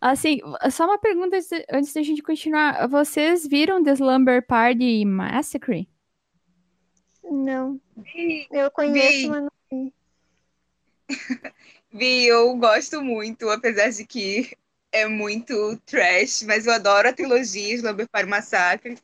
Assim, 0.00 0.40
só 0.70 0.84
uma 0.84 0.98
pergunta 0.98 1.38
antes 1.72 1.92
da 1.92 2.02
gente 2.02 2.22
continuar. 2.22 2.86
Vocês 2.86 3.46
viram 3.46 3.82
The 3.82 3.92
Slumber 3.92 4.46
Party 4.46 5.04
Massacre? 5.04 5.88
Não. 7.24 7.80
Vi, 7.96 8.46
eu 8.50 8.70
conheço, 8.70 9.22
vi. 9.22 9.28
mas 9.28 9.42
não 9.42 9.50
vi. 9.70 9.94
vi, 11.90 12.26
eu 12.26 12.54
gosto 12.56 13.02
muito, 13.02 13.48
apesar 13.48 13.90
de 13.90 14.06
que 14.06 14.56
é 14.92 15.06
muito 15.06 15.76
trash, 15.84 16.42
mas 16.42 16.66
eu 16.66 16.72
adoro 16.72 17.08
a 17.08 17.12
trilogia 17.12 17.74
Slumber 17.74 18.08
Party 18.08 18.28
Massacre. 18.28 18.98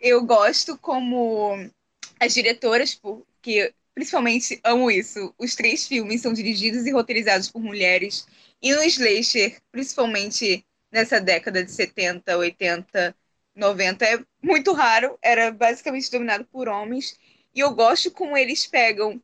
Eu 0.00 0.24
gosto 0.24 0.76
como 0.78 1.70
as 2.18 2.34
diretoras, 2.34 2.94
porque 2.94 3.72
principalmente 4.00 4.58
amo 4.64 4.90
isso. 4.90 5.34
Os 5.36 5.54
três 5.54 5.86
filmes 5.86 6.22
são 6.22 6.32
dirigidos 6.32 6.86
e 6.86 6.90
roteirizados 6.90 7.50
por 7.50 7.60
mulheres. 7.60 8.26
E 8.62 8.74
no 8.74 8.82
Slasher, 8.82 9.60
principalmente 9.70 10.64
nessa 10.90 11.20
década 11.20 11.62
de 11.62 11.70
70, 11.70 12.34
80, 12.34 13.14
90, 13.54 14.04
é 14.06 14.24
muito 14.42 14.72
raro. 14.72 15.18
Era 15.20 15.52
basicamente 15.52 16.10
dominado 16.10 16.46
por 16.46 16.66
homens. 16.66 17.14
E 17.54 17.60
eu 17.60 17.74
gosto 17.74 18.10
como 18.10 18.38
eles 18.38 18.66
pegam 18.66 19.22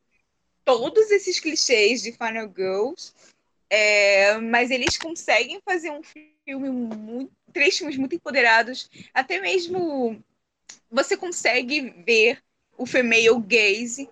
todos 0.62 1.10
esses 1.10 1.40
clichês 1.40 2.02
de 2.02 2.12
Final 2.12 2.52
Girls 2.54 3.14
é, 3.70 4.36
mas 4.36 4.70
eles 4.70 4.98
conseguem 4.98 5.58
fazer 5.64 5.90
um 5.90 6.02
filme 6.02 6.68
muito. 6.68 7.32
Três 7.50 7.78
filmes 7.78 7.96
muito 7.96 8.14
empoderados. 8.14 8.90
Até 9.14 9.40
mesmo 9.40 10.22
você 10.90 11.16
consegue 11.16 11.94
ver 12.04 12.42
o 12.76 12.84
female 12.84 13.40
gaze 13.40 14.10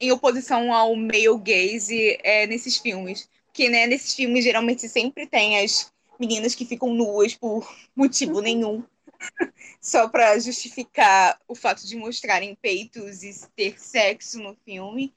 em 0.00 0.12
oposição 0.12 0.72
ao 0.72 0.94
male 0.96 1.38
gaze 1.38 2.18
é, 2.22 2.46
nesses 2.46 2.76
filmes. 2.76 3.28
Porque 3.46 3.68
né, 3.68 3.86
nesses 3.86 4.14
filmes 4.14 4.44
geralmente 4.44 4.88
sempre 4.88 5.26
tem 5.26 5.60
as 5.60 5.92
meninas 6.18 6.54
que 6.54 6.64
ficam 6.64 6.92
nuas 6.92 7.34
por 7.34 7.68
motivo 7.94 8.40
nenhum. 8.40 8.82
Só 9.80 10.08
para 10.08 10.38
justificar 10.38 11.38
o 11.46 11.54
fato 11.54 11.86
de 11.86 11.96
mostrarem 11.96 12.56
peitos 12.60 13.22
e 13.22 13.32
ter 13.54 13.80
sexo 13.80 14.38
no 14.40 14.56
filme. 14.64 15.12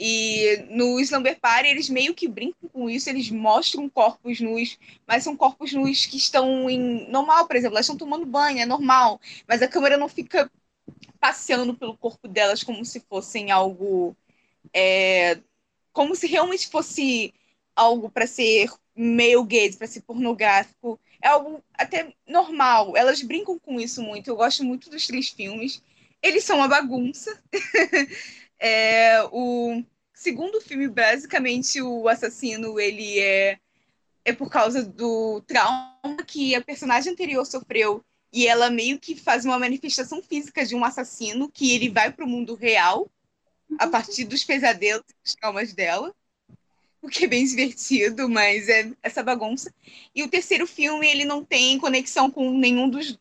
E 0.00 0.64
no 0.70 1.00
Slumber 1.00 1.38
Party 1.40 1.68
eles 1.68 1.88
meio 1.88 2.14
que 2.14 2.28
brincam 2.28 2.68
com 2.68 2.88
isso, 2.88 3.10
eles 3.10 3.30
mostram 3.30 3.88
corpos 3.88 4.40
nus, 4.40 4.78
mas 5.04 5.24
são 5.24 5.36
corpos 5.36 5.72
nus 5.72 6.06
que 6.06 6.16
estão 6.16 6.70
em 6.70 7.10
normal, 7.10 7.48
por 7.48 7.56
exemplo, 7.56 7.74
elas 7.74 7.86
estão 7.86 7.96
tomando 7.96 8.24
banho, 8.24 8.60
é 8.60 8.66
normal, 8.66 9.20
mas 9.48 9.60
a 9.60 9.66
câmera 9.66 9.96
não 9.96 10.08
fica 10.08 10.48
passeando 11.20 11.74
pelo 11.74 11.96
corpo 11.96 12.28
delas 12.28 12.62
como 12.62 12.84
se 12.84 13.00
fossem 13.00 13.50
algo 13.50 14.16
é, 14.72 15.40
como 15.92 16.14
se 16.14 16.26
realmente 16.26 16.68
fosse 16.68 17.34
algo 17.74 18.10
para 18.10 18.26
ser 18.26 18.70
male 18.96 19.44
gaze, 19.46 19.76
para 19.76 19.86
ser 19.86 20.02
pornográfico. 20.02 20.98
É 21.22 21.28
algo 21.28 21.62
até 21.74 22.12
normal. 22.26 22.96
Elas 22.96 23.22
brincam 23.22 23.58
com 23.58 23.80
isso 23.80 24.02
muito. 24.02 24.28
Eu 24.28 24.36
gosto 24.36 24.64
muito 24.64 24.90
dos 24.90 25.06
três 25.06 25.28
filmes. 25.28 25.82
Eles 26.22 26.44
são 26.44 26.58
uma 26.58 26.68
bagunça. 26.68 27.40
É, 28.60 29.22
o 29.30 29.84
segundo 30.12 30.60
filme, 30.60 30.88
basicamente, 30.88 31.80
o 31.80 32.08
assassino, 32.08 32.80
ele 32.80 33.20
é, 33.20 33.56
é 34.24 34.32
por 34.32 34.50
causa 34.50 34.82
do 34.82 35.40
trauma 35.42 36.16
que 36.26 36.56
a 36.56 36.60
personagem 36.60 37.12
anterior 37.12 37.46
sofreu 37.46 38.04
e 38.32 38.46
ela 38.46 38.70
meio 38.70 38.98
que 38.98 39.14
faz 39.16 39.44
uma 39.44 39.58
manifestação 39.58 40.22
física 40.22 40.64
de 40.64 40.74
um 40.74 40.84
assassino 40.84 41.50
que 41.50 41.74
ele 41.74 41.88
vai 41.88 42.12
para 42.12 42.24
o 42.24 42.28
mundo 42.28 42.54
real 42.54 43.10
a 43.78 43.86
partir 43.86 44.24
dos 44.24 44.44
pesadelos 44.44 45.04
e 45.08 45.22
dos 45.22 45.34
traumas 45.34 45.72
dela. 45.72 46.14
O 47.00 47.08
que 47.08 47.24
é 47.24 47.28
bem 47.28 47.44
divertido, 47.44 48.28
mas 48.28 48.68
é 48.68 48.90
essa 49.02 49.22
bagunça. 49.22 49.72
E 50.14 50.22
o 50.22 50.28
terceiro 50.28 50.66
filme, 50.66 51.06
ele 51.06 51.24
não 51.24 51.44
tem 51.44 51.78
conexão 51.78 52.30
com 52.30 52.50
nenhum 52.58 52.88
dos, 52.88 53.18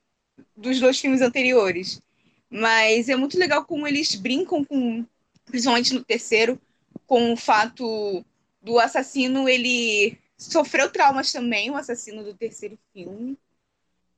dos 0.56 0.80
dois 0.80 1.00
filmes 1.00 1.22
anteriores. 1.22 2.02
Mas 2.50 3.08
é 3.08 3.16
muito 3.16 3.38
legal 3.38 3.66
como 3.66 3.88
eles 3.88 4.16
brincam 4.16 4.64
com 4.66 5.06
principalmente 5.48 5.94
no 5.94 6.04
terceiro, 6.04 6.60
com 7.06 7.34
o 7.34 7.38
fato 7.38 8.24
do 8.62 8.80
assassino, 8.80 9.48
ele 9.48 10.18
sofreu 10.38 10.92
traumas 10.92 11.32
também, 11.32 11.72
o 11.72 11.78
assassino 11.78 12.24
do 12.24 12.34
terceiro 12.34 12.78
filme. 12.94 13.38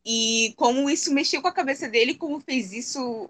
E 0.05 0.53
como 0.55 0.89
isso 0.89 1.13
mexeu 1.13 1.41
com 1.41 1.47
a 1.47 1.53
cabeça 1.53 1.87
dele, 1.87 2.15
como 2.15 2.39
fez 2.39 2.71
isso 2.71 3.29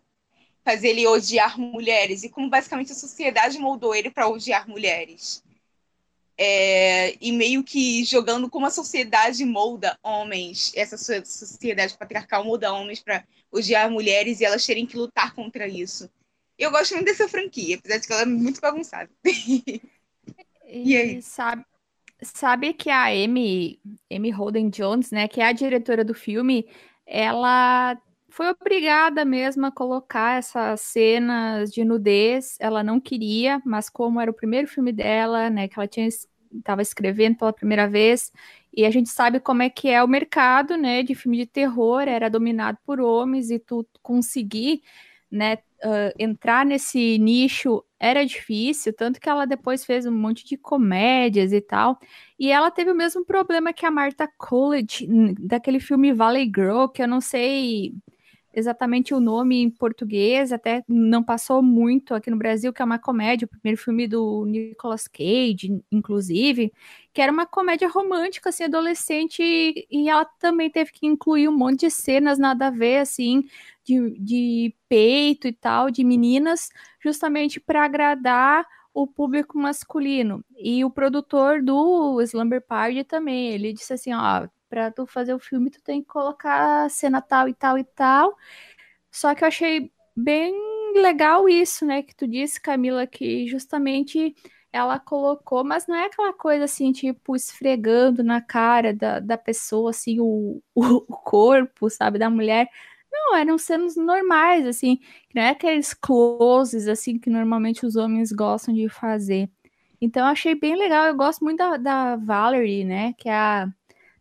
fazer 0.63 0.89
ele 0.89 1.07
odiar 1.07 1.59
mulheres 1.59 2.23
e 2.23 2.29
como 2.29 2.49
basicamente 2.49 2.91
a 2.91 2.95
sociedade 2.95 3.57
moldou 3.57 3.95
ele 3.95 4.11
para 4.11 4.27
odiar 4.27 4.67
mulheres. 4.67 5.43
É, 6.37 7.17
e 7.19 7.31
meio 7.31 7.63
que 7.63 8.03
jogando 8.05 8.49
como 8.49 8.65
a 8.65 8.69
sociedade 8.69 9.43
molda 9.43 9.97
homens, 10.01 10.71
essa 10.75 10.97
sociedade 10.97 11.97
patriarcal 11.97 12.45
molda 12.45 12.71
homens 12.71 13.01
para 13.01 13.25
odiar 13.51 13.89
mulheres 13.91 14.39
e 14.39 14.45
elas 14.45 14.65
terem 14.65 14.85
que 14.85 14.95
lutar 14.95 15.33
contra 15.33 15.67
isso. 15.67 16.09
Eu 16.57 16.71
gosto 16.71 16.93
muito 16.93 17.07
dessa 17.07 17.27
franquia, 17.27 17.77
apesar 17.77 17.97
de 17.97 18.07
que 18.07 18.13
ela 18.13 18.21
é 18.21 18.25
muito 18.25 18.61
bagunçada. 18.61 19.09
e 20.65 20.95
aí? 20.95 21.21
Sabe, 21.21 21.65
sabe 22.21 22.73
que 22.73 22.89
a 22.89 23.05
Amy, 23.07 23.79
Amy 24.11 24.29
Holden 24.31 24.69
Jones, 24.69 25.11
né, 25.11 25.27
que 25.27 25.41
é 25.41 25.45
a 25.47 25.51
diretora 25.51 26.03
do 26.03 26.13
filme, 26.13 26.67
ela 27.05 27.97
foi 28.29 28.49
obrigada 28.49 29.25
mesmo 29.25 29.65
a 29.65 29.71
colocar 29.71 30.37
essas 30.37 30.81
cenas 30.81 31.71
de 31.71 31.83
nudez. 31.83 32.57
Ela 32.59 32.83
não 32.83 32.99
queria, 32.99 33.61
mas 33.65 33.89
como 33.89 34.19
era 34.21 34.29
o 34.31 34.33
primeiro 34.33 34.67
filme 34.67 34.91
dela, 34.91 35.49
né, 35.49 35.67
que 35.67 35.79
ela 35.79 35.87
tinha 35.87 36.07
estava 36.51 36.81
escrevendo 36.81 37.37
pela 37.37 37.53
primeira 37.53 37.87
vez, 37.87 38.31
e 38.75 38.83
a 38.85 38.89
gente 38.91 39.09
sabe 39.09 39.39
como 39.39 39.61
é 39.61 39.69
que 39.69 39.87
é 39.89 40.03
o 40.03 40.07
mercado, 40.07 40.75
né, 40.77 41.03
de 41.03 41.13
filme 41.13 41.37
de 41.37 41.45
terror, 41.45 42.01
era 42.07 42.27
dominado 42.29 42.77
por 42.85 42.99
homens 42.99 43.51
e 43.51 43.59
tu 43.59 43.85
conseguir, 44.01 44.81
né, 45.31 45.55
uh, 45.83 46.13
entrar 46.17 46.65
nesse 46.65 47.17
nicho 47.19 47.83
era 47.99 48.25
difícil, 48.25 48.93
tanto 48.93 49.19
que 49.19 49.29
ela 49.29 49.45
depois 49.45 49.85
fez 49.85 50.05
um 50.05 50.11
monte 50.11 50.45
de 50.45 50.57
comédias 50.57 51.51
e 51.51 51.61
tal. 51.61 51.99
E 52.39 52.51
ela 52.51 52.71
teve 52.71 52.91
o 52.91 52.95
mesmo 52.95 53.25
problema 53.25 53.73
que 53.73 53.85
a 53.85 53.91
Marta 53.91 54.27
Coolidge, 54.37 55.07
daquele 55.39 55.79
filme 55.79 56.13
Valley 56.13 56.45
Girl, 56.45 56.87
que 56.87 57.01
eu 57.03 57.07
não 57.07 57.21
sei 57.21 57.93
exatamente 58.53 59.13
o 59.13 59.19
nome 59.19 59.61
em 59.61 59.69
português, 59.69 60.51
até 60.51 60.83
não 60.87 61.23
passou 61.23 61.61
muito 61.61 62.13
aqui 62.13 62.29
no 62.29 62.37
Brasil, 62.37 62.73
que 62.73 62.81
é 62.81 62.85
uma 62.85 62.99
comédia, 62.99 63.45
o 63.45 63.49
primeiro 63.49 63.81
filme 63.81 64.07
do 64.07 64.45
Nicolas 64.45 65.07
Cage, 65.07 65.83
inclusive, 65.91 66.73
que 67.13 67.21
era 67.21 67.31
uma 67.31 67.45
comédia 67.45 67.87
romântica, 67.87 68.49
assim, 68.49 68.63
adolescente, 68.63 69.41
e 69.43 70.09
ela 70.09 70.25
também 70.25 70.69
teve 70.69 70.91
que 70.91 71.05
incluir 71.05 71.47
um 71.47 71.57
monte 71.57 71.81
de 71.81 71.91
cenas 71.91 72.37
nada 72.39 72.67
a 72.67 72.71
ver, 72.71 72.97
assim, 72.97 73.43
de, 73.83 74.19
de 74.19 74.75
peito 74.87 75.47
e 75.47 75.53
tal, 75.53 75.89
de 75.91 76.03
meninas, 76.03 76.69
justamente 76.99 77.59
para 77.59 77.85
agradar 77.85 78.65
o 78.93 79.07
público 79.07 79.57
masculino. 79.57 80.43
E 80.57 80.83
o 80.83 80.89
produtor 80.89 81.61
do 81.61 82.21
Slumber 82.21 82.61
Party 82.61 83.03
também, 83.03 83.49
ele 83.49 83.73
disse 83.73 83.93
assim, 83.93 84.13
ó, 84.13 84.47
para 84.69 84.91
tu 84.91 85.05
fazer 85.05 85.33
o 85.33 85.39
filme, 85.39 85.71
tu 85.71 85.81
tem 85.81 86.01
que 86.01 86.07
colocar 86.07 86.89
cena 86.89 87.21
tal 87.21 87.49
e 87.49 87.53
tal 87.53 87.77
e 87.77 87.83
tal. 87.83 88.37
Só 89.11 89.33
que 89.35 89.43
eu 89.43 89.47
achei 89.47 89.91
bem 90.15 90.53
legal 90.95 91.49
isso, 91.49 91.85
né? 91.85 92.03
Que 92.03 92.15
tu 92.15 92.27
disse, 92.27 92.61
Camila, 92.61 93.07
que 93.07 93.47
justamente 93.47 94.35
ela 94.71 94.99
colocou, 94.99 95.63
mas 95.63 95.87
não 95.87 95.95
é 95.95 96.05
aquela 96.05 96.33
coisa 96.33 96.65
assim, 96.65 96.91
tipo, 96.91 97.35
esfregando 97.35 98.23
na 98.23 98.39
cara 98.41 98.93
da, 98.93 99.19
da 99.19 99.37
pessoa, 99.37 99.89
assim, 99.89 100.19
o, 100.19 100.61
o, 100.75 101.01
corpo, 101.01 101.89
sabe, 101.89 102.19
da 102.19 102.29
mulher. 102.29 102.69
Não, 103.11 103.35
eram 103.35 103.57
cenas 103.57 103.95
normais, 103.95 104.65
assim, 104.67 104.99
não 105.33 105.41
é 105.41 105.49
aqueles 105.49 105.93
closes, 105.93 106.87
assim, 106.87 107.17
que 107.17 107.29
normalmente 107.29 107.85
os 107.85 107.95
homens 107.95 108.31
gostam 108.31 108.73
de 108.73 108.87
fazer. 108.89 109.49
Então, 110.01 110.23
eu 110.25 110.31
achei 110.31 110.55
bem 110.55 110.75
legal. 110.75 111.05
Eu 111.07 111.15
gosto 111.15 111.43
muito 111.43 111.57
da, 111.57 111.77
da 111.77 112.15
Valerie, 112.17 112.85
né, 112.85 113.13
que 113.17 113.27
é 113.29 113.33
a 113.33 113.67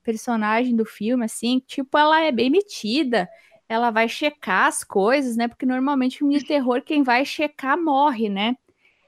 personagem 0.08 0.74
do 0.74 0.86
filme, 0.86 1.26
assim, 1.26 1.62
tipo, 1.66 1.98
ela 1.98 2.18
é 2.22 2.32
bem 2.32 2.48
metida. 2.48 3.28
Ela 3.68 3.90
vai 3.90 4.08
checar 4.08 4.66
as 4.66 4.82
coisas, 4.82 5.36
né? 5.36 5.46
Porque 5.46 5.66
normalmente 5.66 6.16
filme 6.18 6.38
de 6.38 6.46
terror, 6.46 6.80
quem 6.80 7.02
vai 7.02 7.26
checar 7.26 7.78
morre, 7.78 8.30
né? 8.30 8.56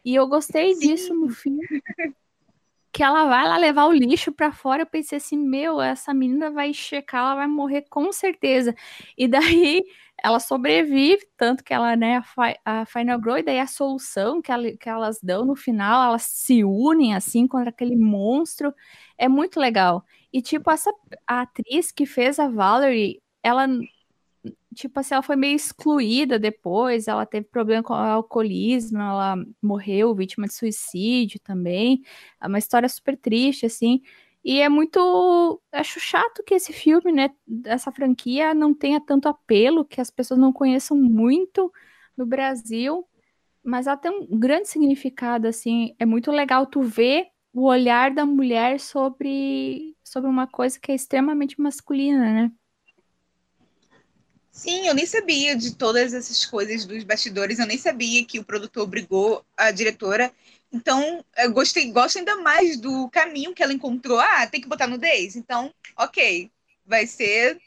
E 0.05 0.15
eu 0.15 0.27
gostei 0.27 0.75
Sim. 0.75 0.89
disso 0.89 1.15
no 1.15 1.31
filme. 1.31 1.67
Que 2.93 3.03
ela 3.03 3.25
vai 3.25 3.49
lá 3.49 3.57
levar 3.57 3.87
o 3.87 3.93
lixo 3.93 4.31
para 4.31 4.53
fora. 4.53 4.83
Eu 4.83 4.87
pensei 4.87 5.17
assim, 5.17 5.39
meu, 5.39 5.81
essa 5.81 6.13
menina 6.13 6.51
vai 6.51 6.75
checar, 6.75 7.23
ela 7.23 7.35
vai 7.37 7.47
morrer 7.47 7.87
com 7.89 8.13
certeza. 8.13 8.75
E 9.17 9.27
daí 9.27 9.83
ela 10.23 10.39
sobrevive, 10.39 11.27
tanto 11.35 11.65
que 11.65 11.73
ela, 11.73 11.97
né, 11.97 12.23
a, 12.63 12.85
Final 12.85 13.19
Girl, 13.21 13.39
e 13.39 13.43
daí 13.43 13.59
a 13.59 13.67
solução 13.67 14.43
que, 14.43 14.53
ela, 14.53 14.71
que 14.73 14.89
elas 14.89 15.19
dão 15.23 15.47
no 15.47 15.57
final, 15.57 16.11
elas 16.11 16.25
se 16.25 16.63
unem 16.63 17.15
assim 17.15 17.47
contra 17.47 17.71
aquele 17.71 17.97
monstro. 17.97 18.75
É 19.17 19.29
muito 19.29 19.59
legal. 19.59 20.05
E, 20.33 20.41
tipo, 20.43 20.71
essa 20.71 20.93
a 21.27 21.43
atriz 21.43 21.91
que 21.93 22.07
fez 22.07 22.39
a 22.39 22.49
Valerie, 22.49 23.21
ela, 23.43 23.67
tipo 24.75 25.01
assim, 25.01 25.15
ela 25.15 25.23
foi 25.23 25.37
meio 25.37 25.57
excluída 25.57 26.39
depois, 26.39 27.09
ela 27.09 27.27
teve 27.27 27.47
problema 27.49 27.83
com 27.83 27.95
o 27.95 27.97
alcoolismo, 27.97 28.99
ela 29.01 29.37
morreu 29.63 30.15
vítima 30.15 30.47
de 30.47 30.55
suicídio 30.55 31.41
também. 31.41 32.03
É 32.43 32.47
uma 32.49 32.59
história 32.59 32.89
super 32.89 33.17
triste, 33.19 33.67
assim. 33.67 34.03
E 34.45 34.61
é 34.61 34.69
muito. 34.69 35.61
Acho 35.73 36.01
chato 36.01 36.43
que 36.45 36.55
esse 36.55 36.73
filme, 36.73 37.13
né, 37.13 37.31
essa 37.67 37.93
franquia, 37.93 38.55
não 38.55 38.75
tenha 38.75 39.01
tanto 39.01 39.29
apelo, 39.29 39.85
que 39.85 40.01
as 40.01 40.11
pessoas 40.11 40.41
não 40.41 40.53
conheçam 40.53 40.97
muito 40.97 41.73
no 42.17 42.27
Brasil. 42.27 43.07
Mas 43.65 43.87
ela 43.87 43.97
tem 43.97 44.11
um 44.13 44.39
grande 44.39 44.69
significado, 44.69 45.49
assim. 45.49 45.95
É 45.99 46.07
muito 46.07 46.31
legal 46.33 46.67
tu 46.67 46.83
ver 46.83 47.27
o 47.55 47.65
olhar 47.67 48.13
da 48.15 48.25
mulher 48.27 48.81
sobre, 48.81 49.90
sobre 50.11 50.29
uma 50.29 50.49
coisa 50.49 50.77
que 50.77 50.91
é 50.91 50.95
extremamente 50.97 51.61
masculina, 51.61 52.33
né? 52.33 52.53
Sim, 54.51 54.89
eu 54.89 54.93
nem 54.93 55.07
sabia 55.07 55.55
de 55.55 55.77
todas 55.77 56.13
essas 56.13 56.45
coisas 56.45 56.85
dos 56.85 57.05
bastidores, 57.05 57.61
eu 57.61 57.67
nem 57.67 57.79
sabia 57.79 58.25
que 58.27 58.41
o 58.41 58.45
produtor 58.45 58.89
brigou 58.89 59.45
a 59.57 59.71
diretora. 59.71 60.33
Então, 60.73 61.25
eu 61.39 61.53
gostei, 61.53 61.93
gosto 61.93 62.19
ainda 62.19 62.37
mais 62.39 62.77
do 62.77 63.09
caminho 63.11 63.55
que 63.55 63.63
ela 63.63 63.73
encontrou. 63.73 64.19
Ah, 64.19 64.49
tem 64.49 64.61
que 64.61 64.69
botar 64.69 64.89
nudez? 64.89 65.37
Então, 65.37 65.73
ok, 65.97 66.51
vai 66.85 67.07
ser 67.07 67.61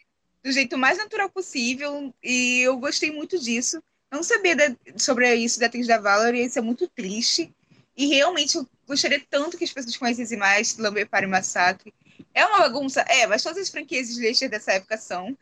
do 0.44 0.52
jeito 0.52 0.78
mais 0.78 0.98
natural 0.98 1.30
possível. 1.30 2.14
E 2.22 2.60
eu 2.60 2.76
gostei 2.78 3.10
muito 3.10 3.40
disso. 3.40 3.82
Não 4.12 4.22
sabia 4.22 4.54
de, 4.54 4.78
sobre 4.98 5.34
isso 5.34 5.62
da 5.62 5.68
atriz 5.68 5.88
da 5.88 5.98
Valerie, 5.98 6.44
isso 6.44 6.60
é 6.60 6.62
muito 6.62 6.90
triste. 6.90 7.56
E 7.96 8.08
realmente 8.08 8.58
eu 8.58 8.68
gostaria 8.86 9.24
tanto 9.30 9.58
que 9.58 9.64
as 9.64 9.72
pessoas 9.72 9.96
conhecessem 9.96 10.38
mais 10.38 10.78
Lumber 10.78 11.08
Party 11.08 11.28
Massacre. 11.28 11.94
É 12.34 12.46
uma 12.46 12.60
bagunça, 12.60 13.02
é, 13.02 13.28
mas 13.28 13.44
todas 13.44 13.60
as 13.60 13.70
franquias 13.70 14.14
de 14.14 14.50
dessa 14.50 14.74
época 14.74 14.98
são. 14.98 15.38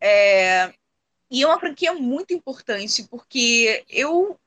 É, 0.00 0.72
e 1.30 1.42
é 1.42 1.46
uma 1.46 1.58
franquia 1.58 1.92
muito 1.94 2.32
importante, 2.34 3.04
porque 3.04 3.84
eu 3.88 4.38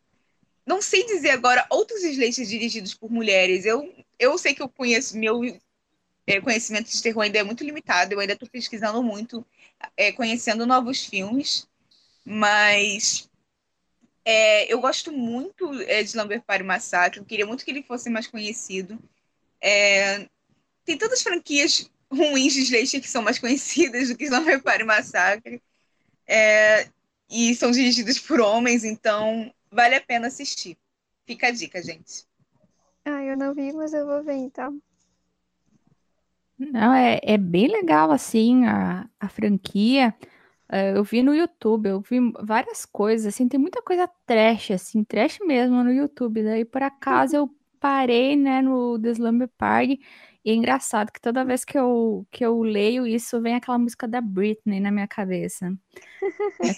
não 0.66 0.82
sei 0.82 1.06
dizer 1.06 1.32
agora 1.32 1.66
outros 1.70 2.04
slashers 2.04 2.50
dirigidos 2.50 2.94
por 2.94 3.10
mulheres. 3.10 3.66
Eu, 3.66 3.94
eu 4.20 4.38
sei 4.38 4.54
que 4.54 4.62
eu 4.62 4.70
conheço, 4.70 5.18
meu 5.18 5.42
é, 6.28 6.42
conhecimento 6.42 6.92
de 6.92 7.02
terror 7.02 7.24
ainda 7.24 7.40
é 7.40 7.44
muito 7.44 7.64
limitado, 7.64 8.14
eu 8.14 8.20
ainda 8.20 8.34
estou 8.34 8.50
pesquisando 8.50 9.02
muito, 9.02 9.46
é, 9.96 10.12
conhecendo 10.12 10.66
novos 10.66 11.06
filmes, 11.06 11.68
mas 12.26 13.30
é, 14.26 14.72
eu 14.72 14.82
gosto 14.82 15.12
muito 15.12 15.74
é, 15.84 16.04
de 16.04 16.18
Lumber 16.18 16.42
Party 16.42 16.64
Massacre, 16.64 17.20
eu 17.20 17.26
queria 17.26 17.46
muito 17.46 17.64
que 17.64 17.72
ele 17.72 17.82
fosse 17.82 18.10
mais 18.10 18.28
conhecido. 18.28 19.00
É, 19.62 20.28
tem 20.88 20.98
tantas 20.98 21.22
franquias 21.22 21.92
ruins 22.10 22.54
de 22.54 22.62
slasher 22.62 23.02
que 23.02 23.10
são 23.10 23.22
mais 23.22 23.38
conhecidas 23.38 24.08
do 24.08 24.16
que 24.16 24.30
Lumber 24.30 24.64
Party 24.64 24.86
Massacre. 24.86 25.62
É, 26.26 26.88
e 27.30 27.54
são 27.56 27.72
dirigidas 27.72 28.18
por 28.18 28.40
homens, 28.40 28.86
então 28.86 29.54
vale 29.70 29.96
a 29.96 30.02
pena 30.02 30.28
assistir. 30.28 30.78
Fica 31.26 31.48
a 31.48 31.52
dica, 31.52 31.84
gente. 31.84 32.26
Ah, 33.04 33.22
eu 33.22 33.36
não 33.36 33.54
vi, 33.54 33.74
mas 33.74 33.94
eu 33.94 34.06
vou 34.06 34.24
ver 34.24 34.36
então. 34.36 34.82
Não, 36.58 36.94
é, 36.94 37.20
é 37.22 37.38
bem 37.38 37.68
legal 37.68 38.10
assim 38.10 38.66
a, 38.66 39.10
a 39.20 39.28
franquia. 39.28 40.16
É, 40.70 40.98
eu 40.98 41.04
vi 41.04 41.22
no 41.22 41.36
YouTube, 41.36 41.88
eu 41.88 42.00
vi 42.00 42.20
várias 42.42 42.86
coisas, 42.86 43.28
assim, 43.28 43.48
tem 43.48 43.60
muita 43.60 43.82
coisa 43.82 44.10
trash, 44.26 44.72
assim, 44.72 45.04
trash 45.04 45.40
mesmo 45.46 45.84
no 45.84 45.92
YouTube. 45.92 46.44
Daí, 46.44 46.64
por 46.64 46.82
acaso, 46.82 47.36
eu 47.36 47.50
parei, 47.78 48.36
né, 48.38 48.62
no 48.62 48.98
The 49.00 49.12
Slumber 49.12 49.50
Party. 49.58 50.00
E 50.48 50.52
é 50.52 50.54
engraçado 50.54 51.12
que 51.12 51.20
toda 51.20 51.44
vez 51.44 51.66
que 51.66 51.78
eu, 51.78 52.26
que 52.32 52.46
eu 52.46 52.62
leio 52.62 53.06
isso, 53.06 53.42
vem 53.42 53.56
aquela 53.56 53.78
música 53.78 54.08
da 54.08 54.22
Britney 54.22 54.80
na 54.80 54.90
minha 54.90 55.06
cabeça. 55.06 55.74
É. 56.62 56.74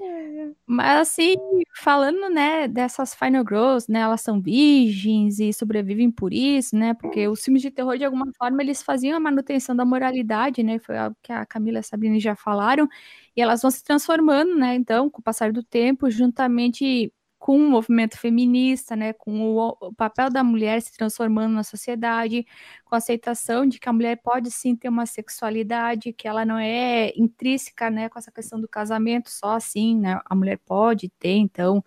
Mas 0.66 1.00
assim, 1.02 1.36
falando, 1.76 2.28
né, 2.28 2.66
dessas 2.66 3.14
Final 3.14 3.44
Girls, 3.48 3.86
né, 3.88 4.00
elas 4.00 4.20
são 4.20 4.40
virgens 4.40 5.38
e 5.38 5.52
sobrevivem 5.52 6.10
por 6.10 6.32
isso, 6.32 6.74
né, 6.76 6.92
porque 6.94 7.28
os 7.28 7.44
filmes 7.44 7.62
de 7.62 7.70
terror, 7.70 7.96
de 7.96 8.04
alguma 8.04 8.26
forma, 8.36 8.60
eles 8.62 8.82
faziam 8.82 9.16
a 9.16 9.20
manutenção 9.20 9.76
da 9.76 9.84
moralidade, 9.84 10.60
né, 10.64 10.80
foi 10.80 10.98
algo 10.98 11.16
que 11.22 11.32
a 11.32 11.46
Camila 11.46 11.78
e 11.78 11.80
a 11.80 11.82
Sabrina 11.84 12.18
já 12.18 12.34
falaram, 12.34 12.88
e 13.36 13.40
elas 13.40 13.62
vão 13.62 13.70
se 13.70 13.84
transformando, 13.84 14.56
né, 14.56 14.74
então, 14.74 15.08
com 15.08 15.20
o 15.20 15.22
passar 15.22 15.52
do 15.52 15.62
tempo, 15.62 16.10
juntamente 16.10 17.12
com 17.42 17.56
o 17.56 17.68
movimento 17.68 18.16
feminista, 18.16 18.94
né, 18.94 19.12
com 19.12 19.56
o, 19.56 19.76
o, 19.80 19.92
papel 19.92 20.30
da 20.30 20.44
mulher 20.44 20.80
se 20.80 20.92
transformando 20.96 21.52
na 21.52 21.64
sociedade, 21.64 22.46
com 22.84 22.94
a 22.94 22.98
aceitação 22.98 23.66
de 23.66 23.80
que 23.80 23.88
a 23.88 23.92
mulher 23.92 24.20
pode 24.22 24.48
sim 24.48 24.76
ter 24.76 24.88
uma 24.88 25.06
sexualidade, 25.06 26.12
que 26.12 26.28
ela 26.28 26.44
não 26.44 26.56
é 26.56 27.12
intrínseca, 27.16 27.90
né, 27.90 28.08
com 28.08 28.16
essa 28.16 28.30
questão 28.30 28.60
do 28.60 28.68
casamento 28.68 29.28
só 29.28 29.56
assim, 29.56 29.98
né, 29.98 30.20
a 30.24 30.36
mulher 30.36 30.56
pode 30.64 31.08
ter, 31.18 31.34
então, 31.34 31.78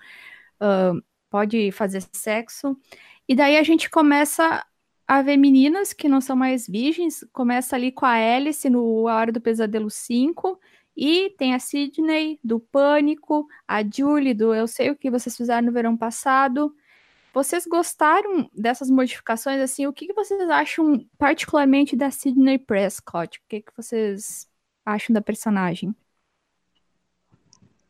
uh, 0.61 1.01
pode 1.29 1.71
fazer 1.71 2.03
sexo. 2.13 2.77
E 3.25 3.33
daí 3.33 3.55
a 3.55 3.63
gente 3.63 3.89
começa 3.89 4.61
a 5.07 5.21
ver 5.21 5.37
meninas 5.37 5.93
que 5.93 6.09
não 6.09 6.19
são 6.19 6.35
mais 6.35 6.67
virgens, 6.67 7.25
começa 7.31 7.77
ali 7.77 7.93
com 7.93 8.05
a 8.05 8.11
Alice 8.11 8.69
no 8.69 9.07
A 9.07 9.15
Hora 9.15 9.31
do 9.31 9.39
Pesadelo 9.39 9.89
5, 9.89 10.59
e 10.95 11.29
tem 11.31 11.53
a 11.53 11.59
Sidney, 11.59 12.39
do 12.43 12.59
Pânico, 12.59 13.47
a 13.67 13.83
Julie, 13.83 14.33
do 14.33 14.53
Eu 14.53 14.67
Sei 14.67 14.89
O 14.89 14.95
Que 14.95 15.11
Vocês 15.11 15.35
Fizeram 15.35 15.67
no 15.67 15.73
Verão 15.73 15.97
Passado. 15.97 16.73
Vocês 17.33 17.65
gostaram 17.65 18.49
dessas 18.53 18.89
modificações? 18.89 19.59
Assim, 19.59 19.85
o 19.85 19.91
que, 19.91 20.13
vocês 20.13 20.49
acham 20.49 21.05
particularmente 21.17 21.93
da 21.93 22.09
Sidney 22.09 22.57
Prescott? 22.57 23.39
O 23.39 23.41
que, 23.49 23.61
que 23.61 23.75
vocês 23.75 24.49
acham 24.85 25.13
da 25.13 25.21
personagem? 25.21 25.93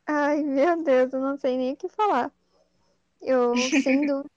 Ai, 0.07 0.41
meu 0.41 0.81
Deus, 0.83 1.13
eu 1.13 1.19
não 1.19 1.37
sei 1.37 1.57
nem 1.57 1.73
o 1.73 1.77
que 1.77 1.87
falar. 1.89 2.31
Eu, 3.21 3.55
sem 3.55 4.05
dúvida 4.07 4.31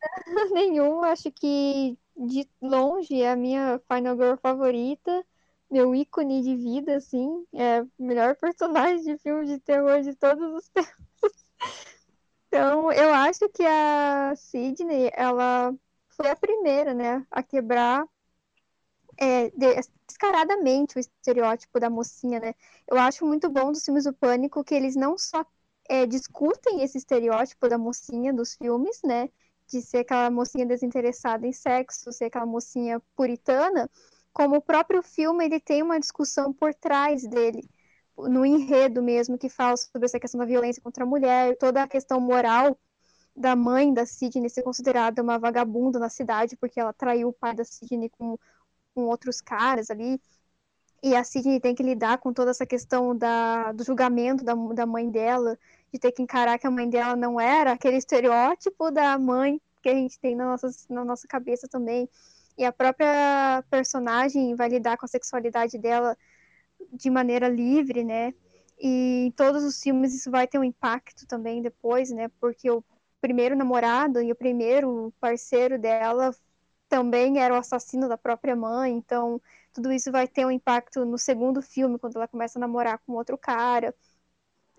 nenhuma, 0.51 1.09
acho 1.09 1.31
que 1.33 1.97
de 2.15 2.47
longe 2.61 3.23
é 3.23 3.31
a 3.31 3.37
minha 3.37 3.81
Final 3.89 4.17
Girl 4.17 4.37
favorita 4.37 5.25
meu 5.71 5.95
ícone 5.95 6.43
de 6.43 6.57
vida, 6.57 6.97
assim, 6.97 7.47
é 7.53 7.83
o 7.83 7.89
melhor 7.99 8.37
personagem 8.37 9.03
de 9.03 9.19
filme 9.19 9.47
de 9.47 9.59
terror 9.61 10.01
de 10.03 10.15
todos 10.15 10.55
os 10.55 10.69
tempos. 10.71 11.49
Então, 12.49 12.91
eu 12.93 13.13
acho 13.13 13.49
que 13.51 13.65
a 13.65 14.35
Sidney, 14.37 15.11
ela 15.15 15.75
foi 16.09 16.31
a 16.31 16.37
primeira, 16.37 16.95
né, 16.95 17.27
a 17.31 17.43
quebrar 17.43 18.07
é, 19.19 19.51
descaradamente 20.07 20.97
o 20.97 21.01
estereótipo 21.01 21.81
da 21.81 21.91
mocinha, 21.91 22.39
né? 22.41 22.55
Eu 22.87 22.99
acho 22.99 23.27
muito 23.27 23.51
bom 23.51 23.73
dos 23.73 23.85
filmes 23.85 24.05
do 24.05 24.13
Pânico 24.13 24.65
que 24.65 24.75
eles 24.75 24.95
não 24.95 25.19
só 25.19 25.45
é, 25.89 26.07
discutem 26.07 26.83
esse 26.83 26.99
estereótipo 26.99 27.69
da 27.69 27.77
mocinha 27.77 28.33
dos 28.33 28.55
filmes, 28.55 29.01
né? 29.05 29.29
De 29.67 29.83
ser 29.83 29.99
aquela 29.99 30.31
mocinha 30.31 30.65
desinteressada 30.65 31.47
em 31.47 31.53
sexo, 31.53 32.13
ser 32.13 32.27
aquela 32.27 32.47
mocinha 32.47 33.01
puritana, 33.17 33.91
como 34.39 34.59
o 34.59 34.63
próprio 34.63 35.03
filme 35.03 35.45
ele 35.45 35.59
tem 35.59 35.83
uma 35.83 35.99
discussão 35.99 36.53
por 36.53 36.73
trás 36.73 37.27
dele, 37.27 37.69
no 38.17 38.47
enredo 38.47 39.03
mesmo, 39.03 39.37
que 39.37 39.49
fala 39.49 39.77
sobre 39.77 40.07
essa 40.07 40.21
questão 40.21 40.39
da 40.39 40.47
violência 40.47 40.81
contra 40.81 41.03
a 41.03 41.07
mulher, 41.07 41.57
toda 41.59 41.83
a 41.83 41.89
questão 41.89 42.21
moral 42.21 42.79
da 43.35 43.57
mãe 43.57 43.93
da 43.93 44.07
Sidney 44.07 44.49
ser 44.49 44.63
considerada 44.63 45.21
uma 45.23 45.41
vagabunda 45.41 45.99
na 45.99 46.09
cidade, 46.09 46.57
porque 46.57 46.79
ela 46.79 46.93
traiu 46.93 47.31
o 47.31 47.33
pai 47.33 47.53
da 47.53 47.65
Sidney 47.65 48.09
com, 48.11 48.39
com 48.95 49.07
outros 49.07 49.41
caras 49.41 49.91
ali. 49.91 50.21
E 51.03 51.17
a 51.17 51.25
Sidney 51.25 51.59
tem 51.59 51.75
que 51.75 51.83
lidar 51.83 52.19
com 52.19 52.33
toda 52.33 52.53
essa 52.53 52.65
questão 52.65 53.17
da, 53.17 53.73
do 53.73 53.83
julgamento 53.83 54.45
da, 54.45 54.55
da 54.55 54.87
mãe 54.87 55.11
dela, 55.11 55.59
de 55.93 55.99
ter 55.99 56.13
que 56.13 56.23
encarar 56.23 56.61
que 56.61 56.67
a 56.67 56.71
mãe 56.71 56.89
dela 56.89 57.17
não 57.17 57.41
era 57.41 57.73
aquele 57.73 57.97
estereótipo 57.97 58.93
da 58.93 59.19
mãe 59.19 59.61
que 59.83 59.89
a 59.89 59.95
gente 59.95 60.17
tem 60.21 60.37
na 60.37 60.45
nossa, 60.45 60.71
na 60.89 61.05
nossa 61.05 61.27
cabeça 61.27 61.67
também 61.67 62.09
e 62.59 62.65
a 62.65 62.73
própria 62.73 63.65
personagem 63.71 64.55
vai 64.57 64.69
lidar 64.69 64.99
com 64.99 65.07
a 65.07 65.09
sexualidade 65.09 65.79
dela 65.79 66.17
de 66.93 67.09
maneira 67.09 67.49
livre, 67.49 68.05
né? 68.05 68.35
E 68.81 69.27
em 69.27 69.31
todos 69.31 69.63
os 69.65 69.81
filmes 69.81 70.13
isso 70.13 70.31
vai 70.31 70.47
ter 70.47 70.59
um 70.59 70.65
impacto 70.65 71.27
também 71.27 71.63
depois, 71.63 72.11
né? 72.11 72.29
Porque 72.41 72.69
o 72.71 72.85
primeiro 73.21 73.57
namorado 73.57 74.21
e 74.21 74.33
o 74.33 74.37
primeiro 74.37 75.13
parceiro 75.21 75.79
dela 75.79 76.35
também 76.89 77.39
era 77.39 77.55
o 77.55 77.57
assassino 77.57 78.09
da 78.09 78.17
própria 78.19 78.57
mãe, 78.57 78.93
então 78.93 79.41
tudo 79.73 79.93
isso 79.93 80.11
vai 80.11 80.27
ter 80.27 80.47
um 80.47 80.51
impacto 80.51 81.05
no 81.05 81.19
segundo 81.19 81.63
filme, 81.63 81.99
quando 81.99 82.17
ela 82.17 82.27
começa 82.27 82.59
a 82.59 82.61
namorar 82.61 82.99
com 83.07 83.13
outro 83.13 83.37
cara. 83.39 83.95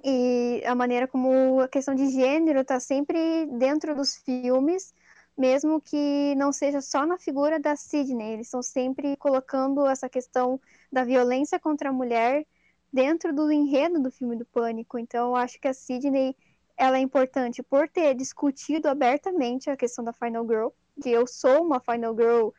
E 0.04 0.64
a 0.66 0.74
maneira 0.76 1.08
como 1.08 1.60
a 1.62 1.68
questão 1.68 1.94
de 1.94 2.10
gênero 2.10 2.62
está 2.62 2.80
sempre 2.80 3.46
dentro 3.58 3.96
dos 3.96 4.16
filmes, 4.16 4.94
mesmo 5.40 5.80
que 5.80 6.36
não 6.36 6.52
seja 6.52 6.82
só 6.82 7.06
na 7.06 7.18
figura 7.18 7.58
da 7.58 7.74
Sidney, 7.74 8.34
eles 8.34 8.48
estão 8.48 8.62
sempre 8.62 9.16
colocando 9.16 9.88
essa 9.88 10.10
questão 10.10 10.60
da 10.92 11.06
violência 11.06 11.58
contra 11.58 11.90
a 11.90 11.94
mulher 11.94 12.46
dentro 12.92 13.34
do 13.34 13.50
enredo 13.50 14.02
do 14.02 14.12
filme 14.12 14.36
do 14.36 14.46
Pânico. 14.46 15.00
Então, 15.00 15.30
eu 15.30 15.36
acho 15.38 15.58
que 15.58 15.70
a 15.70 15.74
Sidney 15.74 16.36
ela 16.76 16.98
é 16.98 17.00
importante 17.00 17.64
por 17.64 17.88
ter 17.88 18.14
discutido 18.16 18.90
abertamente 18.90 19.70
a 19.70 19.78
questão 19.78 20.04
da 20.04 20.12
Final 20.12 20.46
Girl, 20.46 20.68
que 21.02 21.10
eu 21.10 21.26
sou 21.26 21.64
uma 21.64 21.80
Final 21.80 22.14
Girl 22.16 22.50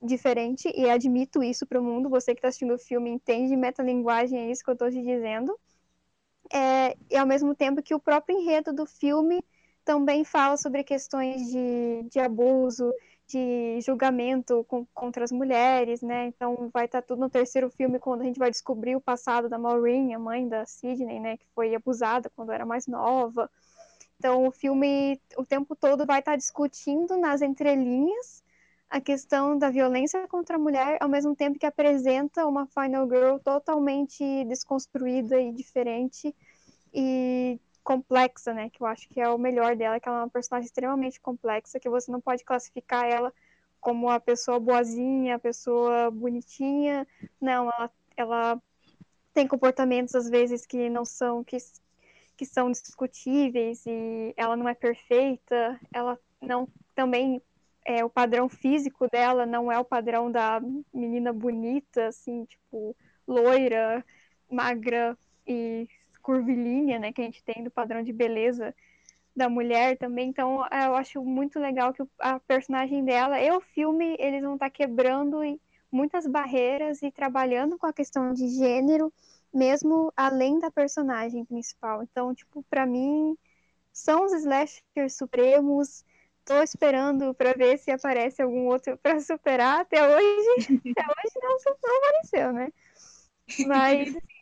diferente 0.00 0.72
e 0.74 0.88
admito 0.88 1.42
isso 1.42 1.66
para 1.66 1.80
o 1.80 1.84
mundo. 1.84 2.08
Você 2.08 2.34
que 2.34 2.38
está 2.38 2.48
assistindo 2.48 2.74
o 2.74 2.78
filme 2.78 3.10
entende 3.10 3.54
metalinguagem, 3.56 4.38
é 4.38 4.50
isso 4.50 4.64
que 4.64 4.70
eu 4.70 4.74
estou 4.74 4.90
te 4.90 5.02
dizendo. 5.02 5.54
É, 6.50 6.96
e 7.10 7.16
ao 7.16 7.26
mesmo 7.26 7.54
tempo 7.54 7.82
que 7.82 7.94
o 7.94 8.00
próprio 8.00 8.38
enredo 8.38 8.72
do 8.72 8.86
filme 8.86 9.44
também 9.84 10.24
fala 10.24 10.56
sobre 10.56 10.84
questões 10.84 11.50
de, 11.50 12.08
de 12.10 12.18
abuso, 12.20 12.92
de 13.26 13.80
julgamento 13.80 14.64
com, 14.68 14.86
contra 14.94 15.24
as 15.24 15.32
mulheres, 15.32 16.02
né? 16.02 16.26
Então 16.26 16.70
vai 16.72 16.84
estar 16.84 17.00
tá 17.00 17.06
tudo 17.06 17.20
no 17.20 17.30
terceiro 17.30 17.70
filme 17.70 17.98
quando 17.98 18.22
a 18.22 18.24
gente 18.24 18.38
vai 18.38 18.50
descobrir 18.50 18.96
o 18.96 19.00
passado 19.00 19.48
da 19.48 19.58
Maureen, 19.58 20.14
a 20.14 20.18
mãe 20.18 20.48
da 20.48 20.66
Sidney, 20.66 21.20
né? 21.20 21.36
Que 21.36 21.46
foi 21.54 21.74
abusada 21.74 22.30
quando 22.36 22.52
era 22.52 22.66
mais 22.66 22.86
nova. 22.86 23.50
Então 24.18 24.46
o 24.46 24.52
filme 24.52 25.20
o 25.36 25.44
tempo 25.44 25.74
todo 25.74 26.06
vai 26.06 26.20
estar 26.20 26.32
tá 26.32 26.36
discutindo 26.36 27.16
nas 27.16 27.42
entrelinhas 27.42 28.42
a 28.88 29.00
questão 29.00 29.56
da 29.56 29.70
violência 29.70 30.28
contra 30.28 30.56
a 30.56 30.58
mulher, 30.58 30.98
ao 31.00 31.08
mesmo 31.08 31.34
tempo 31.34 31.58
que 31.58 31.64
apresenta 31.64 32.46
uma 32.46 32.66
Final 32.66 33.08
Girl 33.08 33.38
totalmente 33.38 34.44
desconstruída 34.44 35.40
e 35.40 35.50
diferente 35.50 36.34
e 36.92 37.58
complexa, 37.82 38.54
né? 38.54 38.70
Que 38.70 38.82
eu 38.82 38.86
acho 38.86 39.08
que 39.08 39.20
é 39.20 39.28
o 39.28 39.38
melhor 39.38 39.76
dela, 39.76 40.00
que 40.00 40.08
ela 40.08 40.18
é 40.18 40.22
uma 40.22 40.30
personagem 40.30 40.66
extremamente 40.66 41.20
complexa, 41.20 41.80
que 41.80 41.88
você 41.88 42.10
não 42.10 42.20
pode 42.20 42.44
classificar 42.44 43.04
ela 43.04 43.32
como 43.80 44.08
a 44.08 44.20
pessoa 44.20 44.60
boazinha, 44.60 45.36
a 45.36 45.38
pessoa 45.38 46.10
bonitinha. 46.10 47.06
Não, 47.40 47.70
ela, 47.70 47.90
ela 48.16 48.62
tem 49.34 49.46
comportamentos 49.48 50.14
às 50.14 50.28
vezes 50.28 50.64
que 50.66 50.88
não 50.88 51.04
são 51.04 51.42
que, 51.42 51.56
que 52.36 52.46
são 52.46 52.70
discutíveis 52.70 53.84
e 53.86 54.32
ela 54.36 54.56
não 54.56 54.68
é 54.68 54.74
perfeita. 54.74 55.80
Ela 55.92 56.18
não 56.40 56.68
também 56.94 57.42
é 57.84 58.04
o 58.04 58.10
padrão 58.10 58.48
físico 58.48 59.08
dela 59.10 59.44
não 59.44 59.70
é 59.70 59.78
o 59.78 59.84
padrão 59.84 60.30
da 60.30 60.60
menina 60.94 61.32
bonita, 61.32 62.06
assim, 62.06 62.44
tipo 62.44 62.96
loira, 63.26 64.04
magra 64.48 65.16
e 65.46 65.88
curvilínea, 66.22 66.98
né, 66.98 67.12
que 67.12 67.20
a 67.20 67.24
gente 67.24 67.42
tem 67.44 67.62
do 67.62 67.70
padrão 67.70 68.02
de 68.02 68.12
beleza 68.12 68.74
da 69.34 69.48
mulher 69.48 69.96
também. 69.96 70.28
Então, 70.28 70.64
é, 70.66 70.86
eu 70.86 70.94
acho 70.94 71.22
muito 71.24 71.58
legal 71.58 71.92
que 71.92 72.02
a 72.18 72.38
personagem 72.40 73.04
dela 73.04 73.40
e 73.40 73.50
o 73.50 73.60
filme, 73.60 74.16
eles 74.18 74.42
vão 74.42 74.54
estar 74.54 74.66
tá 74.66 74.70
quebrando 74.70 75.38
muitas 75.90 76.26
barreiras 76.26 77.02
e 77.02 77.10
trabalhando 77.10 77.78
com 77.78 77.86
a 77.86 77.92
questão 77.92 78.32
de 78.32 78.48
gênero, 78.48 79.12
mesmo 79.52 80.12
além 80.16 80.58
da 80.58 80.70
personagem 80.70 81.44
principal. 81.44 82.02
Então, 82.02 82.34
tipo, 82.34 82.64
para 82.70 82.86
mim, 82.86 83.36
são 83.92 84.24
os 84.24 84.32
slashers 84.32 85.16
supremos. 85.16 86.04
Tô 86.44 86.60
esperando 86.60 87.34
para 87.34 87.52
ver 87.52 87.78
se 87.78 87.90
aparece 87.90 88.42
algum 88.42 88.66
outro 88.66 88.96
para 88.98 89.20
superar. 89.20 89.82
Até 89.82 90.02
hoje, 90.02 90.48
até 90.96 91.02
hoje 91.02 91.34
não, 91.42 91.56
não 91.84 91.98
apareceu, 91.98 92.52
né? 92.52 92.68
Mas 93.66 94.14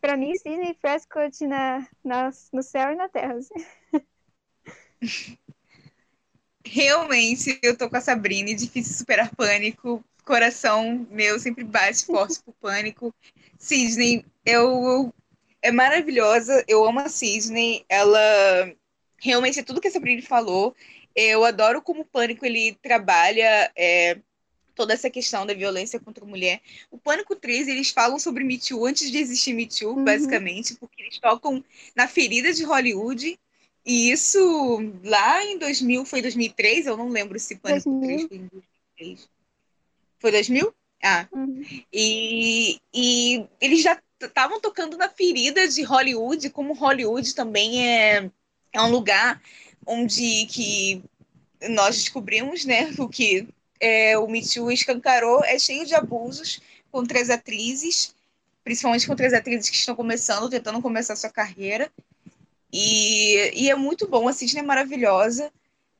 Pra 0.00 0.16
mim, 0.16 0.34
Sidney 0.36 0.74
Prescott 0.74 1.46
na, 1.46 1.86
na, 2.04 2.30
no 2.52 2.62
céu 2.62 2.92
e 2.92 2.96
na 2.96 3.08
terra. 3.08 3.34
Assim. 3.34 3.54
Realmente, 6.64 7.58
eu 7.62 7.76
tô 7.76 7.88
com 7.88 7.96
a 7.96 8.00
Sabrina, 8.00 8.54
difícil 8.54 8.94
superar 8.94 9.34
pânico. 9.34 10.04
Coração 10.24 11.06
meu 11.10 11.38
sempre 11.38 11.64
bate 11.64 12.06
forte 12.06 12.40
pro 12.42 12.52
pânico. 12.54 13.14
Sidney, 13.58 14.24
eu 14.44 15.12
é 15.62 15.70
maravilhosa, 15.70 16.64
eu 16.66 16.84
amo 16.86 17.00
a 17.00 17.08
Sidney, 17.08 17.84
ela 17.88 18.20
realmente 19.20 19.60
é 19.60 19.62
tudo 19.62 19.80
que 19.80 19.88
a 19.88 19.90
Sabrina 19.90 20.22
falou. 20.22 20.74
Eu 21.14 21.44
adoro 21.44 21.82
como 21.82 22.02
o 22.02 22.06
Pânico 22.06 22.46
ele 22.46 22.78
trabalha 22.80 23.70
é, 23.76 24.18
toda 24.80 24.94
essa 24.94 25.10
questão 25.10 25.44
da 25.44 25.52
violência 25.52 26.00
contra 26.00 26.24
a 26.24 26.26
mulher. 26.26 26.62
O 26.90 26.96
Pânico 26.96 27.36
3, 27.36 27.68
eles 27.68 27.90
falam 27.90 28.18
sobre 28.18 28.42
Me 28.42 28.58
Too 28.58 28.86
antes 28.86 29.10
de 29.10 29.18
existir 29.18 29.52
Me 29.52 29.66
Too, 29.66 29.94
uhum. 29.94 30.04
basicamente, 30.04 30.74
porque 30.76 31.02
eles 31.02 31.18
tocam 31.18 31.62
na 31.94 32.08
ferida 32.08 32.50
de 32.50 32.64
Hollywood. 32.64 33.38
E 33.84 34.10
isso 34.10 34.38
lá 35.04 35.44
em 35.44 35.58
2000, 35.58 36.06
foi 36.06 36.22
2003? 36.22 36.86
Eu 36.86 36.96
não 36.96 37.10
lembro 37.10 37.38
se 37.38 37.56
Pânico 37.56 37.90
2000. 37.90 38.00
3 38.00 38.28
foi 38.28 38.36
em 38.38 38.48
2003. 38.98 39.28
Foi 40.18 40.32
2000? 40.32 40.74
Ah. 41.02 41.28
Uhum. 41.30 41.62
E, 41.92 42.80
e 42.94 43.44
eles 43.60 43.82
já 43.82 44.00
estavam 44.18 44.62
tocando 44.62 44.96
na 44.96 45.10
ferida 45.10 45.68
de 45.68 45.82
Hollywood, 45.82 46.48
como 46.48 46.72
Hollywood 46.72 47.34
também 47.34 47.86
é, 47.86 48.30
é 48.72 48.80
um 48.80 48.90
lugar 48.90 49.42
onde 49.86 50.46
que 50.46 51.02
nós 51.68 51.96
descobrimos, 51.96 52.64
né, 52.64 52.94
o 52.98 53.06
que 53.06 53.46
é, 53.80 54.18
o 54.18 54.28
Me 54.28 54.46
Too 54.46 54.70
escancarou, 54.70 55.42
é 55.44 55.58
cheio 55.58 55.86
de 55.86 55.94
abusos 55.94 56.60
contra 56.92 57.20
as 57.20 57.30
atrizes, 57.30 58.14
principalmente 58.62 59.06
contra 59.06 59.26
as 59.26 59.32
atrizes 59.32 59.70
que 59.70 59.76
estão 59.76 59.96
começando, 59.96 60.50
tentando 60.50 60.82
começar 60.82 61.16
sua 61.16 61.30
carreira. 61.30 61.90
E, 62.72 63.50
e 63.54 63.70
é 63.70 63.74
muito 63.74 64.06
bom, 64.06 64.28
a 64.28 64.32
Sidney 64.32 64.62
é 64.62 64.66
maravilhosa. 64.66 65.50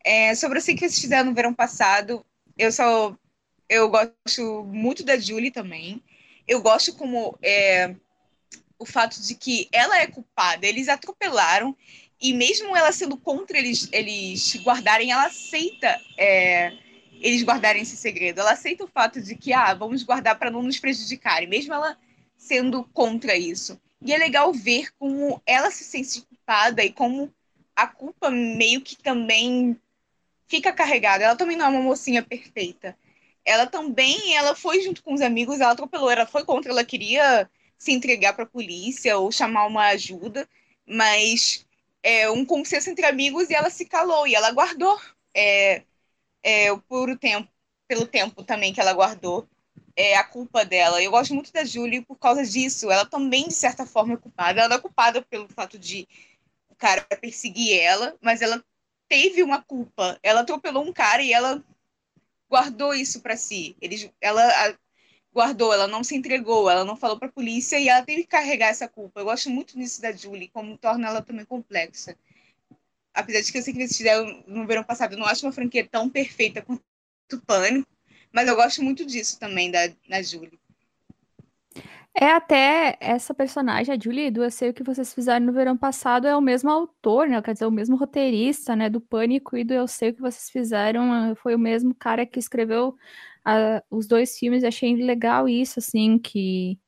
É, 0.05 0.35
sobre 0.35 0.59
o 0.59 0.63
que 0.63 0.79
vocês 0.79 1.01
fizeram 1.01 1.31
no 1.31 1.35
verão 1.35 1.53
passado, 1.53 2.25
eu 2.57 2.71
só 2.71 3.17
eu 3.69 3.89
gosto 3.89 4.65
muito 4.65 5.05
da 5.05 5.17
Julie 5.17 5.53
também. 5.53 6.03
Eu 6.47 6.61
gosto 6.61 6.93
como 6.95 7.39
é, 7.41 7.95
o 8.77 8.85
fato 8.85 9.23
de 9.23 9.35
que 9.37 9.69
ela 9.71 9.97
é 9.99 10.09
culpada, 10.09 10.67
eles 10.67 10.89
atropelaram 10.89 11.77
e 12.21 12.33
mesmo 12.35 12.77
ela 12.77 12.91
sendo 12.91 13.17
contra 13.17 13.57
eles, 13.57 13.89
eles 13.93 14.57
guardarem, 14.57 15.13
ela 15.13 15.27
aceita 15.27 15.99
é, 16.19 16.73
eles 17.21 17.43
guardarem 17.43 17.83
esse 17.83 17.97
segredo. 17.97 18.41
Ela 18.41 18.53
aceita 18.53 18.85
o 18.85 18.89
fato 18.89 19.21
de 19.21 19.35
que, 19.37 19.53
ah, 19.53 19.75
vamos 19.75 20.03
guardar 20.03 20.39
para 20.39 20.51
não 20.51 20.63
nos 20.63 20.79
prejudicarem, 20.79 21.49
mesmo 21.49 21.75
ela 21.75 21.97
sendo 22.37 22.85
contra 22.93 23.37
isso. 23.37 23.81
E 24.03 24.13
é 24.13 24.19
legal 24.19 24.53
ver 24.53 24.91
como 24.99 25.41
ela 25.45 25.71
se 25.71 25.85
sente 25.85 26.23
culpada 26.23 26.83
e 26.83 26.91
como 26.91 27.33
a 27.77 27.87
culpa 27.87 28.31
meio 28.31 28.81
que 28.81 28.97
também 28.97 29.79
fica 30.49 30.73
carregada. 30.73 31.25
Ela 31.25 31.37
também 31.37 31.57
não 31.57 31.67
é 31.67 31.69
uma 31.69 31.83
mocinha 31.83 32.23
perfeita. 32.23 32.97
Ela 33.45 33.67
também, 33.67 34.37
ela 34.37 34.55
foi 34.55 34.83
junto 34.83 35.03
com 35.03 35.15
os 35.15 35.21
amigos, 35.21 35.61
ela 35.61 35.73
atropelou, 35.73 36.11
ela 36.11 36.27
foi 36.27 36.45
contra, 36.45 36.71
ela 36.73 36.85
queria 36.85 37.49
se 37.79 37.93
entregar 37.93 38.35
para 38.35 38.45
a 38.45 38.49
polícia 38.49 39.17
ou 39.19 39.33
chamar 39.33 39.67
uma 39.67 39.87
ajuda, 39.89 40.49
mas 40.87 41.67
é, 42.03 42.31
um 42.31 42.45
consenso 42.45 42.91
entre 42.91 43.07
amigos 43.07 43.49
e 43.49 43.55
ela 43.55 43.71
se 43.71 43.87
calou 43.87 44.27
e 44.27 44.35
ela 44.35 44.51
guardou 44.51 45.01
é, 45.35 45.83
é, 46.43 46.75
por 46.89 47.17
tempo, 47.19 47.49
pelo 47.87 48.07
tempo 48.07 48.43
também 48.45 48.73
que 48.73 48.81
ela 48.81 48.93
guardou 48.93 49.49
é, 49.97 50.17
a 50.17 50.25
culpa 50.25 50.65
dela. 50.65 51.03
Eu 51.03 51.11
gosto 51.11 51.35
muito 51.35 51.53
da 51.53 51.65
Julie 51.65 52.03
por 52.03 52.17
causa 52.17 52.45
disso. 52.45 52.91
Ela 52.91 53.05
também, 53.05 53.49
de 53.49 53.55
certa 53.55 53.87
forma, 53.87 54.15
é 54.15 54.17
culpada. 54.17 54.61
Ela 54.61 54.77
é 54.77 54.81
culpada 54.81 55.23
pelo 55.23 55.49
fato 55.49 55.79
de 55.79 56.09
o 56.69 56.75
cara 56.75 57.03
perseguir 57.21 57.79
ela, 57.79 58.17
mas 58.21 58.43
ela 58.43 58.63
teve 59.09 59.43
uma 59.43 59.63
culpa. 59.63 60.19
Ela 60.23 60.41
atropelou 60.41 60.85
um 60.85 60.93
cara 60.93 61.23
e 61.23 61.33
ela 61.33 61.63
guardou 62.49 62.95
isso 62.95 63.21
para 63.21 63.37
si. 63.37 63.77
Eles, 63.81 64.11
ela 64.21 64.43
a, 64.43 64.75
guardou, 65.33 65.73
ela 65.73 65.87
não 65.87 66.03
se 66.03 66.17
entregou, 66.17 66.69
ela 66.71 66.85
não 66.85 66.97
falou 66.97 67.19
para 67.19 67.29
a 67.29 67.33
polícia 67.33 67.79
e 67.79 67.89
ela 67.89 68.05
teve 68.05 68.23
que 68.23 68.29
carregar 68.29 68.69
essa 68.69 68.89
culpa. 68.89 69.21
Eu 69.21 69.25
gosto 69.25 69.51
muito 69.51 69.79
disso 69.79 70.01
da 70.03 70.13
Julie, 70.13 70.49
como 70.49 70.77
torna 70.79 71.09
ela 71.09 71.23
também 71.23 71.45
complexa. 71.45 72.17
Apesar 73.15 73.41
de 73.41 73.53
que 73.53 73.59
eu 73.59 73.63
sei 73.63 73.73
que 73.73 73.79
vocês 73.81 73.97
fizeram 73.97 74.45
no 74.47 74.67
verão 74.67 74.85
passado, 74.85 75.13
eu 75.13 75.19
não 75.19 75.27
acho 75.27 75.45
uma 75.45 75.53
franquia 75.53 75.87
tão 75.87 76.09
perfeita 76.09 76.63
quanto 76.63 76.83
o 77.33 77.41
Pânico, 77.41 77.89
mas 78.33 78.49
eu 78.49 78.57
gosto 78.57 78.83
muito 78.83 79.05
disso 79.05 79.39
também 79.39 79.71
da, 79.71 79.89
da 80.09 80.23
Julie. 80.23 80.59
É 82.15 82.33
até 82.33 82.97
essa 83.01 83.33
personagem, 83.33 83.95
a 83.95 83.99
Julie 83.99 84.31
do 84.31 84.43
Eu 84.43 84.51
Sei 84.51 84.71
O 84.71 84.75
Que 84.75 84.83
Vocês 84.83 85.15
Fizeram 85.15 85.47
no 85.47 85.53
Verão 85.53 85.77
Passado, 85.77 86.27
é 86.27 86.37
o 86.37 86.41
mesmo 86.41 86.69
autor, 86.69 87.29
né? 87.29 87.41
Quer 87.41 87.53
dizer, 87.53 87.67
o 87.67 87.71
mesmo 87.71 87.97
roteirista, 87.97 88.75
né? 88.75 88.91
Do 88.91 89.01
Pânico 89.01 89.57
e 89.57 89.65
do 89.65 89.73
Eu 89.73 89.87
Sei 89.87 90.11
O 90.11 90.15
Que 90.15 90.21
Vocês 90.21 90.51
Fizeram. 90.51 91.35
Foi 91.37 91.55
o 91.55 91.59
mesmo 91.59 91.95
cara 91.95 92.27
que 92.27 92.39
escreveu 92.39 92.97
uh, 93.47 93.97
os 93.97 94.09
dois 94.09 94.37
filmes. 94.37 94.65
Achei 94.65 94.95
legal 94.97 95.49
isso, 95.49 95.79
assim, 95.79 96.19
que 96.19 96.79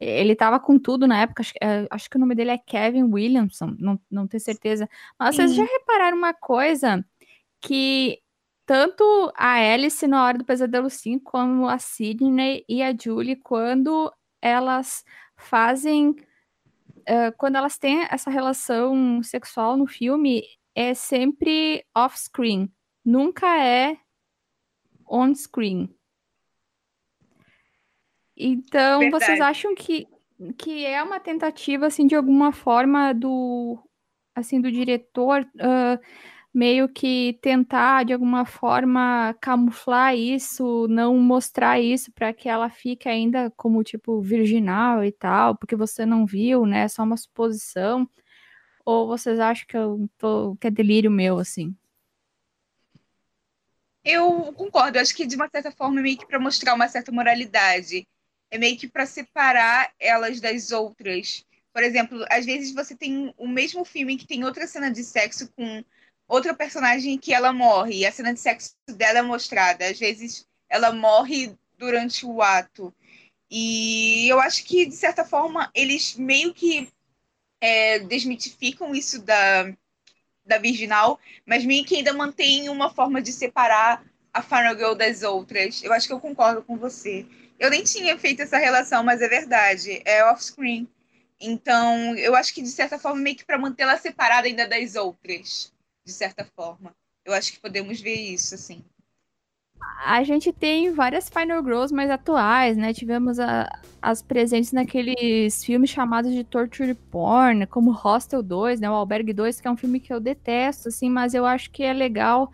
ele 0.00 0.34
tava 0.34 0.60
com 0.60 0.78
tudo 0.78 1.06
na 1.06 1.20
época. 1.20 1.42
Acho, 1.42 1.52
uh, 1.54 1.86
acho 1.90 2.10
que 2.10 2.16
o 2.16 2.20
nome 2.20 2.34
dele 2.34 2.50
é 2.50 2.58
Kevin 2.58 3.04
Williamson, 3.04 3.76
não, 3.78 4.00
não 4.10 4.26
tenho 4.26 4.40
certeza. 4.40 4.88
Mas 5.18 5.34
Sim. 5.34 5.42
vocês 5.42 5.54
já 5.54 5.64
repararam 5.64 6.16
uma 6.16 6.32
coisa? 6.34 7.04
Que 7.60 8.20
tanto 8.64 9.32
a 9.36 9.54
Alice 9.54 10.06
na 10.06 10.24
Hora 10.24 10.38
do 10.38 10.44
Pesadelo 10.44 10.90
5, 10.90 11.24
como 11.24 11.68
a 11.68 11.78
Sidney 11.78 12.64
e 12.68 12.82
a 12.82 12.94
Julie, 12.96 13.36
quando 13.36 14.12
elas 14.40 15.04
fazem. 15.36 16.10
Uh, 17.08 17.32
quando 17.38 17.56
elas 17.56 17.78
têm 17.78 18.06
essa 18.10 18.30
relação 18.30 19.22
sexual 19.22 19.78
no 19.78 19.86
filme, 19.86 20.42
é 20.74 20.92
sempre 20.92 21.84
off-screen, 21.96 22.70
nunca 23.04 23.46
é 23.64 23.96
on-screen. 25.06 25.97
Então, 28.38 29.00
Verdade. 29.00 29.24
vocês 29.24 29.40
acham 29.40 29.74
que, 29.74 30.06
que 30.56 30.86
é 30.86 31.02
uma 31.02 31.18
tentativa, 31.18 31.86
assim, 31.86 32.06
de 32.06 32.14
alguma 32.14 32.52
forma 32.52 33.12
do, 33.12 33.76
assim, 34.32 34.60
do 34.60 34.70
diretor 34.70 35.42
uh, 35.56 35.98
meio 36.54 36.88
que 36.88 37.36
tentar 37.42 38.04
de 38.04 38.12
alguma 38.12 38.44
forma 38.44 39.34
camuflar 39.40 40.14
isso, 40.14 40.86
não 40.88 41.16
mostrar 41.18 41.80
isso 41.80 42.12
para 42.12 42.32
que 42.32 42.48
ela 42.48 42.70
fique 42.70 43.08
ainda 43.08 43.52
como 43.56 43.82
tipo 43.82 44.20
virginal 44.20 45.04
e 45.04 45.10
tal, 45.10 45.56
porque 45.56 45.74
você 45.74 46.06
não 46.06 46.24
viu, 46.24 46.64
né? 46.64 46.82
É 46.82 46.88
só 46.88 47.02
uma 47.02 47.16
suposição. 47.16 48.08
Ou 48.84 49.06
vocês 49.08 49.40
acham 49.40 49.66
que 49.68 49.76
eu 49.76 50.08
tô 50.16 50.56
que 50.60 50.68
é 50.68 50.70
delírio 50.70 51.10
meu 51.10 51.38
assim? 51.38 51.76
Eu 54.04 54.52
concordo, 54.54 54.98
acho 54.98 55.14
que 55.14 55.26
de 55.26 55.36
uma 55.36 55.48
certa 55.50 55.70
forma 55.70 56.00
meio 56.00 56.16
que 56.16 56.26
para 56.26 56.38
mostrar 56.38 56.72
uma 56.74 56.88
certa 56.88 57.12
moralidade, 57.12 58.06
é 58.50 58.58
meio 58.58 58.76
que 58.76 58.88
para 58.88 59.06
separar 59.06 59.92
elas 59.98 60.40
das 60.40 60.72
outras. 60.72 61.44
Por 61.72 61.82
exemplo, 61.82 62.24
às 62.30 62.44
vezes 62.44 62.74
você 62.74 62.94
tem 62.94 63.32
o 63.36 63.46
mesmo 63.46 63.84
filme 63.84 64.16
que 64.16 64.26
tem 64.26 64.44
outra 64.44 64.66
cena 64.66 64.90
de 64.90 65.04
sexo 65.04 65.50
com 65.56 65.84
outra 66.26 66.54
personagem 66.54 67.18
que 67.18 67.32
ela 67.32 67.52
morre 67.52 67.98
e 67.98 68.06
a 68.06 68.12
cena 68.12 68.32
de 68.34 68.40
sexo 68.40 68.74
dela 68.88 69.20
é 69.20 69.22
mostrada. 69.22 69.86
Às 69.86 69.98
vezes 69.98 70.46
ela 70.68 70.92
morre 70.92 71.54
durante 71.76 72.26
o 72.26 72.42
ato. 72.42 72.92
E 73.50 74.28
eu 74.28 74.40
acho 74.40 74.64
que, 74.64 74.84
de 74.86 74.94
certa 74.94 75.24
forma, 75.24 75.70
eles 75.74 76.16
meio 76.16 76.52
que 76.52 76.88
é, 77.60 77.98
desmitificam 78.00 78.94
isso 78.94 79.22
da, 79.22 79.72
da 80.44 80.58
Virginal, 80.58 81.18
mas 81.46 81.64
meio 81.64 81.84
que 81.84 81.96
ainda 81.96 82.12
mantém 82.12 82.68
uma 82.68 82.90
forma 82.90 83.22
de 83.22 83.32
separar 83.32 84.04
a 84.32 84.42
Final 84.42 84.76
Girl 84.76 84.94
das 84.94 85.22
outras. 85.22 85.82
Eu 85.82 85.92
acho 85.92 86.06
que 86.06 86.12
eu 86.12 86.20
concordo 86.20 86.62
com 86.62 86.76
você. 86.76 87.26
Eu 87.58 87.70
nem 87.70 87.82
tinha 87.82 88.18
feito 88.18 88.42
essa 88.42 88.58
relação, 88.58 89.02
mas 89.02 89.20
é 89.20 89.28
verdade. 89.28 90.00
É 90.04 90.24
off-screen. 90.24 90.88
Então, 91.40 92.16
eu 92.16 92.34
acho 92.34 92.52
que, 92.54 92.62
de 92.62 92.68
certa 92.68 92.98
forma, 92.98 93.20
meio 93.20 93.36
que 93.36 93.44
para 93.44 93.58
mantê-la 93.58 93.96
separada 93.96 94.46
ainda 94.46 94.66
das 94.66 94.94
outras 94.94 95.72
de 96.04 96.12
certa 96.12 96.44
forma. 96.56 96.94
Eu 97.24 97.34
acho 97.34 97.52
que 97.52 97.60
podemos 97.60 98.00
ver 98.00 98.14
isso, 98.14 98.54
assim. 98.54 98.82
A 100.04 100.22
gente 100.24 100.52
tem 100.52 100.92
várias 100.92 101.28
Final 101.28 101.62
Girls 101.62 101.94
mais 101.94 102.10
atuais, 102.10 102.76
né? 102.76 102.92
Tivemos 102.92 103.38
a, 103.38 103.68
as 104.00 104.22
presentes 104.22 104.72
naqueles 104.72 105.62
filmes 105.64 105.90
chamados 105.90 106.32
de 106.32 106.42
torture 106.44 106.94
porn, 106.94 107.66
como 107.66 107.90
Hostel 107.92 108.42
2, 108.42 108.80
né? 108.80 108.90
O 108.90 108.94
Albergue 108.94 109.32
2, 109.32 109.60
que 109.60 109.68
é 109.68 109.70
um 109.70 109.76
filme 109.76 110.00
que 110.00 110.12
eu 110.12 110.20
detesto, 110.20 110.88
assim, 110.88 111.10
mas 111.10 111.34
eu 111.34 111.44
acho 111.44 111.70
que 111.70 111.82
é 111.82 111.92
legal 111.92 112.50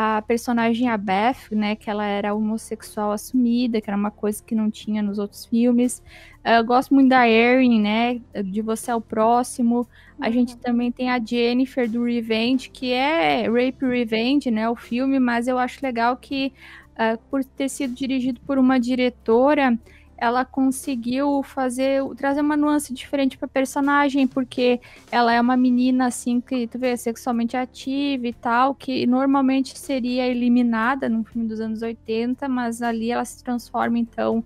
a 0.00 0.22
personagem, 0.22 0.88
a 0.88 0.96
Beth, 0.96 1.50
né? 1.50 1.74
Que 1.74 1.90
ela 1.90 2.04
era 2.04 2.32
homossexual 2.32 3.10
assumida, 3.10 3.80
que 3.80 3.90
era 3.90 3.96
uma 3.96 4.12
coisa 4.12 4.40
que 4.40 4.54
não 4.54 4.70
tinha 4.70 5.02
nos 5.02 5.18
outros 5.18 5.44
filmes. 5.44 6.00
Eu 6.44 6.64
gosto 6.64 6.94
muito 6.94 7.08
da 7.08 7.28
Erin, 7.28 7.80
né? 7.80 8.20
De 8.44 8.62
Você 8.62 8.92
é 8.92 8.94
o 8.94 9.00
Próximo. 9.00 9.88
A 10.20 10.30
gente 10.30 10.52
uhum. 10.54 10.60
também 10.60 10.92
tem 10.92 11.10
a 11.10 11.18
Jennifer 11.18 11.90
do 11.90 12.04
Revenge, 12.04 12.70
que 12.70 12.92
é 12.92 13.48
Rape 13.48 13.84
Revenge, 13.84 14.52
né? 14.52 14.68
O 14.70 14.76
filme, 14.76 15.18
mas 15.18 15.48
eu 15.48 15.58
acho 15.58 15.84
legal 15.84 16.16
que, 16.16 16.52
uh, 16.92 17.18
por 17.28 17.44
ter 17.44 17.68
sido 17.68 17.92
dirigido 17.92 18.40
por 18.42 18.56
uma 18.56 18.78
diretora, 18.78 19.76
ela 20.18 20.44
conseguiu 20.44 21.42
fazer 21.44 22.02
trazer 22.16 22.40
uma 22.40 22.56
nuance 22.56 22.92
diferente 22.92 23.38
para 23.38 23.46
personagem, 23.46 24.26
porque 24.26 24.80
ela 25.12 25.32
é 25.32 25.40
uma 25.40 25.56
menina 25.56 26.06
assim 26.06 26.40
que 26.40 26.66
tu 26.66 26.78
vê 26.78 26.96
sexualmente 26.96 27.56
ativa 27.56 28.26
e 28.26 28.32
tal, 28.32 28.74
que 28.74 29.06
normalmente 29.06 29.78
seria 29.78 30.26
eliminada 30.26 31.08
no 31.08 31.22
filme 31.22 31.46
dos 31.46 31.60
anos 31.60 31.82
80, 31.82 32.48
mas 32.48 32.82
ali 32.82 33.12
ela 33.12 33.24
se 33.24 33.42
transforma 33.44 33.96
então 33.96 34.44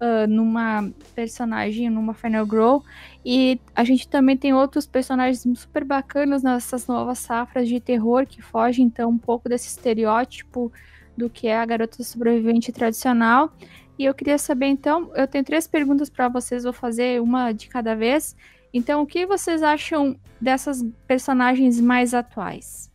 uh, 0.00 0.26
numa 0.26 0.90
personagem, 1.14 1.90
numa 1.90 2.14
Final 2.14 2.46
Girl. 2.46 2.78
E 3.24 3.60
a 3.74 3.84
gente 3.84 4.08
também 4.08 4.36
tem 4.36 4.54
outros 4.54 4.86
personagens 4.86 5.46
super 5.60 5.84
bacanas 5.84 6.42
nessas 6.42 6.86
novas 6.86 7.18
safras 7.18 7.68
de 7.68 7.78
terror 7.78 8.26
que 8.26 8.40
fogem 8.40 8.86
então 8.86 9.10
um 9.10 9.18
pouco 9.18 9.46
desse 9.46 9.68
estereótipo 9.68 10.72
do 11.16 11.28
que 11.28 11.46
é 11.46 11.58
a 11.58 11.66
garota 11.66 12.02
sobrevivente 12.02 12.72
tradicional. 12.72 13.52
E 13.98 14.04
eu 14.04 14.14
queria 14.14 14.38
saber 14.38 14.66
então, 14.66 15.10
eu 15.14 15.26
tenho 15.28 15.44
três 15.44 15.66
perguntas 15.66 16.08
para 16.08 16.28
vocês, 16.28 16.64
vou 16.64 16.72
fazer 16.72 17.20
uma 17.20 17.52
de 17.52 17.68
cada 17.68 17.94
vez. 17.94 18.34
Então, 18.72 19.02
o 19.02 19.06
que 19.06 19.26
vocês 19.26 19.62
acham 19.62 20.18
dessas 20.40 20.82
personagens 21.06 21.78
mais 21.78 22.14
atuais? 22.14 22.90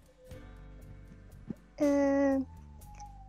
Uh, 1.80 2.44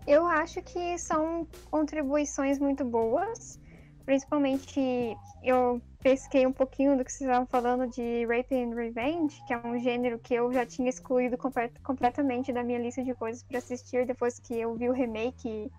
eu 0.07 0.27
acho 0.27 0.63
que 0.63 0.97
são 0.99 1.47
contribuições 1.71 2.59
muito 2.59 2.85
boas. 2.85 3.61
Principalmente, 4.07 5.15
eu 5.45 5.83
pesquei 6.03 6.47
um 6.47 6.53
pouquinho 6.53 6.97
do 6.97 7.05
que 7.05 7.13
vocês 7.13 7.29
estavam 7.29 7.47
falando 7.47 7.87
de 7.87 8.25
Rape 8.25 8.55
and 8.55 8.75
Revenge, 8.75 9.39
que 9.47 9.53
é 9.53 9.59
um 9.59 9.79
gênero 9.79 10.19
que 10.19 10.33
eu 10.33 10.51
já 10.51 10.65
tinha 10.65 10.89
excluído 10.89 11.37
complet 11.37 11.79
completamente 11.81 12.51
da 12.51 12.63
minha 12.63 12.79
lista 12.79 13.05
de 13.05 13.13
coisas 13.15 13.43
para 13.43 13.59
assistir 13.59 14.07
depois 14.07 14.39
que 14.39 14.59
eu 14.59 14.75
vi 14.75 14.89
o 14.89 14.93
remake 14.93 15.71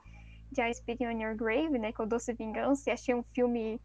de 0.52 0.62
I 0.62 0.74
Speak 0.74 1.06
on 1.06 1.20
Your 1.22 1.36
Grave, 1.36 1.78
né, 1.78 1.92
é 1.98 2.02
o 2.02 2.06
Doce 2.06 2.34
Vingança, 2.34 2.90
e 2.90 2.94
achei 2.94 3.14
um 3.14 3.24
filme 3.24 3.80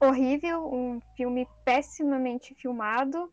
horrível, 0.00 0.72
um 0.72 1.00
filme 1.16 1.46
pessimamente 1.64 2.54
filmado, 2.54 3.32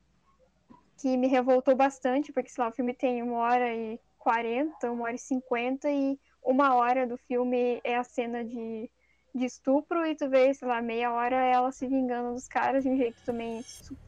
que 0.99 1.17
me 1.17 1.27
revoltou 1.27 1.75
bastante, 1.75 2.31
porque, 2.31 2.49
sei 2.49 2.63
lá, 2.63 2.69
o 2.69 2.73
filme 2.73 2.93
tem 2.93 3.21
uma 3.21 3.37
hora 3.39 3.73
e 3.73 3.99
quarenta, 4.17 4.91
uma 4.91 5.03
hora 5.05 5.15
e 5.15 5.19
cinquenta, 5.19 5.89
e 5.89 6.17
uma 6.41 6.75
hora 6.75 7.05
do 7.05 7.17
filme 7.17 7.81
é 7.83 7.95
a 7.97 8.03
cena 8.03 8.43
de 8.43 8.89
de 9.35 9.45
estupro 9.45 10.05
e 10.05 10.15
tu 10.15 10.29
vê, 10.29 10.53
sei 10.53 10.67
lá, 10.67 10.79
meia 10.79 11.11
hora 11.11 11.35
ela 11.35 11.71
se 11.71 11.87
vingando 11.87 12.35
dos 12.35 12.47
caras 12.47 12.83
de 12.83 12.89
um 12.91 12.95
jeito 12.95 13.19
também 13.25 13.63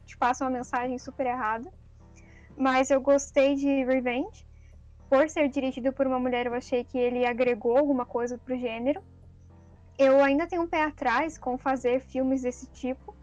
te 0.06 0.16
passa 0.16 0.44
uma 0.44 0.50
mensagem 0.52 0.96
super 1.00 1.26
errada. 1.26 1.68
Mas 2.56 2.92
eu 2.92 3.00
gostei 3.00 3.56
de 3.56 3.84
Revenge. 3.84 4.46
Por 5.08 5.28
ser 5.28 5.48
dirigido 5.48 5.92
por 5.92 6.06
uma 6.06 6.18
mulher, 6.18 6.46
eu 6.46 6.54
achei 6.54 6.82
que 6.82 6.98
ele 6.98 7.24
agregou 7.24 7.76
alguma 7.76 8.04
coisa 8.04 8.36
pro 8.38 8.58
gênero. 8.58 9.00
Eu 9.98 10.22
ainda 10.22 10.46
tenho 10.46 10.62
um 10.62 10.66
pé 10.66 10.82
atrás 10.82 11.38
com 11.38 11.56
fazer 11.56 12.00
filmes 12.00 12.42
desse 12.42 12.66
tipo, 12.66 13.14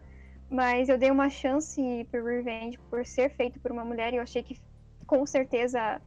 mas 0.50 0.88
eu 0.88 0.98
dei 0.98 1.10
uma 1.10 1.28
chance 1.28 2.06
pro 2.10 2.24
Revenge 2.24 2.78
por 2.90 3.04
ser 3.04 3.30
feito 3.30 3.60
por 3.60 3.70
uma 3.70 3.84
mulher 3.84 4.12
e 4.12 4.16
eu 4.16 4.22
achei 4.22 4.42
que 4.42 4.58
com 5.06 5.24
certeza 5.26 6.00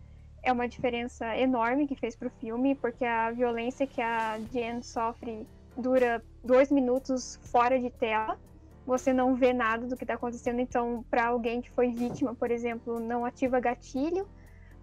é 0.43 0.51
uma 0.51 0.67
diferença 0.67 1.37
enorme 1.37 1.87
que 1.87 1.95
fez 1.95 2.15
pro 2.15 2.29
filme, 2.29 2.75
porque 2.75 3.05
a 3.05 3.31
violência 3.31 3.85
que 3.85 4.01
a 4.01 4.39
Jen 4.51 4.81
sofre 4.81 5.47
dura 5.77 6.23
dois 6.43 6.71
minutos 6.71 7.39
fora 7.43 7.79
de 7.79 7.89
tela. 7.91 8.39
Você 8.85 9.13
não 9.13 9.35
vê 9.35 9.53
nada 9.53 9.85
do 9.85 9.95
que 9.95 10.03
está 10.03 10.13
acontecendo. 10.13 10.59
Então, 10.59 11.03
para 11.09 11.27
alguém 11.27 11.61
que 11.61 11.69
foi 11.69 11.91
vítima, 11.91 12.33
por 12.33 12.49
exemplo, 12.49 12.99
não 12.99 13.25
ativa 13.25 13.59
gatilho 13.59 14.27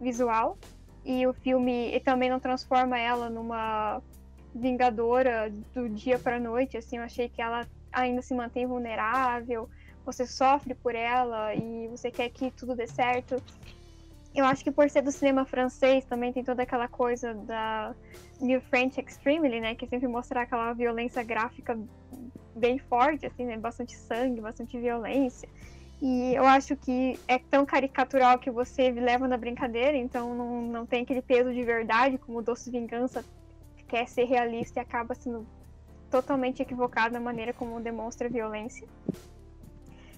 visual. 0.01 0.59
E 1.05 1.27
o 1.27 1.35
filme 1.35 2.01
também 2.01 2.31
não 2.31 2.41
transforma 2.41 2.99
ela 2.99 3.29
numa 3.29 4.03
vingadora 4.55 5.53
do 5.75 5.89
dia 5.89 6.19
para 6.19 6.41
noite. 6.41 6.77
Assim, 6.77 6.97
eu 6.97 7.03
achei 7.03 7.29
que 7.29 7.43
ela 7.43 7.67
ainda 7.93 8.23
se 8.23 8.35
mantém 8.35 8.67
vulnerável. 8.67 9.69
Você 10.07 10.27
sofre 10.27 10.75
por 10.75 10.95
ela 10.95 11.55
e 11.55 11.89
você 11.89 12.11
quer 12.11 12.29
que 12.31 12.51
tudo 12.51 12.75
dê 12.75 12.87
certo. 12.87 13.37
Eu 14.35 14.45
acho 14.45 14.65
que 14.65 14.71
por 14.71 14.91
ser 14.91 15.03
do 15.03 15.13
cinema 15.13 15.45
francês 15.45 16.05
também 16.05 16.33
tem 16.33 16.43
toda 16.43 16.63
aquela 16.63 16.89
coisa 16.89 17.35
da 17.35 17.95
New 18.41 18.61
French 18.63 19.01
Extremely, 19.01 19.61
né? 19.61 19.75
Que 19.75 19.87
sempre 19.87 20.09
mostrar 20.09 20.43
aquela 20.43 20.73
violência 20.73 21.23
gráfica 21.23 21.79
bem 22.57 22.79
forte, 22.79 23.27
assim, 23.27 23.45
né? 23.45 23.57
Bastante 23.57 23.97
sangue, 23.97 24.41
bastante 24.41 24.79
violência. 24.79 25.49
E 26.03 26.35
eu 26.35 26.45
acho 26.45 26.77
que 26.77 27.19
é 27.27 27.39
tão 27.39 27.65
caricatural 27.65 28.39
que 28.39 28.51
você 28.51 28.91
leva 28.91 29.27
na 29.27 29.37
brincadeira, 29.37 29.97
então 29.97 30.35
não, 30.35 30.63
não 30.63 30.87
tem 30.87 31.03
aquele 31.03 31.23
peso 31.23 31.53
de 31.53 31.63
verdade, 31.63 32.19
como 32.19 32.39
o 32.39 32.43
Doce 32.43 32.71
Vingança 32.71 33.25
quer 33.89 34.09
ser 34.09 34.25
realista 34.25 34.81
e 34.81 34.83
acaba 34.83 35.15
sendo 35.15 35.47
totalmente 36.11 36.61
equivocado 36.63 37.15
na 37.15 37.21
maneira 37.21 37.53
como 37.53 37.81
demonstra 37.81 38.29
violência. 38.29 38.87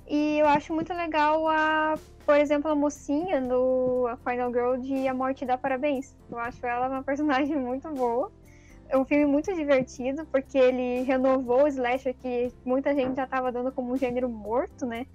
E 0.08 0.38
eu 0.38 0.46
acho 0.46 0.72
muito 0.72 0.92
legal 0.94 1.48
a, 1.48 1.94
por 2.24 2.36
exemplo, 2.36 2.70
a 2.70 2.74
mocinha 2.74 3.40
do 3.40 4.06
Final 4.22 4.52
Girl 4.52 4.76
de 4.76 5.08
A 5.08 5.14
Morte 5.14 5.44
dá 5.44 5.58
Parabéns. 5.58 6.14
Eu 6.30 6.38
acho 6.38 6.64
ela 6.64 6.88
uma 6.88 7.02
personagem 7.02 7.56
muito 7.56 7.88
boa. 7.92 8.30
É 8.88 8.96
um 8.96 9.04
filme 9.04 9.26
muito 9.26 9.52
divertido, 9.52 10.24
porque 10.26 10.56
ele 10.56 11.02
renovou 11.02 11.64
o 11.64 11.68
slasher 11.68 12.14
que 12.14 12.52
muita 12.64 12.94
gente 12.94 13.16
já 13.16 13.24
estava 13.24 13.50
dando 13.50 13.72
como 13.72 13.92
um 13.92 13.96
gênero 13.96 14.28
morto, 14.28 14.86
né? 14.86 15.06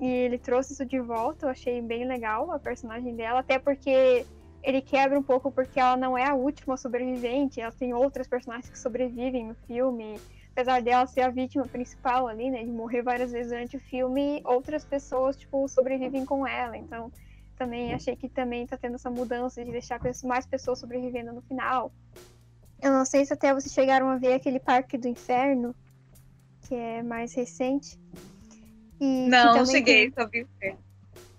E 0.00 0.06
ele 0.06 0.38
trouxe 0.38 0.74
isso 0.74 0.84
de 0.84 1.00
volta, 1.00 1.46
eu 1.46 1.50
achei 1.50 1.80
bem 1.80 2.06
legal 2.06 2.50
a 2.50 2.58
personagem 2.58 3.14
dela, 3.14 3.40
até 3.40 3.58
porque 3.58 4.26
ele 4.62 4.82
quebra 4.82 5.18
um 5.18 5.22
pouco 5.22 5.50
porque 5.50 5.80
ela 5.80 5.96
não 5.96 6.18
é 6.18 6.24
a 6.24 6.34
última 6.34 6.76
sobrevivente, 6.76 7.60
ela 7.60 7.72
tem 7.72 7.94
outras 7.94 8.26
personagens 8.26 8.68
que 8.68 8.78
sobrevivem 8.78 9.46
no 9.46 9.54
filme 9.66 10.18
apesar 10.56 10.80
dela 10.80 11.06
ser 11.06 11.20
a 11.20 11.28
vítima 11.28 11.66
principal 11.66 12.26
ali, 12.26 12.50
né, 12.50 12.64
de 12.64 12.70
morrer 12.70 13.02
várias 13.02 13.30
vezes 13.30 13.52
durante 13.52 13.76
o 13.76 13.80
filme, 13.80 14.40
outras 14.42 14.86
pessoas, 14.86 15.36
tipo, 15.36 15.68
sobrevivem 15.68 16.24
com 16.24 16.46
ela. 16.46 16.78
Então, 16.78 17.12
também 17.58 17.92
achei 17.92 18.16
que 18.16 18.26
também 18.26 18.66
tá 18.66 18.78
tendo 18.78 18.94
essa 18.94 19.10
mudança 19.10 19.62
de 19.62 19.70
deixar 19.70 20.00
mais 20.24 20.46
pessoas 20.46 20.78
sobrevivendo 20.78 21.30
no 21.30 21.42
final. 21.42 21.92
Eu 22.80 22.90
não 22.90 23.04
sei 23.04 23.26
se 23.26 23.34
até 23.34 23.52
vocês 23.52 23.74
chegaram 23.74 24.08
a 24.08 24.16
ver 24.16 24.32
aquele 24.32 24.58
Parque 24.58 24.96
do 24.96 25.06
Inferno, 25.06 25.74
que 26.62 26.74
é 26.74 27.02
mais 27.02 27.34
recente. 27.34 27.98
E 29.00 29.28
não, 29.28 29.64
cheguei, 29.66 30.10
tem... 30.10 30.12
só 30.12 30.28
vi 30.28 30.42
o 30.42 30.48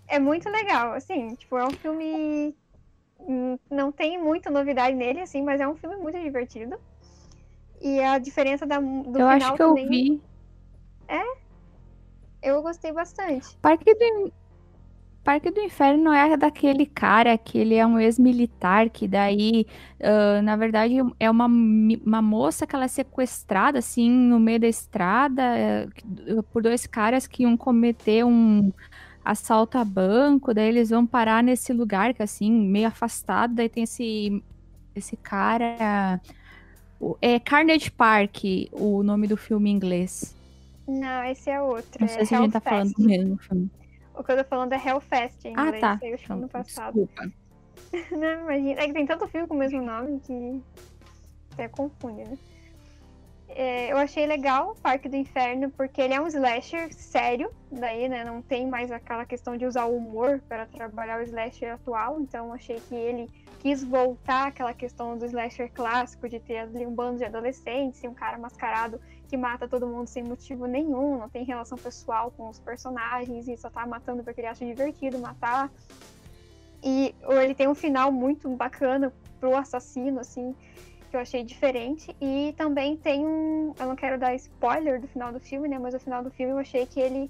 É 0.07 0.19
muito 0.19 0.49
legal, 0.49 0.93
assim, 0.93 1.35
tipo, 1.35 1.57
é 1.57 1.65
um 1.65 1.71
filme. 1.71 2.55
Hum, 3.19 3.57
não 3.69 3.91
tem 3.91 4.21
muita 4.21 4.49
novidade 4.49 4.95
nele, 4.95 5.21
assim, 5.21 5.41
mas 5.41 5.59
é 5.59 5.67
um 5.67 5.75
filme 5.75 5.95
muito 5.97 6.19
divertido. 6.19 6.77
E 7.81 7.99
a 7.99 8.17
diferença 8.17 8.65
da, 8.65 8.79
do 8.79 9.09
eu 9.09 9.13
final 9.13 9.29
acho 9.29 9.51
que 9.51 9.57
também... 9.57 9.83
eu 9.83 9.89
vi. 9.89 10.21
É? 11.07 11.23
Eu 12.41 12.61
gostei 12.61 12.91
bastante. 12.91 13.55
Parque 13.61 13.93
do, 13.93 14.31
Parque 15.27 15.51
do 15.51 15.59
Inferno 15.59 16.13
é 16.13 16.37
daquele 16.37 16.85
cara 16.85 17.37
que 17.37 17.57
ele 17.57 17.75
é 17.75 17.85
um 17.85 17.99
ex-militar, 17.99 18.89
que 18.89 19.09
daí, 19.09 19.67
uh, 19.99 20.41
na 20.41 20.55
verdade, 20.55 20.99
é 21.19 21.29
uma, 21.29 21.47
uma 21.47 22.21
moça 22.21 22.65
que 22.65 22.73
ela 22.73 22.85
é 22.85 22.87
sequestrada, 22.87 23.79
assim, 23.79 24.09
no 24.09 24.39
meio 24.39 24.61
da 24.61 24.69
estrada, 24.69 25.43
uh, 26.29 26.43
por 26.43 26.63
dois 26.63 26.87
caras 26.87 27.27
que 27.27 27.43
iam 27.43 27.57
cometer 27.57 28.23
um 28.23 28.71
assalto 29.25 29.77
a 29.77 29.83
banco, 29.83 30.53
daí 30.53 30.69
eles 30.69 30.91
vão 30.91 31.05
parar 31.05 31.43
nesse 31.43 31.73
lugar 31.73 32.13
que, 32.13 32.23
assim, 32.23 32.49
meio 32.49 32.87
afastado, 32.87 33.53
daí 33.53 33.67
tem 33.67 33.83
esse, 33.83 34.41
esse 34.95 35.17
cara 35.17 36.21
é 37.21 37.37
Carnage 37.37 37.91
Park, 37.91 38.45
o 38.71 39.03
nome 39.03 39.27
do 39.27 39.35
filme 39.35 39.69
em 39.69 39.75
inglês. 39.75 40.33
Não, 40.87 41.21
esse 41.25 41.49
é 41.49 41.61
outro. 41.61 41.99
Não 41.99 42.07
sei 42.07 42.21
é 42.21 42.25
se 42.25 42.33
a 42.33 42.39
gente 42.39 42.53
tá 42.53 42.61
falando 42.61 42.93
do 42.93 43.03
mesmo 43.03 43.37
filme. 43.39 43.69
O 44.17 44.23
que 44.23 44.31
eu 44.31 44.37
tô 44.37 44.43
falando 44.43 44.73
é 44.73 44.77
Hellfest 44.77 45.45
em 45.45 45.51
inglês. 45.51 45.83
Ah, 45.83 45.93
tá. 45.95 45.99
Saiu 45.99 46.15
então, 46.15 46.37
ano 46.37 46.49
passado. 46.49 46.93
Desculpa. 46.93 47.31
Não, 48.11 48.41
imagina. 48.41 48.81
É 48.81 48.87
que 48.87 48.93
tem 48.93 49.05
tanto 49.05 49.27
filme 49.27 49.47
com 49.47 49.53
o 49.53 49.57
mesmo 49.57 49.81
nome 49.81 50.19
que 50.19 50.61
até 51.53 51.67
confunde, 51.67 52.23
né? 52.23 52.37
É, 53.49 53.91
eu 53.91 53.97
achei 53.97 54.25
legal 54.27 54.71
o 54.71 54.75
Parque 54.75 55.07
do 55.09 55.15
Inferno, 55.15 55.71
porque 55.71 56.01
ele 56.01 56.13
é 56.13 56.21
um 56.21 56.27
slasher 56.27 56.93
sério, 56.93 57.49
daí, 57.71 58.07
né, 58.07 58.23
não 58.23 58.41
tem 58.41 58.67
mais 58.67 58.91
aquela 58.91 59.25
questão 59.25 59.57
de 59.57 59.65
usar 59.65 59.85
o 59.85 59.97
humor 59.97 60.41
para 60.47 60.65
trabalhar 60.65 61.19
o 61.19 61.23
slasher 61.23 61.73
atual, 61.73 62.19
então 62.19 62.53
achei 62.53 62.79
que 62.79 62.93
ele 62.93 63.27
quis 63.59 63.83
voltar 63.83 64.47
àquela 64.47 64.73
questão 64.73 65.17
do 65.17 65.25
slasher 65.25 65.71
clássico, 65.73 66.29
de 66.29 66.39
ter 66.39 66.57
ali 66.57 66.85
um 66.85 66.93
bando 66.93 67.17
de 67.17 67.25
adolescentes 67.25 68.03
e 68.03 68.07
um 68.07 68.13
cara 68.13 68.37
mascarado 68.37 68.99
que 69.27 69.37
mata 69.37 69.67
todo 69.67 69.87
mundo 69.87 70.07
sem 70.07 70.23
motivo 70.23 70.65
nenhum, 70.65 71.17
não 71.17 71.29
tem 71.29 71.43
relação 71.43 71.77
pessoal 71.77 72.31
com 72.31 72.49
os 72.49 72.59
personagens 72.59 73.47
e 73.47 73.57
só 73.57 73.69
tá 73.69 73.85
matando 73.85 74.23
porque 74.23 74.41
ele 74.41 74.47
acha 74.47 74.65
divertido 74.65 75.19
matar. 75.19 75.71
E 76.83 77.13
ele 77.41 77.55
tem 77.55 77.67
um 77.67 77.75
final 77.75 78.11
muito 78.11 78.49
bacana 78.49 79.11
pro 79.39 79.55
assassino, 79.55 80.19
assim, 80.19 80.55
que 81.09 81.15
eu 81.15 81.19
achei 81.19 81.43
diferente. 81.43 82.15
E 82.21 82.53
também 82.57 82.95
tem 82.95 83.25
um. 83.25 83.73
Eu 83.79 83.87
não 83.87 83.95
quero 83.95 84.19
dar 84.19 84.35
spoiler 84.35 85.01
do 85.01 85.07
final 85.07 85.31
do 85.31 85.39
filme, 85.39 85.67
né? 85.67 85.79
Mas 85.79 85.93
o 85.93 85.99
final 85.99 86.23
do 86.23 86.31
filme 86.31 86.53
eu 86.53 86.57
achei 86.59 86.85
que 86.85 86.99
ele 86.99 87.29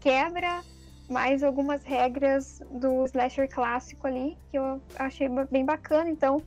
quebra 0.00 0.62
mais 1.08 1.42
algumas 1.42 1.82
regras 1.82 2.62
do 2.70 3.04
slasher 3.06 3.48
clássico 3.48 4.06
ali, 4.06 4.36
que 4.50 4.58
eu 4.58 4.80
achei 4.96 5.28
bem 5.50 5.64
bacana. 5.64 6.10
Então, 6.10 6.42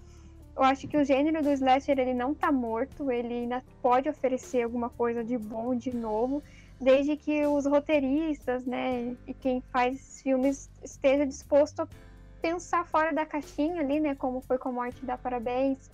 eu 0.55 0.63
acho 0.63 0.87
que 0.87 0.97
o 0.97 1.03
gênero 1.03 1.41
do 1.41 1.51
slasher 1.51 1.97
ele 1.99 2.13
não 2.13 2.33
tá 2.33 2.51
morto, 2.51 3.11
ele 3.11 3.33
ainda 3.33 3.63
pode 3.81 4.07
oferecer 4.07 4.63
alguma 4.63 4.89
coisa 4.89 5.23
de 5.23 5.37
bom, 5.37 5.75
de 5.75 5.95
novo, 5.95 6.43
desde 6.79 7.15
que 7.15 7.45
os 7.45 7.65
roteiristas, 7.65 8.65
né, 8.65 9.15
e 9.25 9.33
quem 9.33 9.61
faz 9.71 10.21
filmes 10.21 10.69
esteja 10.83 11.25
disposto 11.25 11.81
a 11.81 11.87
pensar 12.41 12.85
fora 12.85 13.13
da 13.13 13.25
caixinha 13.25 13.81
ali, 13.81 13.99
né, 13.99 14.15
como 14.15 14.41
foi 14.41 14.57
com 14.57 14.69
a 14.69 14.71
Morte 14.71 15.05
da 15.05 15.17
Parabéns, 15.17 15.89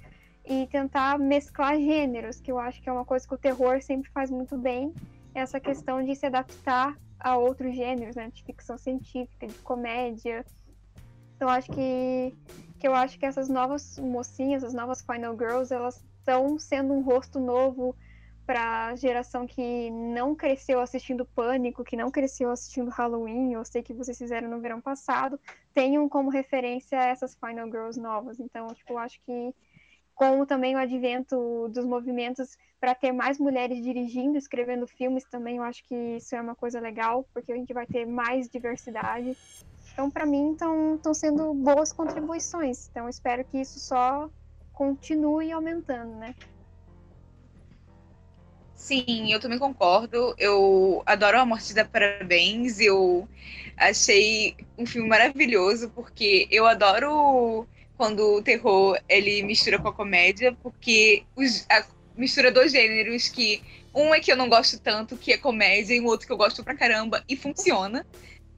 e 0.45 0.67
tentar 0.67 1.19
mesclar 1.19 1.77
gêneros, 1.77 2.39
que 2.39 2.51
eu 2.51 2.57
acho 2.57 2.81
que 2.81 2.89
é 2.89 2.91
uma 2.91 3.05
coisa 3.05 3.27
que 3.27 3.33
o 3.35 3.37
terror 3.37 3.81
sempre 3.81 4.09
faz 4.09 4.31
muito 4.31 4.57
bem, 4.57 4.93
essa 5.33 5.59
questão 5.59 6.03
de 6.03 6.15
se 6.15 6.25
adaptar 6.25 6.97
a 7.19 7.37
outros 7.37 7.75
gêneros, 7.75 8.15
né? 8.15 8.31
De 8.33 8.43
ficção 8.43 8.77
científica, 8.77 9.45
de 9.45 9.53
comédia. 9.59 10.45
Eu 11.39 11.49
acho 11.49 11.71
que, 11.71 12.33
que 12.79 12.87
eu 12.87 12.95
acho 12.95 13.19
que 13.19 13.25
essas 13.25 13.49
novas 13.49 13.99
mocinhas, 13.99 14.63
as 14.63 14.73
novas 14.73 15.01
Final 15.01 15.37
Girls, 15.37 15.73
elas 15.73 16.03
estão 16.19 16.57
sendo 16.57 16.93
um 16.93 17.01
rosto 17.01 17.39
novo 17.39 17.95
para 18.45 18.87
a 18.87 18.95
geração 18.95 19.45
que 19.45 19.91
não 19.91 20.33
cresceu 20.33 20.79
assistindo 20.79 21.23
Pânico, 21.23 21.83
que 21.83 21.95
não 21.95 22.09
cresceu 22.09 22.49
assistindo 22.49 22.89
Halloween, 22.89 23.53
eu 23.53 23.63
sei 23.63 23.83
que 23.83 23.93
vocês 23.93 24.17
fizeram 24.17 24.49
no 24.49 24.59
verão 24.59 24.81
passado, 24.81 25.39
tenham 25.71 26.09
como 26.09 26.31
referência 26.31 26.95
essas 26.95 27.35
Final 27.35 27.67
Girls 27.67 27.99
novas. 27.99 28.39
Então, 28.39 28.65
tipo, 28.73 28.93
eu 28.93 28.97
acho 28.97 29.21
que 29.21 29.53
com 30.15 30.45
também 30.45 30.75
o 30.75 30.79
advento 30.79 31.69
dos 31.69 31.85
movimentos 31.85 32.57
para 32.79 32.95
ter 32.95 33.11
mais 33.11 33.37
mulheres 33.37 33.83
dirigindo, 33.83 34.37
escrevendo 34.37 34.87
filmes 34.87 35.23
também, 35.25 35.57
eu 35.57 35.63
acho 35.63 35.83
que 35.83 35.95
isso 36.17 36.35
é 36.35 36.41
uma 36.41 36.55
coisa 36.55 36.79
legal, 36.79 37.27
porque 37.33 37.51
a 37.51 37.55
gente 37.55 37.73
vai 37.73 37.85
ter 37.85 38.05
mais 38.05 38.49
diversidade. 38.49 39.37
Então, 39.99 40.09
para 40.09 40.25
mim, 40.25 40.53
estão 40.53 41.13
sendo 41.13 41.53
boas 41.53 41.91
contribuições. 41.91 42.87
Então, 42.89 43.09
espero 43.09 43.43
que 43.43 43.57
isso 43.57 43.81
só 43.81 44.29
continue 44.71 45.51
aumentando, 45.51 46.15
né? 46.15 46.33
Sim, 48.73 49.33
eu 49.33 49.41
também 49.41 49.59
concordo. 49.59 50.33
Eu 50.37 51.03
adoro 51.05 51.37
A 51.37 51.45
Morte 51.45 51.73
da 51.73 51.83
Parabéns. 51.83 52.79
Eu 52.79 53.27
achei 53.75 54.55
um 54.77 54.85
filme 54.85 55.09
maravilhoso, 55.09 55.89
porque 55.89 56.47
eu 56.49 56.65
adoro 56.65 57.67
quando 57.97 58.35
o 58.35 58.41
terror 58.41 58.97
ele 59.09 59.43
mistura 59.43 59.79
com 59.79 59.89
a 59.89 59.93
comédia, 59.93 60.55
porque 60.63 61.25
os, 61.35 61.65
a, 61.69 61.85
mistura 62.15 62.53
dois 62.53 62.71
gêneros 62.71 63.27
que 63.27 63.61
um 63.93 64.13
é 64.13 64.21
que 64.21 64.31
eu 64.31 64.37
não 64.37 64.47
gosto 64.47 64.79
tanto, 64.79 65.17
que 65.17 65.33
é 65.33 65.37
comédia, 65.37 65.93
e 65.93 65.99
um 65.99 66.05
outro 66.05 66.25
que 66.25 66.31
eu 66.31 66.37
gosto 66.37 66.63
pra 66.63 66.73
caramba, 66.73 67.21
e 67.27 67.35
funciona. 67.35 68.05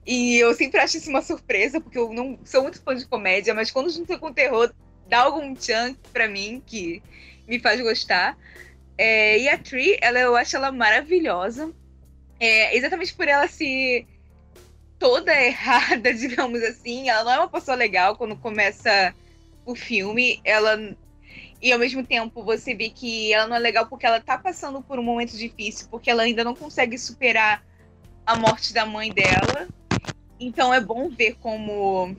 E 0.06 0.38
eu 0.38 0.54
sempre 0.54 0.80
acho 0.80 0.98
isso 0.98 1.10
uma 1.10 1.22
surpresa, 1.22 1.80
porque 1.80 1.98
eu 1.98 2.12
não 2.14 2.40
sou 2.44 2.64
muito 2.64 2.82
fã 2.82 2.96
de 2.96 3.06
comédia, 3.06 3.54
mas 3.54 3.72
quando 3.72 3.92
junta 3.92 4.18
com 4.18 4.34
terror, 4.34 4.74
dá 5.08 5.22
algum 5.22 5.56
chunk 5.56 5.98
pra 6.12 6.28
mim 6.28 6.62
que 6.66 7.04
me 7.48 7.60
faz 7.60 7.80
gostar. 7.82 8.38
É, 8.98 9.40
e 9.40 9.50
a 9.50 9.58
Tree, 9.58 9.98
ela, 10.02 10.20
eu 10.20 10.36
acho 10.36 10.56
ela 10.56 10.72
maravilhosa. 10.72 11.72
É, 12.40 12.76
exatamente 12.76 13.14
por 13.14 13.28
ela 13.28 13.48
se 13.48 14.08
toda 14.98 15.34
errada, 15.34 16.14
digamos 16.16 16.62
assim. 16.64 17.10
Ela 17.10 17.24
não 17.24 17.32
é 17.32 17.40
uma 17.40 17.50
pessoa 17.50 17.76
legal 17.76 18.16
quando 18.16 18.36
começa 18.36 19.14
o 19.66 19.76
filme. 19.76 20.40
Ela 20.44 20.96
e 21.62 21.72
ao 21.72 21.80
mesmo 21.80 22.04
tempo 22.04 22.44
você 22.44 22.74
vê 22.74 22.90
que 22.90 23.32
ela 23.32 23.48
não 23.48 23.56
é 23.56 23.60
legal 23.60 23.86
porque 23.86 24.06
ela 24.06 24.20
tá 24.20 24.38
passando 24.38 24.82
por 24.82 24.98
um 24.98 25.04
momento 25.04 25.38
difícil, 25.38 25.88
porque 25.92 26.10
ela 26.10 26.24
ainda 26.24 26.44
não 26.44 26.56
consegue 26.56 26.98
superar 26.98 27.64
a 28.26 28.36
morte 28.36 28.74
da 28.74 28.86
mãe 28.86 29.12
dela. 29.12 29.68
Então 30.42 30.74
é 30.74 30.82
bom 30.82 31.08
ver 31.08 31.36
como 31.36 32.16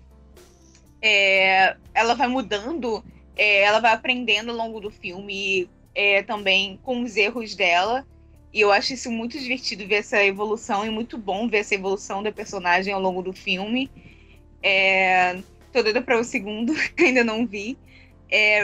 é, 1.02 1.76
ela 1.92 2.14
vai 2.14 2.28
mudando, 2.28 3.04
é, 3.36 3.62
ela 3.62 3.80
vai 3.80 3.92
aprendendo 3.92 4.52
ao 4.52 4.56
longo 4.56 4.78
do 4.78 4.92
filme 4.92 5.68
é, 5.92 6.22
também 6.22 6.78
com 6.84 7.02
os 7.02 7.16
erros 7.16 7.56
dela. 7.56 8.06
E 8.54 8.60
eu 8.60 8.70
acho 8.70 8.92
isso 8.92 9.10
muito 9.10 9.36
divertido 9.38 9.88
ver 9.88 9.96
essa 9.96 10.22
evolução 10.22 10.86
e 10.86 10.90
muito 10.90 11.18
bom 11.18 11.48
ver 11.48 11.58
essa 11.58 11.74
evolução 11.74 12.22
da 12.22 12.30
personagem 12.30 12.94
ao 12.94 13.00
longo 13.00 13.22
do 13.22 13.32
filme. 13.32 13.90
É, 14.62 15.42
tô 15.72 15.82
doida 15.82 16.00
para 16.00 16.20
o 16.20 16.24
segundo, 16.24 16.72
ainda 16.96 17.24
não 17.24 17.44
vi. 17.44 17.76
É, 18.30 18.62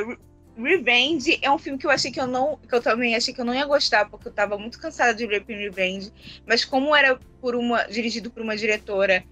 Revenge 0.56 1.38
é 1.42 1.50
um 1.50 1.58
filme 1.58 1.78
que 1.78 1.86
eu 1.86 1.90
achei 1.90 2.12
que 2.12 2.20
eu 2.20 2.26
não. 2.26 2.56
que 2.58 2.74
eu 2.74 2.82
também 2.82 3.16
achei 3.16 3.34
que 3.34 3.40
eu 3.40 3.44
não 3.44 3.54
ia 3.54 3.64
gostar, 3.64 4.08
porque 4.08 4.28
eu 4.28 4.32
tava 4.32 4.56
muito 4.56 4.78
cansada 4.78 5.14
de 5.14 5.26
Rape 5.26 5.54
Revenge. 5.54 6.12
Mas 6.46 6.64
como 6.64 6.94
era 6.94 7.18
por 7.40 7.56
uma. 7.56 7.84
dirigido 7.84 8.30
por 8.30 8.42
uma 8.42 8.56
diretora, 8.56 9.24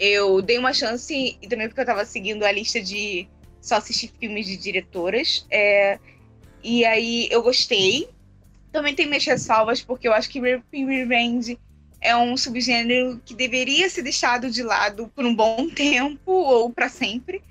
eu 0.00 0.40
dei 0.40 0.56
uma 0.56 0.72
chance, 0.72 1.36
e 1.40 1.46
também 1.46 1.68
porque 1.68 1.82
eu 1.82 1.86
tava 1.86 2.06
seguindo 2.06 2.42
a 2.44 2.50
lista 2.50 2.80
de 2.80 3.28
só 3.60 3.76
assistir 3.76 4.10
filmes 4.18 4.46
de 4.46 4.56
diretoras. 4.56 5.46
É, 5.50 5.98
e 6.64 6.86
aí 6.86 7.28
eu 7.30 7.42
gostei. 7.42 8.08
Também 8.72 8.94
tem 8.94 9.06
minhas 9.06 9.26
ressalvas, 9.26 9.82
porque 9.82 10.08
eu 10.08 10.14
acho 10.14 10.30
que 10.30 10.40
Revenge 10.40 11.58
é 12.00 12.16
um 12.16 12.34
subgênero 12.34 13.20
que 13.26 13.34
deveria 13.34 13.90
ser 13.90 14.00
deixado 14.00 14.50
de 14.50 14.62
lado 14.62 15.12
por 15.14 15.26
um 15.26 15.34
bom 15.34 15.68
tempo 15.74 16.30
ou 16.30 16.70
para 16.70 16.88
sempre. 16.88 17.42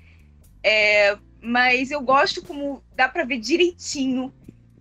É, 0.62 1.16
mas 1.40 1.92
eu 1.92 2.00
gosto 2.00 2.42
como 2.42 2.82
dá 2.96 3.08
para 3.08 3.24
ver 3.24 3.38
direitinho 3.38 4.32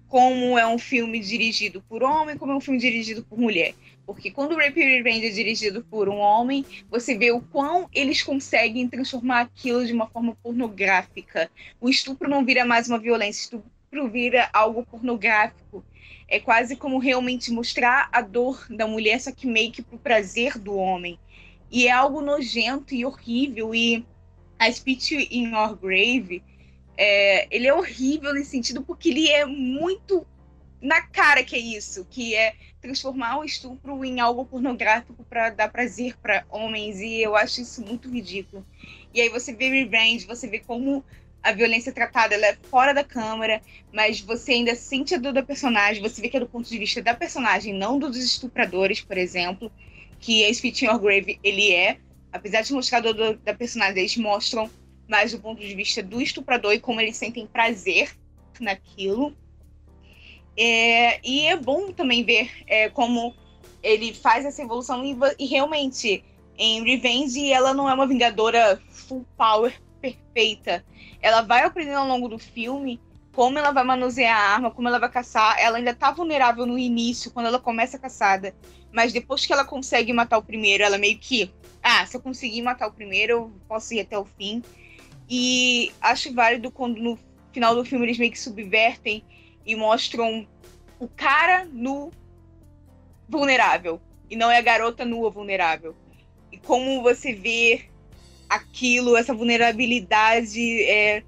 como 0.07 0.57
é 0.57 0.67
um 0.67 0.79
filme 0.79 1.19
dirigido 1.19 1.83
por 1.87 2.01
homem, 2.01 2.35
como 2.35 2.51
é 2.51 2.55
um 2.55 2.59
filme 2.59 2.79
dirigido 2.79 3.23
por 3.23 3.37
mulher. 3.37 3.75
Porque 4.09 4.31
quando 4.31 4.53
o 4.53 4.57
Rape 4.57 4.81
Revenge 4.81 5.27
é 5.27 5.29
dirigido 5.29 5.83
por 5.83 6.09
um 6.09 6.17
homem, 6.17 6.65
você 6.89 7.15
vê 7.15 7.31
o 7.31 7.41
quão 7.41 7.87
eles 7.93 8.23
conseguem 8.23 8.87
transformar 8.87 9.41
aquilo 9.41 9.85
de 9.85 9.93
uma 9.93 10.07
forma 10.07 10.35
pornográfica. 10.41 11.47
O 11.79 11.87
estupro 11.87 12.27
não 12.27 12.43
vira 12.43 12.65
mais 12.65 12.89
uma 12.89 12.97
violência, 12.97 13.55
o 13.55 13.59
estupro 13.59 14.09
vira 14.09 14.49
algo 14.51 14.83
pornográfico. 14.83 15.85
É 16.27 16.39
quase 16.39 16.75
como 16.75 16.97
realmente 16.97 17.51
mostrar 17.51 18.09
a 18.11 18.21
dor 18.21 18.65
da 18.71 18.87
mulher, 18.87 19.21
só 19.21 19.31
que 19.31 19.45
meio 19.45 19.71
que 19.71 19.83
pro 19.83 19.99
prazer 19.99 20.57
do 20.57 20.73
homem. 20.73 21.19
E 21.69 21.85
é 21.85 21.91
algo 21.91 22.19
nojento 22.19 22.95
e 22.95 23.05
horrível. 23.05 23.75
E 23.75 24.03
a 24.57 24.71
Speech 24.71 25.27
in 25.29 25.51
Your 25.51 25.75
Grave, 25.75 26.41
é, 26.97 27.47
ele 27.55 27.67
é 27.67 27.73
horrível 27.75 28.33
nesse 28.33 28.49
sentido 28.49 28.81
porque 28.81 29.09
ele 29.09 29.29
é 29.29 29.45
muito 29.45 30.25
na 30.81 31.01
cara 31.01 31.43
que 31.43 31.55
é 31.55 31.59
isso, 31.59 32.07
que 32.09 32.33
é 32.33 32.55
transformar 32.81 33.39
o 33.39 33.43
estupro 33.43 34.03
em 34.05 34.19
algo 34.19 34.45
pornográfico 34.45 35.23
para 35.25 35.49
dar 35.49 35.69
prazer 35.69 36.17
para 36.17 36.45
homens 36.49 36.99
e 36.99 37.21
eu 37.21 37.35
acho 37.35 37.61
isso 37.61 37.81
muito 37.85 38.09
ridículo. 38.09 38.65
E 39.13 39.21
aí 39.21 39.29
você 39.29 39.53
vê 39.53 39.69
Revenge, 39.69 40.25
você 40.25 40.47
vê 40.47 40.59
como 40.59 41.03
a 41.41 41.51
violência 41.51 41.91
tratada 41.91 42.35
ela 42.35 42.47
é 42.47 42.57
fora 42.69 42.93
da 42.93 43.03
câmera, 43.03 43.61
mas 43.93 44.19
você 44.21 44.53
ainda 44.53 44.75
sente 44.75 45.15
a 45.15 45.17
dor 45.17 45.33
da 45.33 45.43
personagem, 45.43 46.01
você 46.01 46.21
vê 46.21 46.29
que 46.29 46.37
é 46.37 46.39
do 46.39 46.47
ponto 46.47 46.69
de 46.69 46.77
vista 46.77 47.01
da 47.01 47.13
personagem, 47.13 47.73
não 47.73 47.97
dos 47.97 48.17
estupradores, 48.17 49.01
por 49.01 49.17
exemplo, 49.17 49.71
que 50.19 50.53
Fit 50.53 50.85
Your 50.85 50.99
Grave 50.99 51.39
ele 51.43 51.71
é, 51.71 51.97
apesar 52.31 52.61
de 52.61 52.73
mostrar 52.73 52.99
a 52.99 53.11
dor 53.11 53.37
da 53.37 53.53
personagem, 53.53 53.99
eles 53.99 54.17
mostram 54.17 54.69
mais 55.07 55.31
do 55.31 55.39
ponto 55.39 55.59
de 55.59 55.73
vista 55.73 56.03
do 56.03 56.21
estuprador 56.21 56.73
e 56.73 56.79
como 56.79 57.01
eles 57.01 57.17
sentem 57.17 57.47
prazer 57.47 58.11
naquilo. 58.59 59.35
É, 60.61 61.21
e 61.23 61.45
é 61.45 61.55
bom 61.55 61.89
também 61.93 62.21
ver 62.21 62.51
é, 62.67 62.89
como 62.89 63.33
ele 63.81 64.13
faz 64.13 64.43
essa 64.43 64.61
evolução 64.61 65.05
e, 65.05 65.17
e 65.39 65.45
realmente 65.45 66.21
em 66.57 66.83
Revenge 66.83 67.49
ela 67.49 67.73
não 67.73 67.89
é 67.89 67.93
uma 67.93 68.05
vingadora 68.05 68.77
full 68.89 69.25
power 69.37 69.73
perfeita. 70.01 70.83
Ela 71.21 71.41
vai 71.41 71.63
aprendendo 71.63 71.99
ao 71.99 72.07
longo 72.07 72.27
do 72.27 72.37
filme 72.37 72.99
como 73.31 73.57
ela 73.57 73.71
vai 73.71 73.85
manusear 73.85 74.37
a 74.37 74.53
arma, 74.55 74.69
como 74.69 74.89
ela 74.89 74.99
vai 74.99 75.09
caçar. 75.09 75.57
Ela 75.57 75.77
ainda 75.77 75.93
tá 75.93 76.11
vulnerável 76.11 76.65
no 76.65 76.77
início, 76.77 77.31
quando 77.31 77.45
ela 77.45 77.59
começa 77.59 77.95
a 77.95 77.99
caçada. 77.99 78.53
Mas 78.91 79.13
depois 79.13 79.45
que 79.45 79.53
ela 79.53 79.63
consegue 79.63 80.11
matar 80.11 80.39
o 80.39 80.43
primeiro, 80.43 80.83
ela 80.83 80.97
meio 80.97 81.17
que. 81.17 81.49
Ah, 81.81 82.05
se 82.05 82.17
eu 82.17 82.21
conseguir 82.21 82.61
matar 82.61 82.87
o 82.87 82.91
primeiro, 82.91 83.31
eu 83.31 83.51
posso 83.65 83.93
ir 83.93 84.01
até 84.01 84.19
o 84.19 84.25
fim. 84.25 84.61
E 85.29 85.93
acho 86.01 86.33
válido 86.33 86.69
quando 86.69 86.99
no 86.99 87.17
final 87.53 87.73
do 87.73 87.85
filme 87.85 88.05
eles 88.07 88.17
meio 88.17 88.31
que 88.31 88.39
subvertem 88.39 89.23
e 89.65 89.75
mostram 89.75 90.47
o 90.99 91.07
cara 91.07 91.65
nu 91.65 92.11
vulnerável. 93.27 94.01
E 94.29 94.35
não 94.35 94.51
é 94.51 94.57
a 94.57 94.61
garota 94.61 95.05
nua 95.05 95.29
vulnerável. 95.29 95.95
E 96.51 96.57
como 96.57 97.01
você 97.01 97.33
vê 97.33 97.85
aquilo, 98.47 99.15
essa 99.15 99.33
vulnerabilidade 99.33 100.83
é, 100.83 101.23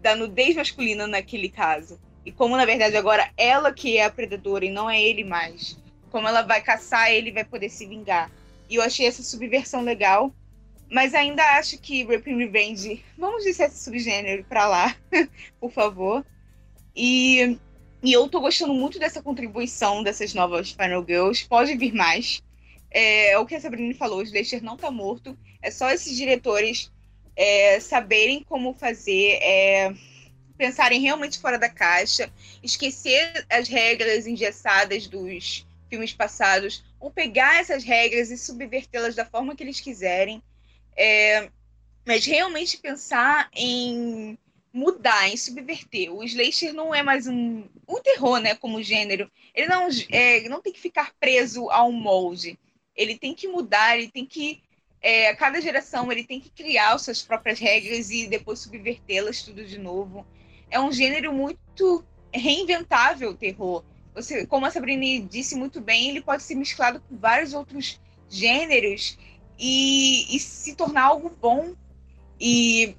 da 0.00 0.16
nudez 0.16 0.56
masculina 0.56 1.06
naquele 1.06 1.48
caso. 1.48 2.00
E 2.24 2.32
como, 2.32 2.56
na 2.56 2.64
verdade, 2.64 2.96
agora 2.96 3.30
ela 3.36 3.72
que 3.72 3.98
é 3.98 4.04
a 4.04 4.10
predadora 4.10 4.64
e 4.64 4.70
não 4.70 4.88
é 4.88 5.00
ele 5.00 5.24
mais. 5.24 5.78
Como 6.10 6.26
ela 6.26 6.42
vai 6.42 6.62
caçar 6.62 7.10
ele 7.10 7.32
vai 7.32 7.44
poder 7.44 7.68
se 7.68 7.86
vingar. 7.86 8.30
E 8.68 8.76
eu 8.76 8.82
achei 8.82 9.06
essa 9.06 9.22
subversão 9.22 9.82
legal. 9.82 10.34
Mas 10.90 11.14
ainda 11.14 11.42
acho 11.58 11.78
que 11.78 12.04
Raping 12.04 12.36
Revenge, 12.36 13.02
vamos 13.18 13.42
dizer 13.42 13.64
esse 13.64 13.82
subgênero 13.82 14.44
pra 14.44 14.68
lá, 14.68 14.94
por 15.60 15.70
favor. 15.72 16.24
E, 16.94 17.58
e 18.02 18.12
eu 18.12 18.28
tô 18.28 18.40
gostando 18.40 18.74
muito 18.74 18.98
dessa 18.98 19.22
contribuição 19.22 20.02
dessas 20.02 20.34
novas 20.34 20.70
Final 20.70 21.04
Girls. 21.06 21.46
Pode 21.46 21.76
vir 21.76 21.92
mais. 21.92 22.42
É, 22.90 23.36
o 23.38 23.46
que 23.46 23.56
a 23.56 23.60
Sabrina 23.60 23.94
falou, 23.94 24.20
o 24.20 24.22
Slasher 24.22 24.62
não 24.62 24.76
tá 24.76 24.90
morto. 24.90 25.36
É 25.60 25.70
só 25.70 25.90
esses 25.90 26.16
diretores 26.16 26.92
é, 27.34 27.80
saberem 27.80 28.44
como 28.44 28.72
fazer, 28.74 29.38
é, 29.42 29.92
pensarem 30.56 31.00
realmente 31.00 31.38
fora 31.40 31.58
da 31.58 31.68
caixa, 31.68 32.32
esquecer 32.62 33.44
as 33.50 33.68
regras 33.68 34.26
engessadas 34.26 35.08
dos 35.08 35.66
filmes 35.90 36.12
passados, 36.12 36.84
ou 37.00 37.10
pegar 37.10 37.60
essas 37.60 37.84
regras 37.84 38.30
e 38.30 38.38
subvertê-las 38.38 39.14
da 39.14 39.24
forma 39.24 39.56
que 39.56 39.62
eles 39.62 39.80
quiserem. 39.80 40.42
É, 40.96 41.50
mas 42.06 42.24
realmente 42.24 42.78
pensar 42.78 43.48
em 43.54 44.38
mudar, 44.74 45.28
em 45.28 45.36
subverter. 45.36 46.12
O 46.12 46.22
slasher 46.24 46.74
não 46.74 46.94
é 46.94 47.02
mais 47.02 47.26
um, 47.26 47.64
um 47.88 48.02
terror, 48.02 48.40
né, 48.40 48.54
como 48.56 48.82
gênero. 48.82 49.30
Ele 49.54 49.68
não, 49.68 49.88
é, 50.10 50.46
não 50.48 50.60
tem 50.60 50.72
que 50.72 50.80
ficar 50.80 51.14
preso 51.18 51.70
a 51.70 51.82
um 51.84 51.92
molde 51.92 52.58
ele 52.96 53.18
tem 53.18 53.34
que 53.34 53.48
mudar, 53.48 53.98
ele 53.98 54.08
tem 54.08 54.24
que 54.24 54.62
é, 55.00 55.34
cada 55.34 55.60
geração 55.60 56.10
ele 56.10 56.24
tem 56.24 56.40
que 56.40 56.48
criar 56.50 56.96
suas 56.98 57.20
próprias 57.20 57.58
regras 57.58 58.10
e 58.10 58.26
depois 58.26 58.60
subvertê-las 58.60 59.42
tudo 59.42 59.64
de 59.64 59.78
novo. 59.78 60.26
É 60.70 60.80
um 60.80 60.90
gênero 60.90 61.30
muito 61.30 62.02
reinventável 62.32 63.30
o 63.30 63.34
terror. 63.34 63.84
Você, 64.14 64.46
como 64.46 64.64
a 64.64 64.70
Sabrina 64.70 65.26
disse 65.28 65.56
muito 65.56 65.78
bem, 65.80 66.08
ele 66.08 66.22
pode 66.22 66.42
ser 66.42 66.54
mesclado 66.54 67.00
com 67.00 67.18
vários 67.18 67.52
outros 67.52 68.00
gêneros 68.30 69.18
e, 69.58 70.34
e 70.34 70.40
se 70.40 70.74
tornar 70.74 71.04
algo 71.04 71.28
bom. 71.28 71.74
E 72.40 72.96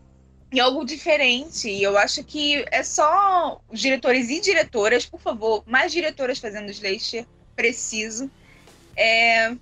em 0.55 0.59
algo 0.59 0.85
diferente. 0.85 1.69
E 1.69 1.83
eu 1.83 1.97
acho 1.97 2.23
que 2.23 2.65
é 2.71 2.81
só 2.81 3.61
diretores 3.71 4.29
e 4.29 4.39
diretoras, 4.39 5.05
por 5.05 5.19
favor, 5.19 5.63
mais 5.67 5.91
diretoras 5.91 6.39
fazendo 6.39 6.71
slasher, 6.71 7.25
preciso. 7.55 8.31
É... 8.95 9.55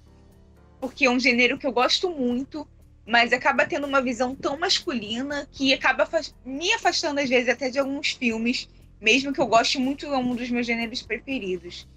Porque 0.79 1.05
é 1.05 1.09
um 1.09 1.19
gênero 1.19 1.57
que 1.57 1.65
eu 1.65 1.71
gosto 1.71 2.09
muito, 2.09 2.67
mas 3.05 3.33
acaba 3.33 3.65
tendo 3.65 3.87
uma 3.87 4.01
visão 4.01 4.35
tão 4.35 4.57
masculina 4.57 5.47
que 5.51 5.73
acaba 5.73 6.07
me 6.45 6.71
afastando, 6.73 7.19
às 7.19 7.29
vezes, 7.29 7.49
até 7.49 7.69
de 7.69 7.79
alguns 7.79 8.11
filmes, 8.11 8.69
mesmo 9.01 9.33
que 9.33 9.41
eu 9.41 9.47
goste 9.47 9.79
muito, 9.79 10.05
é 10.05 10.17
um 10.17 10.35
dos 10.35 10.49
meus 10.49 10.67
gêneros 10.67 11.01
preferidos. 11.01 11.87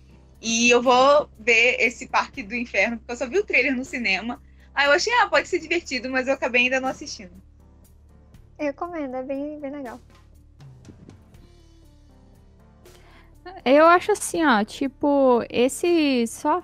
E 0.40 0.70
eu 0.70 0.82
vou 0.82 1.28
ver 1.38 1.76
esse 1.80 2.06
Parque 2.06 2.42
do 2.42 2.54
Inferno, 2.54 2.98
porque 2.98 3.12
eu 3.12 3.16
só 3.16 3.26
vi 3.26 3.38
o 3.38 3.44
trailer 3.44 3.76
no 3.76 3.84
cinema. 3.84 4.40
Aí 4.74 4.86
eu 4.86 4.92
achei, 4.92 5.12
ah, 5.14 5.26
pode 5.26 5.48
ser 5.48 5.58
divertido, 5.58 6.08
mas 6.08 6.28
eu 6.28 6.34
acabei 6.34 6.62
ainda 6.62 6.80
não 6.80 6.88
assistindo. 6.88 7.32
Eu 8.58 8.66
recomendo, 8.66 9.14
é 9.14 9.22
bem, 9.22 9.60
bem 9.60 9.70
legal. 9.70 10.00
Eu 13.64 13.86
acho 13.86 14.12
assim, 14.12 14.44
ó, 14.44 14.64
tipo, 14.64 15.44
esse. 15.48 16.26
Só 16.26 16.62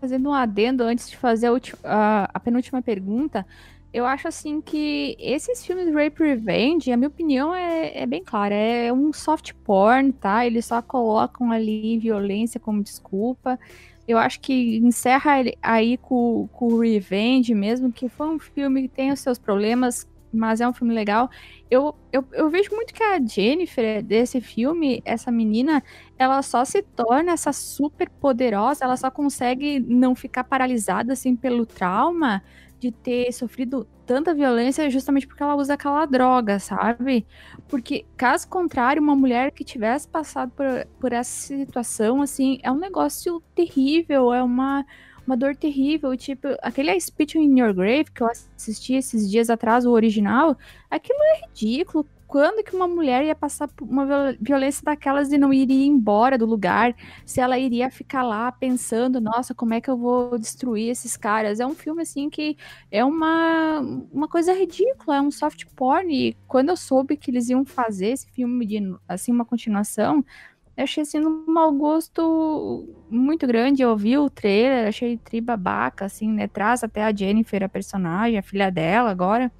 fazendo 0.00 0.28
um 0.28 0.34
adendo 0.34 0.84
antes 0.84 1.08
de 1.08 1.16
fazer 1.16 1.48
a, 1.48 1.52
a, 1.84 2.30
a 2.34 2.40
penúltima 2.40 2.82
pergunta, 2.82 3.46
eu 3.92 4.06
acho 4.06 4.28
assim 4.28 4.60
que 4.60 5.16
esses 5.18 5.64
filmes 5.64 5.92
Rape 5.92 6.22
Revenge, 6.22 6.92
a 6.92 6.96
minha 6.96 7.08
opinião 7.08 7.54
é, 7.54 8.02
é 8.02 8.06
bem 8.06 8.22
clara, 8.22 8.54
é 8.54 8.92
um 8.92 9.12
soft 9.12 9.52
porn, 9.64 10.12
tá? 10.12 10.46
Eles 10.46 10.66
só 10.66 10.80
colocam 10.80 11.50
ali 11.50 11.98
violência 11.98 12.60
como 12.60 12.82
desculpa. 12.82 13.58
Eu 14.06 14.18
acho 14.18 14.40
que 14.40 14.78
encerra 14.78 15.32
aí 15.62 15.96
com, 15.96 16.48
com 16.52 16.78
Revenge 16.78 17.54
mesmo, 17.54 17.92
que 17.92 18.08
foi 18.08 18.28
um 18.28 18.38
filme 18.38 18.82
que 18.82 18.88
tem 18.88 19.12
os 19.12 19.20
seus 19.20 19.38
problemas, 19.38 20.06
mas 20.32 20.60
é 20.60 20.68
um 20.68 20.72
filme 20.72 20.94
legal. 20.94 21.30
Eu, 21.70 21.94
eu, 22.12 22.24
eu 22.32 22.50
vejo 22.50 22.70
muito 22.74 22.92
que 22.92 23.02
a 23.02 23.20
Jennifer 23.20 24.02
desse 24.02 24.40
filme, 24.40 25.02
essa 25.04 25.30
menina, 25.30 25.82
ela 26.18 26.42
só 26.42 26.64
se 26.64 26.82
torna 26.82 27.32
essa 27.32 27.52
super 27.52 28.08
poderosa, 28.10 28.84
ela 28.84 28.96
só 28.96 29.10
consegue 29.10 29.80
não 29.80 30.14
ficar 30.14 30.44
paralisada 30.44 31.12
assim 31.12 31.36
pelo 31.36 31.66
trauma 31.66 32.42
de 32.80 32.90
ter 32.90 33.30
sofrido 33.32 33.86
tanta 34.06 34.34
violência 34.34 34.90
justamente 34.90 35.26
porque 35.26 35.42
ela 35.42 35.54
usa 35.54 35.74
aquela 35.74 36.04
droga, 36.06 36.58
sabe? 36.58 37.24
Porque, 37.68 38.04
caso 38.16 38.48
contrário, 38.48 39.00
uma 39.00 39.14
mulher 39.14 39.52
que 39.52 39.62
tivesse 39.62 40.08
passado 40.08 40.50
por, 40.50 40.66
por 40.98 41.12
essa 41.12 41.46
situação, 41.46 42.20
assim, 42.20 42.58
é 42.62 42.72
um 42.72 42.78
negócio 42.78 43.40
terrível, 43.54 44.32
é 44.32 44.42
uma, 44.42 44.84
uma 45.30 45.36
dor 45.36 45.54
terrível. 45.54 46.16
Tipo, 46.16 46.48
aquele 46.60 46.98
Speech 47.00 47.38
in 47.38 47.58
Your 47.60 47.72
Grave 47.72 48.10
que 48.12 48.22
eu 48.22 48.28
assisti 48.28 48.94
esses 48.94 49.30
dias 49.30 49.48
atrás, 49.48 49.86
o 49.86 49.92
original, 49.92 50.56
aquilo 50.90 51.18
é 51.34 51.46
ridículo 51.46 52.04
quando 52.30 52.62
que 52.62 52.76
uma 52.76 52.86
mulher 52.86 53.24
ia 53.24 53.34
passar 53.34 53.66
por 53.66 53.84
uma 53.88 54.32
violência 54.40 54.84
daquelas 54.84 55.32
e 55.32 55.36
não 55.36 55.52
iria 55.52 55.84
embora 55.84 56.38
do 56.38 56.46
lugar, 56.46 56.94
se 57.26 57.40
ela 57.40 57.58
iria 57.58 57.90
ficar 57.90 58.22
lá 58.22 58.52
pensando, 58.52 59.20
nossa, 59.20 59.52
como 59.52 59.74
é 59.74 59.80
que 59.80 59.90
eu 59.90 59.96
vou 59.96 60.38
destruir 60.38 60.90
esses 60.90 61.16
caras? 61.16 61.58
É 61.58 61.66
um 61.66 61.74
filme 61.74 62.02
assim 62.02 62.30
que 62.30 62.56
é 62.88 63.04
uma, 63.04 63.80
uma 64.12 64.28
coisa 64.28 64.52
ridícula, 64.52 65.16
é 65.16 65.20
um 65.20 65.32
soft 65.32 65.64
porn. 65.74 66.14
E 66.14 66.36
quando 66.46 66.68
eu 66.68 66.76
soube 66.76 67.16
que 67.16 67.32
eles 67.32 67.48
iam 67.48 67.64
fazer 67.64 68.10
esse 68.10 68.28
filme 68.30 68.64
de 68.64 68.78
assim 69.08 69.32
uma 69.32 69.44
continuação, 69.44 70.24
eu 70.80 70.84
achei 70.84 71.02
assim 71.02 71.20
um 71.20 71.44
mau 71.46 71.70
gosto 71.72 72.88
muito 73.10 73.46
grande. 73.46 73.82
Eu 73.82 73.94
vi 73.96 74.16
o 74.16 74.30
trailer, 74.30 74.88
achei 74.88 75.18
tribabaca, 75.18 76.06
assim, 76.06 76.32
né? 76.32 76.48
Traz 76.48 76.82
até 76.82 77.04
a 77.04 77.14
Jennifer, 77.14 77.62
a 77.62 77.68
personagem, 77.68 78.38
a 78.38 78.42
filha 78.42 78.70
dela 78.70 79.10
agora. 79.10 79.52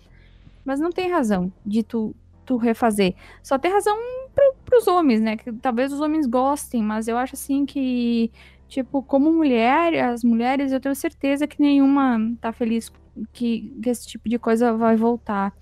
Mas 0.65 0.81
não 0.81 0.91
tem 0.91 1.11
razão 1.11 1.53
de 1.65 1.83
tu 1.83 2.17
tu 2.47 2.57
refazer. 2.57 3.15
Só 3.43 3.59
tem 3.59 3.71
razão 3.71 3.97
pro, 4.35 4.55
pros 4.65 4.89
homens, 4.89 5.21
né? 5.21 5.37
Que 5.37 5.53
talvez 5.53 5.93
os 5.93 6.01
homens 6.01 6.27
gostem, 6.27 6.83
mas 6.83 7.07
eu 7.07 7.19
acho 7.19 7.35
assim 7.35 7.67
que, 7.67 8.33
tipo, 8.67 9.03
como 9.03 9.31
mulher, 9.31 10.03
as 10.03 10.25
mulheres, 10.25 10.73
eu 10.73 10.81
tenho 10.81 10.95
certeza 10.95 11.47
que 11.47 11.61
nenhuma 11.61 12.19
tá 12.41 12.51
feliz 12.51 12.91
que, 13.33 13.73
que 13.83 13.91
esse 13.91 14.09
tipo 14.09 14.27
de 14.27 14.39
coisa 14.39 14.73
vai 14.73 14.97
voltar. 14.97 15.53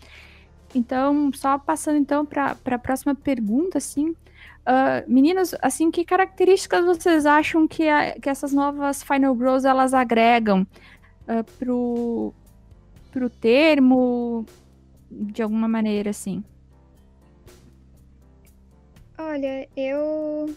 Então, 0.74 1.30
só 1.34 1.58
passando 1.58 1.98
então 1.98 2.24
para 2.24 2.56
a 2.64 2.78
próxima 2.78 3.14
pergunta, 3.14 3.78
assim, 3.78 4.14
uh, 4.68 5.10
meninas, 5.10 5.54
assim, 5.62 5.90
que 5.90 6.04
características 6.04 6.84
vocês 6.84 7.24
acham 7.24 7.66
que, 7.66 7.88
a, 7.88 8.12
que 8.20 8.28
essas 8.28 8.52
novas 8.52 9.02
Final 9.02 9.34
Girls 9.34 9.66
elas 9.66 9.94
agregam 9.94 10.66
uh, 11.26 11.44
pro, 11.58 12.34
pro 13.10 13.30
termo, 13.30 14.44
de 15.10 15.42
alguma 15.42 15.66
maneira, 15.66 16.10
assim? 16.10 16.44
Olha, 19.16 19.68
eu 19.76 20.54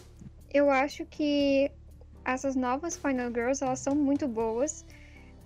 eu 0.52 0.70
acho 0.70 1.06
que 1.06 1.70
essas 2.24 2.54
novas 2.54 2.96
Final 2.96 3.30
Girls, 3.30 3.64
elas 3.64 3.80
são 3.80 3.94
muito 3.94 4.28
boas, 4.28 4.84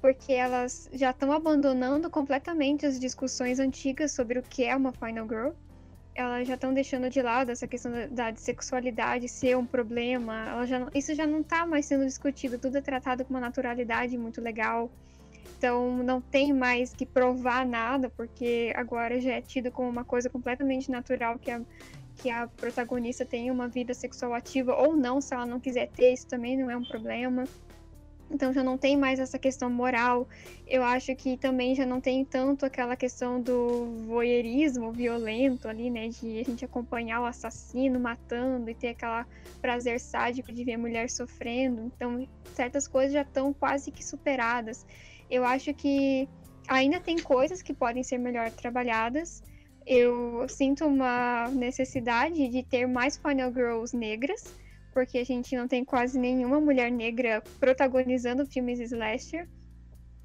porque 0.01 0.33
elas 0.33 0.91
já 0.93 1.11
estão 1.11 1.33
abandonando 1.33 2.11
completamente 2.11 2.85
as 2.85 2.99
discussões 2.99 3.59
antigas 3.59 4.13
sobre 4.13 4.39
o 4.39 4.43
que 4.43 4.65
é 4.65 4.77
uma 4.77 4.93
Final 4.93 5.27
Girl. 5.27 5.51
Elas 6.17 6.49
já 6.49 6.55
estão 6.55 6.73
deixando 6.73 7.11
de 7.11 7.21
lado 7.21 7.51
essa 7.51 7.69
questão 7.69 7.93
da, 7.93 8.07
da 8.07 8.37
sexualidade 8.37 9.29
ser 9.29 9.57
um 9.57 9.67
problema. 9.67 10.49
Ela 10.49 10.67
já 10.67 10.79
não, 10.79 10.89
isso 10.95 11.15
já 11.15 11.27
não 11.27 11.41
está 11.41 11.67
mais 11.67 11.85
sendo 11.85 12.07
discutido, 12.07 12.59
tudo 12.59 12.79
é 12.79 12.81
tratado 12.81 13.25
com 13.25 13.35
uma 13.35 13.41
naturalidade 13.41 14.17
muito 14.17 14.41
legal. 14.41 14.91
Então 15.59 15.99
não 16.03 16.21
tem 16.21 16.53
mais 16.53 16.95
que 16.95 17.05
provar 17.05 17.67
nada, 17.67 18.11
porque 18.11 18.73
agora 18.75 19.21
já 19.21 19.35
é 19.35 19.41
tido 19.43 19.71
como 19.71 19.89
uma 19.89 20.05
coisa 20.05 20.31
completamente 20.31 20.91
natural 20.91 21.39
que 21.39 21.51
a, 21.51 21.61
que 22.17 22.31
a 22.31 22.47
protagonista 22.47 23.25
tenha 23.25 23.53
uma 23.53 23.69
vida 23.69 23.93
sexual 23.93 24.33
ativa 24.33 24.75
ou 24.75 24.97
não, 24.97 25.21
se 25.21 25.35
ela 25.35 25.47
não 25.47 25.61
quiser 25.61 25.89
ter, 25.89 26.13
isso 26.13 26.27
também 26.27 26.57
não 26.57 26.71
é 26.71 26.77
um 26.77 26.85
problema. 26.85 27.45
Então 28.31 28.53
já 28.53 28.63
não 28.63 28.77
tem 28.77 28.97
mais 28.97 29.19
essa 29.19 29.39
questão 29.39 29.71
moral. 29.71 30.29
Eu 30.67 30.83
acho 30.83 31.15
que 31.15 31.37
também 31.37 31.75
já 31.75 31.87
não 31.87 32.01
tem 32.01 32.25
tanto 32.25 32.67
aquela 32.67 32.97
questão 32.97 33.41
do 33.41 33.87
voyeurismo 34.07 34.93
violento 34.93 35.69
ali, 35.69 35.91
né? 35.91 36.09
De 36.09 36.41
a 36.41 36.45
gente 36.45 36.65
acompanhar 36.65 37.21
o 37.21 37.25
assassino 37.25 38.01
matando 38.01 38.69
e 38.69 38.75
ter 38.75 38.89
aquela 38.89 39.27
prazer 39.61 40.01
sádico 40.01 40.53
de 40.53 40.65
ver 40.65 40.75
a 40.75 40.79
mulher 40.79 41.09
sofrendo. 41.09 41.83
Então 41.83 42.27
certas 42.55 42.89
coisas 42.89 43.13
já 43.13 43.23
estão 43.23 43.53
quase 43.53 43.91
que 43.91 44.05
superadas. 44.05 44.85
Eu 45.31 45.45
acho 45.45 45.73
que 45.75 46.29
ainda 46.69 47.01
tem 47.01 47.19
coisas 47.19 47.63
que 47.63 47.73
podem 47.73 48.03
ser 48.03 48.19
melhor 48.19 48.51
trabalhadas 48.51 49.43
eu 49.87 50.49
sinto 50.49 50.85
uma 50.85 51.49
necessidade 51.51 52.49
de 52.49 52.63
ter 52.65 52.87
mais 52.87 53.17
Final 53.17 53.53
Girls 53.53 53.97
negras, 53.97 54.53
porque 54.97 55.19
a 55.19 55.25
gente 55.25 55.55
não 55.55 55.69
tem 55.69 55.85
quase 55.85 56.19
nenhuma 56.19 56.59
mulher 56.59 56.91
negra 56.91 57.43
protagonizando 57.61 58.47
filmes 58.47 58.81
slasher, 58.81 59.47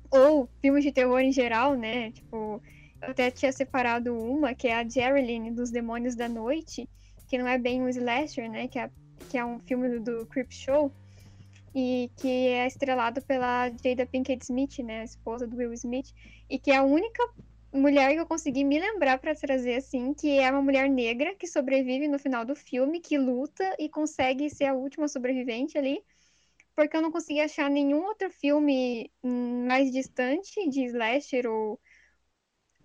ou 0.10 0.48
filmes 0.62 0.86
de 0.86 0.94
terror 0.94 1.20
em 1.20 1.34
geral, 1.34 1.76
né? 1.76 2.12
Tipo, 2.12 2.64
eu 3.02 3.10
até 3.10 3.30
tinha 3.30 3.52
separado 3.52 4.18
uma, 4.18 4.54
que 4.54 4.70
é 4.70 4.76
a 4.76 4.88
Geraldine 4.88 5.52
dos 5.52 5.72
Demônios 5.72 6.16
da 6.16 6.30
Noite, 6.30 6.90
que 7.28 7.38
não 7.38 7.50
é 7.50 7.58
bem 7.58 7.82
um 7.82 7.90
slasher, 7.90 8.50
né? 8.50 8.70
Que 8.70 8.80
é, 8.80 8.90
que 9.30 9.38
é 9.38 9.44
um 9.44 9.60
filme 9.60 9.90
do, 9.90 10.00
do 10.00 10.26
Creep 10.28 10.54
Show, 10.54 10.90
e 11.76 12.10
que 12.16 12.30
é 12.30 12.66
estrelado 12.66 13.22
pela 13.24 13.70
Jada 13.72 14.06
Pinkett 14.06 14.42
Smith, 14.42 14.80
né? 14.80 15.02
A 15.02 15.04
esposa 15.04 15.46
do 15.46 15.58
Will 15.58 15.74
Smith, 15.74 16.14
e 16.50 16.58
que 16.58 16.72
é 16.72 16.78
a 16.78 16.84
única 16.84 17.22
mulher 17.74 18.14
que 18.14 18.20
eu 18.20 18.26
consegui 18.26 18.64
me 18.64 18.80
lembrar 18.80 19.18
para 19.18 19.36
trazer 19.36 19.76
assim, 19.76 20.14
que 20.14 20.40
é 20.40 20.52
uma 20.52 20.62
mulher 20.62 20.90
negra 20.90 21.36
que 21.36 21.48
sobrevive 21.48 22.08
no 22.08 22.20
final 22.20 22.44
do 22.44 22.56
filme, 22.56 23.00
que 23.00 23.18
luta 23.18 23.76
e 23.80 23.88
consegue 23.88 24.50
ser 24.50 24.66
a 24.66 24.74
última 24.74 25.08
sobrevivente 25.08 25.78
ali. 25.78 26.04
Porque 26.76 26.96
eu 26.96 27.02
não 27.02 27.12
consegui 27.12 27.40
achar 27.40 27.70
nenhum 27.70 28.04
outro 28.04 28.30
filme 28.30 29.12
mais 29.24 29.92
distante 29.92 30.70
de 30.70 30.86
slasher 30.86 31.48
ou 31.48 31.80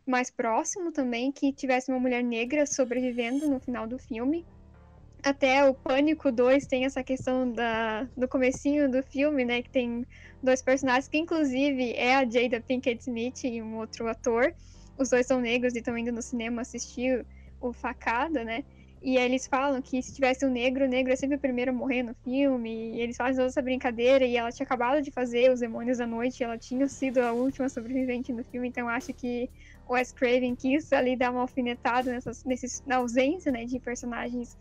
mais 0.06 0.30
próximo 0.30 0.92
também 0.92 1.32
que 1.32 1.52
tivesse 1.52 1.90
uma 1.90 1.98
mulher 1.98 2.22
negra 2.22 2.64
sobrevivendo 2.64 3.48
no 3.48 3.58
final 3.58 3.86
do 3.86 3.98
filme. 3.98 4.46
Até 5.22 5.68
o 5.68 5.74
Pânico 5.74 6.30
2 6.30 6.66
tem 6.66 6.84
essa 6.84 7.02
questão 7.02 7.50
da, 7.50 8.04
do 8.16 8.28
comecinho 8.28 8.88
do 8.88 9.02
filme, 9.02 9.44
né? 9.44 9.62
Que 9.62 9.70
tem 9.70 10.06
dois 10.40 10.62
personagens, 10.62 11.08
que 11.08 11.18
inclusive 11.18 11.92
é 11.94 12.14
a 12.14 12.24
Jada 12.24 12.60
Pinkett 12.60 13.00
Smith 13.00 13.42
e 13.42 13.60
um 13.60 13.78
outro 13.78 14.06
ator 14.06 14.54
os 14.98 15.10
dois 15.10 15.26
são 15.26 15.40
negros 15.40 15.74
e 15.74 15.78
estão 15.78 15.96
indo 15.96 16.12
no 16.12 16.22
cinema 16.22 16.62
assistir 16.62 17.24
o 17.60 17.72
Facada, 17.72 18.44
né? 18.44 18.64
E 19.02 19.16
eles 19.16 19.46
falam 19.46 19.80
que 19.80 20.02
se 20.02 20.12
tivesse 20.12 20.44
um 20.44 20.50
negro, 20.50 20.84
o 20.84 20.88
negro 20.88 21.12
é 21.12 21.16
sempre 21.16 21.36
o 21.36 21.38
primeiro 21.38 21.70
a 21.70 21.74
morrer 21.74 22.02
no 22.02 22.14
filme. 22.24 22.92
E 22.92 23.00
eles 23.00 23.16
fazem 23.16 23.36
toda 23.36 23.46
essa 23.46 23.62
brincadeira. 23.62 24.24
E 24.24 24.36
ela 24.36 24.50
tinha 24.50 24.64
acabado 24.64 25.00
de 25.02 25.10
fazer 25.10 25.50
Os 25.52 25.60
Demônios 25.60 25.98
da 25.98 26.06
Noite. 26.06 26.42
Ela 26.42 26.58
tinha 26.58 26.88
sido 26.88 27.18
a 27.18 27.32
última 27.32 27.68
sobrevivente 27.68 28.32
no 28.32 28.42
filme. 28.42 28.66
Então 28.66 28.88
acho 28.88 29.12
que 29.12 29.48
o 29.86 29.92
Wes 29.92 30.10
Craven 30.10 30.56
quis 30.56 30.92
ali 30.92 31.14
dar 31.14 31.30
uma 31.30 31.42
alfinetada 31.42 32.10
nessas, 32.10 32.42
nesses, 32.44 32.82
na 32.86 32.96
ausência 32.96 33.52
né, 33.52 33.64
de 33.64 33.78
personagens 33.78 34.56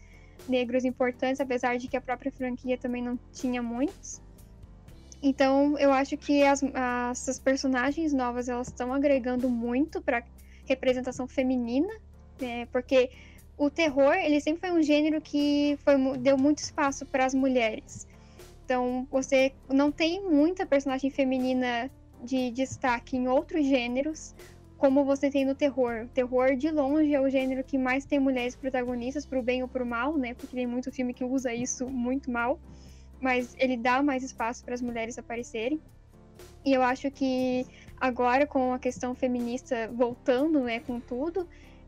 negros 0.48 0.86
importantes. 0.86 1.40
Apesar 1.40 1.78
de 1.78 1.88
que 1.88 1.98
a 1.98 2.02
própria 2.02 2.32
franquia 2.32 2.78
também 2.78 3.02
não 3.02 3.18
tinha 3.32 3.64
muitos. 3.64 4.22
Então, 5.28 5.76
eu 5.80 5.92
acho 5.92 6.16
que 6.18 6.44
as, 6.44 6.62
as, 6.76 7.40
personagens 7.40 8.14
novas 8.14 8.48
elas 8.48 8.68
estão 8.68 8.94
agregando 8.94 9.50
muito 9.50 10.00
para 10.00 10.24
representação 10.68 11.28
feminina 11.28 11.92
É, 12.40 12.68
porque 12.68 13.10
o 13.58 13.68
terror, 13.72 14.14
ele 14.14 14.40
sempre 14.40 14.70
foi 14.70 14.78
um 14.78 14.84
gênero 14.84 15.20
que 15.20 15.80
foi, 15.84 15.96
deu 16.20 16.38
muito 16.38 16.60
espaço 16.60 17.08
para 17.08 17.26
as 17.26 17.34
mulheres. 17.34 18.06
Então, 18.64 19.08
você 19.10 19.52
não 19.68 19.92
tem 19.92 20.22
muita 20.22 20.64
personagem 20.64 21.10
feminina 21.10 21.90
de 22.24 22.52
destaque 22.52 23.18
em 23.18 23.28
outros 23.28 23.66
gêneros, 23.66 24.36
como 24.78 25.04
você 25.06 25.32
tem 25.32 25.44
no 25.44 25.56
terror. 25.56 26.04
O 26.04 26.10
terror, 26.10 26.56
de 26.56 26.70
longe, 26.70 27.16
é 27.16 27.20
o 27.20 27.30
gênero 27.30 27.64
que 27.64 27.80
mais 27.80 28.06
tem 28.06 28.20
mulheres 28.20 28.56
protagonistas, 28.56 29.26
pro 29.26 29.42
bem 29.42 29.64
ou 29.64 29.68
pro 29.68 29.88
mal, 29.88 30.16
né? 30.18 30.36
Porque 30.36 30.56
tem 30.56 30.68
muito 30.68 30.92
filme 30.92 31.16
que 31.16 31.24
usa 31.24 31.52
isso 31.52 31.88
muito 31.88 32.30
mal. 32.30 32.60
Mas 33.26 33.56
ele 33.58 33.76
dá 33.76 34.04
mais 34.04 34.22
espaço 34.22 34.64
para 34.64 34.76
as 34.76 34.84
mulheres 34.84 35.18
aparecerem. 35.18 35.82
E 36.64 36.72
eu 36.72 36.84
acho 36.84 37.10
que 37.10 37.66
agora, 38.00 38.46
com 38.46 38.72
a 38.72 38.78
questão 38.78 39.16
feminista 39.16 39.90
voltando, 39.92 40.60
né, 40.60 40.80
com 40.82 41.00
tudo, 41.00 41.48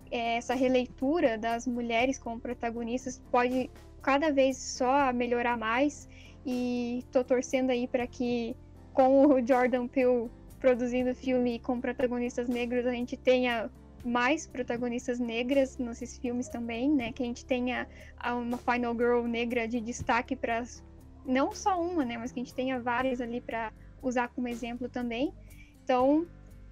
é, 0.09 0.37
essa 0.37 0.55
releitura 0.55 1.37
das 1.37 1.67
mulheres 1.67 2.17
como 2.17 2.39
protagonistas 2.39 3.21
pode 3.29 3.69
cada 4.01 4.31
vez 4.31 4.57
só 4.57 5.13
melhorar 5.13 5.55
mais. 5.55 6.09
E 6.43 7.05
tô 7.11 7.23
torcendo 7.23 7.69
aí 7.69 7.87
para 7.87 8.07
que, 8.07 8.55
com 8.91 9.27
o 9.27 9.47
Jordan 9.47 9.87
Peele 9.87 10.31
produzindo 10.59 11.13
filme 11.13 11.59
com 11.59 11.79
protagonistas 11.79 12.49
negros, 12.49 12.87
a 12.87 12.93
gente 12.93 13.15
tenha 13.15 13.69
mais 14.03 14.47
protagonistas 14.47 15.19
negras 15.19 15.77
nesses 15.77 16.17
filmes 16.17 16.49
também, 16.49 16.89
né? 16.89 17.11
Que 17.11 17.21
a 17.21 17.27
gente 17.27 17.45
tenha 17.45 17.87
uma 18.25 18.57
Final 18.57 18.95
Girl 18.95 19.27
negra 19.27 19.67
de 19.67 19.79
destaque 19.79 20.35
para 20.35 20.63
não 21.27 21.53
só 21.53 21.79
uma, 21.79 22.05
né? 22.05 22.17
Mas 22.17 22.31
que 22.31 22.39
a 22.39 22.43
gente 22.43 22.55
tenha 22.55 22.79
várias 22.79 23.19
ali 23.19 23.41
para 23.41 23.71
usar 24.01 24.29
como 24.29 24.47
exemplo 24.47 24.87
também. 24.87 25.33
Então, 25.83 26.25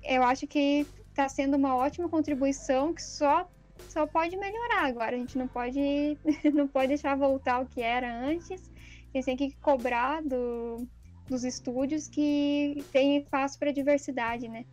eu 0.04 0.24
acho 0.24 0.48
que 0.48 0.88
está 1.10 1.28
sendo 1.28 1.56
uma 1.58 1.76
ótima 1.76 2.10
contribuição 2.10 2.94
que 2.94 3.04
só 3.04 3.48
só 3.90 4.08
pode 4.08 4.38
melhorar 4.38 4.86
agora. 4.86 5.16
A 5.16 5.20
gente 5.20 5.38
não 5.38 5.48
pode 5.48 6.18
não 6.54 6.68
pode 6.68 6.88
deixar 6.88 7.16
voltar 7.16 7.60
o 7.60 7.66
que 7.66 7.82
era 7.82 8.12
antes. 8.12 8.72
A 9.14 9.18
gente 9.18 9.26
tem 9.26 9.38
que 9.38 9.52
cobrar 9.58 10.22
do, 10.22 10.88
dos 11.30 11.44
estúdios 11.44 12.08
que 12.08 12.84
tem 12.92 13.18
espaço 13.18 13.58
para 13.60 13.72
diversidade, 13.72 14.48
né? 14.48 14.66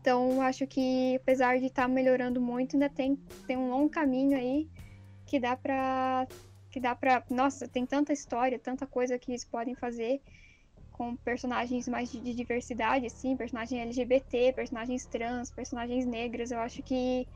Então, 0.00 0.40
acho 0.40 0.66
que 0.68 1.16
apesar 1.16 1.58
de 1.58 1.66
estar 1.66 1.82
tá 1.82 1.88
melhorando 1.88 2.40
muito, 2.40 2.76
ainda 2.76 2.88
tem, 2.88 3.16
tem 3.46 3.56
um 3.56 3.70
longo 3.70 3.90
caminho 3.90 4.38
aí 4.38 4.68
que 5.26 5.40
dá 5.40 5.56
para 5.56 6.28
que 6.76 6.80
dá 6.80 6.94
para, 6.94 7.24
nossa, 7.30 7.66
tem 7.66 7.86
tanta 7.86 8.12
história, 8.12 8.58
tanta 8.58 8.86
coisa 8.86 9.18
que 9.18 9.30
eles 9.30 9.46
podem 9.46 9.74
fazer 9.74 10.20
com 10.92 11.16
personagens 11.16 11.88
mais 11.88 12.12
de, 12.12 12.20
de 12.20 12.34
diversidade, 12.34 13.06
assim, 13.06 13.34
personagens 13.34 13.80
LGBT, 13.80 14.52
personagens 14.52 15.06
trans, 15.06 15.50
personagens 15.50 16.04
negras. 16.04 16.50
Eu 16.50 16.58
acho 16.58 16.82
que 16.82 17.26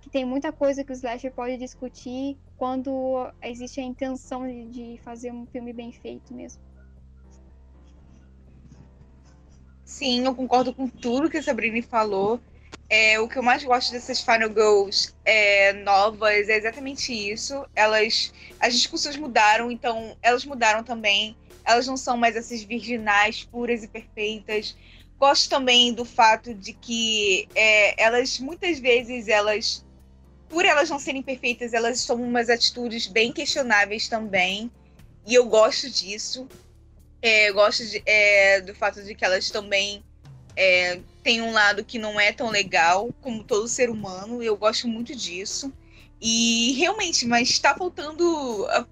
que 0.00 0.08
tem 0.08 0.24
muita 0.24 0.50
coisa 0.50 0.82
que 0.82 0.92
o 0.92 0.94
slasher 0.94 1.30
pode 1.30 1.58
discutir 1.58 2.38
quando 2.56 3.30
existe 3.42 3.80
a 3.80 3.84
intenção 3.84 4.46
de, 4.46 4.70
de 4.70 4.98
fazer 5.02 5.30
um 5.30 5.44
filme 5.44 5.74
bem 5.74 5.92
feito 5.92 6.32
mesmo. 6.32 6.62
Sim, 9.84 10.24
eu 10.24 10.34
concordo 10.34 10.72
com 10.72 10.88
tudo 10.88 11.28
que 11.28 11.36
a 11.36 11.42
Sabrina 11.42 11.82
falou. 11.82 12.40
É, 12.88 13.18
o 13.18 13.28
que 13.28 13.36
eu 13.36 13.42
mais 13.42 13.64
gosto 13.64 13.90
dessas 13.90 14.20
Final 14.20 14.48
Girls 14.48 15.12
é, 15.24 15.72
novas 15.72 16.48
é 16.48 16.56
exatamente 16.56 17.12
isso. 17.12 17.66
Elas, 17.74 18.32
as 18.60 18.74
discussões 18.74 19.16
mudaram, 19.16 19.70
então 19.70 20.16
elas 20.22 20.44
mudaram 20.44 20.84
também. 20.84 21.36
Elas 21.64 21.86
não 21.86 21.96
são 21.96 22.16
mais 22.16 22.36
essas 22.36 22.62
virginais 22.62 23.42
puras 23.42 23.82
e 23.82 23.88
perfeitas. 23.88 24.76
Gosto 25.18 25.50
também 25.50 25.92
do 25.92 26.04
fato 26.04 26.54
de 26.54 26.72
que 26.72 27.48
é, 27.54 28.00
elas 28.00 28.38
muitas 28.38 28.78
vezes 28.78 29.26
elas, 29.26 29.84
por 30.48 30.64
elas 30.64 30.88
não 30.88 31.00
serem 31.00 31.22
perfeitas, 31.22 31.72
elas 31.72 32.06
tomam 32.06 32.28
umas 32.28 32.48
atitudes 32.48 33.08
bem 33.08 33.32
questionáveis 33.32 34.08
também. 34.08 34.70
E 35.26 35.34
eu 35.34 35.46
gosto 35.46 35.90
disso. 35.90 36.46
É, 37.20 37.50
gosto 37.50 37.84
de, 37.84 38.00
é, 38.06 38.60
do 38.60 38.72
fato 38.74 39.02
de 39.02 39.12
que 39.12 39.24
elas 39.24 39.50
também 39.50 40.04
é, 40.56 41.00
têm 41.22 41.42
um 41.42 41.52
lado 41.52 41.84
que 41.84 41.98
não 41.98 42.18
é 42.18 42.32
tão 42.32 42.50
legal, 42.50 43.12
como 43.20 43.44
todo 43.44 43.68
ser 43.68 43.90
humano. 43.90 44.42
Eu 44.42 44.56
gosto 44.56 44.88
muito 44.88 45.14
disso. 45.14 45.72
E 46.20 46.72
realmente, 46.78 47.26
mas 47.26 47.50
está 47.50 47.74
faltando 47.74 48.66
a 48.70 48.86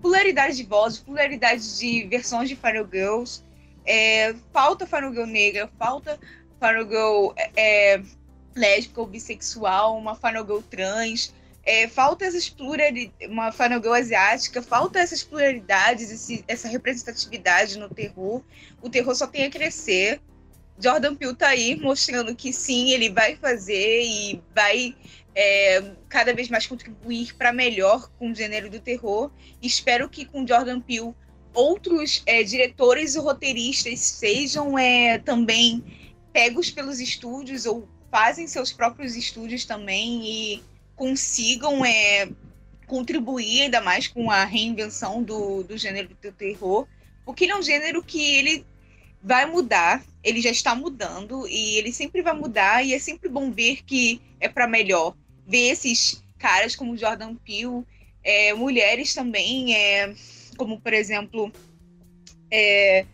pluralidade 0.00 0.56
de 0.56 0.64
vozes, 0.64 1.00
pluralidade 1.00 1.78
de 1.78 2.04
versões 2.04 2.48
de 2.48 2.56
Final 2.56 2.86
Girls. 2.90 3.42
É, 3.86 4.34
falta 4.52 4.86
Final 4.86 5.12
Girl 5.12 5.26
negra, 5.26 5.70
falta 5.78 6.20
Final 6.60 6.84
Girl 6.84 7.32
é, 7.56 8.02
lésbica 8.54 9.00
ou 9.00 9.06
bissexual, 9.06 9.96
uma 9.96 10.14
Final 10.14 10.44
Girl 10.44 10.60
trans. 10.70 11.34
É, 11.62 11.88
falta 11.88 12.24
essas 12.24 12.48
pluralidades, 12.48 13.30
uma 13.30 13.50
Girl 13.50 13.92
asiática, 13.92 14.62
falta 14.62 14.98
essas 14.98 15.22
pluralidades, 15.22 16.10
esse, 16.10 16.44
essa 16.48 16.68
representatividade 16.68 17.78
no 17.78 17.88
terror. 17.88 18.42
O 18.82 18.90
terror 18.90 19.14
só 19.14 19.26
tem 19.26 19.44
a 19.44 19.50
crescer. 19.50 20.20
Jordan 20.82 21.14
Peele 21.14 21.34
tá 21.34 21.48
aí 21.48 21.76
mostrando 21.76 22.34
que 22.34 22.52
sim, 22.52 22.92
ele 22.92 23.10
vai 23.10 23.36
fazer 23.36 24.02
e 24.02 24.42
vai 24.54 24.96
é, 25.34 25.92
cada 26.08 26.34
vez 26.34 26.48
mais 26.48 26.66
contribuir 26.66 27.34
para 27.34 27.52
melhor 27.52 28.10
com 28.18 28.30
o 28.30 28.34
gênero 28.34 28.70
do 28.70 28.80
terror. 28.80 29.30
Espero 29.62 30.08
que 30.08 30.24
com 30.24 30.46
Jordan 30.46 30.80
Peele 30.80 31.14
outros 31.52 32.22
é, 32.26 32.42
diretores 32.42 33.14
e 33.14 33.18
roteiristas 33.18 34.00
sejam 34.00 34.78
é, 34.78 35.18
também 35.18 35.84
pegos 36.32 36.70
pelos 36.70 37.00
estúdios 37.00 37.66
ou 37.66 37.88
fazem 38.10 38.46
seus 38.46 38.72
próprios 38.72 39.16
estúdios 39.16 39.64
também 39.64 40.24
e 40.24 40.62
consigam 40.96 41.84
é, 41.84 42.28
contribuir 42.86 43.62
ainda 43.62 43.80
mais 43.80 44.06
com 44.06 44.30
a 44.30 44.44
reinvenção 44.44 45.22
do, 45.22 45.62
do 45.62 45.78
gênero 45.78 46.08
do 46.08 46.32
terror, 46.32 46.86
porque 47.24 47.44
ele 47.44 47.52
é 47.52 47.56
um 47.56 47.62
gênero 47.62 48.02
que 48.02 48.20
ele 48.36 48.66
vai 49.22 49.46
mudar, 49.46 50.02
ele 50.22 50.40
já 50.40 50.50
está 50.50 50.74
mudando 50.74 51.46
e 51.46 51.76
ele 51.76 51.92
sempre 51.92 52.22
vai 52.22 52.34
mudar 52.34 52.84
e 52.84 52.94
é 52.94 52.98
sempre 52.98 53.28
bom 53.28 53.50
ver 53.50 53.82
que 53.84 54.20
é 54.40 54.48
para 54.48 54.66
melhor. 54.66 55.14
Ver 55.46 55.70
esses 55.70 56.22
caras 56.38 56.74
como 56.74 56.96
Jordan 56.96 57.34
Peele, 57.34 57.84
é, 58.22 58.54
mulheres 58.54 59.14
também, 59.14 59.74
é, 59.74 60.14
como 60.56 60.80
por 60.80 60.92
exemplo 60.92 61.52
é, 62.50 63.04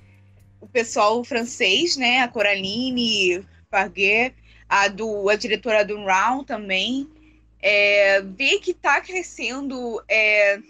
o 0.61 0.67
pessoal 0.67 1.23
francês, 1.25 1.97
né, 1.97 2.21
a 2.21 2.29
Coraline 2.29 3.45
Farguet, 3.71 4.35
a 4.69 4.89
do 4.89 5.29
a 5.29 5.37
diretora 5.37 5.85
do 5.85 5.97
Round 6.05 6.47
também, 6.47 7.09
é, 7.61 8.21
ver 8.23 8.61
que 8.61 8.71
está 8.71 9.01
crescendo 9.01 10.03
é, 10.09 10.61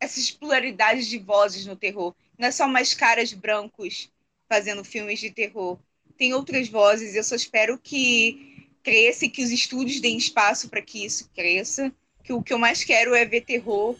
essas 0.00 0.30
pluralidades 0.30 1.06
de 1.06 1.18
vozes 1.18 1.66
no 1.66 1.76
terror. 1.76 2.14
Não 2.38 2.48
é 2.48 2.50
só 2.50 2.66
mais 2.66 2.92
caras 2.92 3.32
brancos 3.32 4.10
fazendo 4.54 4.84
filmes 4.84 5.18
de 5.18 5.30
terror. 5.30 5.76
Tem 6.16 6.32
outras 6.32 6.68
vozes. 6.68 7.16
Eu 7.16 7.24
só 7.24 7.34
espero 7.34 7.76
que 7.76 8.68
cresça 8.84 9.24
e 9.24 9.28
que 9.28 9.42
os 9.42 9.50
estúdios 9.50 10.00
deem 10.00 10.16
espaço 10.16 10.68
para 10.68 10.80
que 10.80 11.04
isso 11.04 11.28
cresça. 11.34 11.92
Que 12.22 12.32
o 12.32 12.40
que 12.40 12.52
eu 12.52 12.58
mais 12.58 12.84
quero 12.84 13.14
é 13.16 13.24
ver 13.24 13.40
terror 13.40 13.96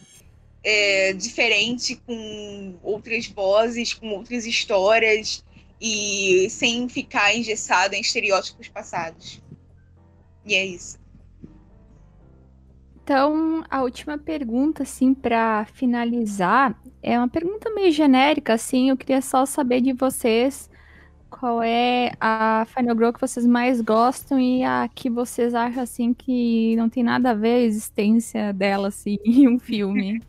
é, 0.62 1.12
diferente, 1.12 1.96
com 2.06 2.78
outras 2.84 3.26
vozes, 3.26 3.92
com 3.92 4.10
outras 4.10 4.46
histórias 4.46 5.44
e 5.80 6.48
sem 6.50 6.88
ficar 6.88 7.34
engessado 7.34 7.94
em 7.94 8.00
estereótipos 8.00 8.68
passados. 8.68 9.42
E 10.46 10.54
é 10.54 10.64
isso. 10.64 11.03
Então, 13.04 13.62
a 13.70 13.82
última 13.82 14.16
pergunta, 14.16 14.82
assim, 14.82 15.12
para 15.12 15.66
finalizar, 15.66 16.74
é 17.02 17.18
uma 17.18 17.28
pergunta 17.28 17.68
meio 17.74 17.92
genérica, 17.92 18.54
assim. 18.54 18.88
Eu 18.88 18.96
queria 18.96 19.20
só 19.20 19.44
saber 19.44 19.82
de 19.82 19.92
vocês 19.92 20.70
qual 21.28 21.62
é 21.62 22.12
a 22.18 22.66
Final 22.74 22.96
Girl 22.96 23.12
que 23.12 23.20
vocês 23.20 23.44
mais 23.44 23.82
gostam 23.82 24.40
e 24.40 24.64
a 24.64 24.88
que 24.88 25.10
vocês 25.10 25.54
acham, 25.54 25.82
assim, 25.82 26.14
que 26.14 26.74
não 26.76 26.88
tem 26.88 27.02
nada 27.02 27.32
a 27.32 27.34
ver 27.34 27.56
a 27.56 27.60
existência 27.60 28.54
dela, 28.54 28.88
assim, 28.88 29.18
em 29.22 29.48
um 29.48 29.58
filme. 29.58 30.22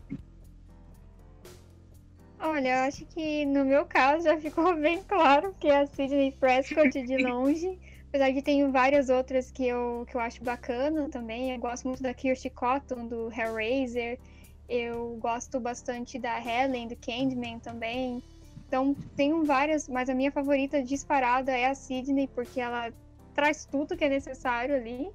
Olha, 2.38 2.68
eu 2.68 2.88
acho 2.88 3.06
que 3.06 3.46
no 3.46 3.64
meu 3.64 3.86
caso 3.86 4.24
já 4.24 4.36
ficou 4.36 4.76
bem 4.76 5.02
claro 5.08 5.54
que 5.58 5.66
é 5.66 5.80
a 5.80 5.86
Sidney 5.86 6.32
Prescott 6.38 6.90
de 6.90 7.16
longe. 7.24 7.78
Apesar 8.16 8.32
de 8.32 8.40
ter 8.40 8.66
várias 8.70 9.10
outras 9.10 9.50
que 9.50 9.66
eu, 9.66 10.06
que 10.08 10.16
eu 10.16 10.20
acho 10.22 10.42
bacana 10.42 11.06
também. 11.10 11.52
Eu 11.52 11.58
gosto 11.58 11.86
muito 11.86 12.02
da 12.02 12.14
Kirsty 12.14 12.48
Cotton, 12.48 13.06
do 13.06 13.30
Hellraiser. 13.30 14.18
Eu 14.66 15.18
gosto 15.20 15.60
bastante 15.60 16.18
da 16.18 16.40
Helen, 16.40 16.88
do 16.88 16.96
Candyman 16.96 17.58
também. 17.58 18.22
Então, 18.66 18.96
tenho 19.14 19.44
várias, 19.44 19.86
mas 19.86 20.08
a 20.08 20.14
minha 20.14 20.32
favorita 20.32 20.82
disparada 20.82 21.52
é 21.52 21.66
a 21.66 21.74
Sidney, 21.74 22.26
porque 22.34 22.58
ela 22.58 22.90
traz 23.34 23.66
tudo 23.66 23.94
que 23.94 24.04
é 24.04 24.08
necessário 24.08 24.74
ali. 24.74 25.10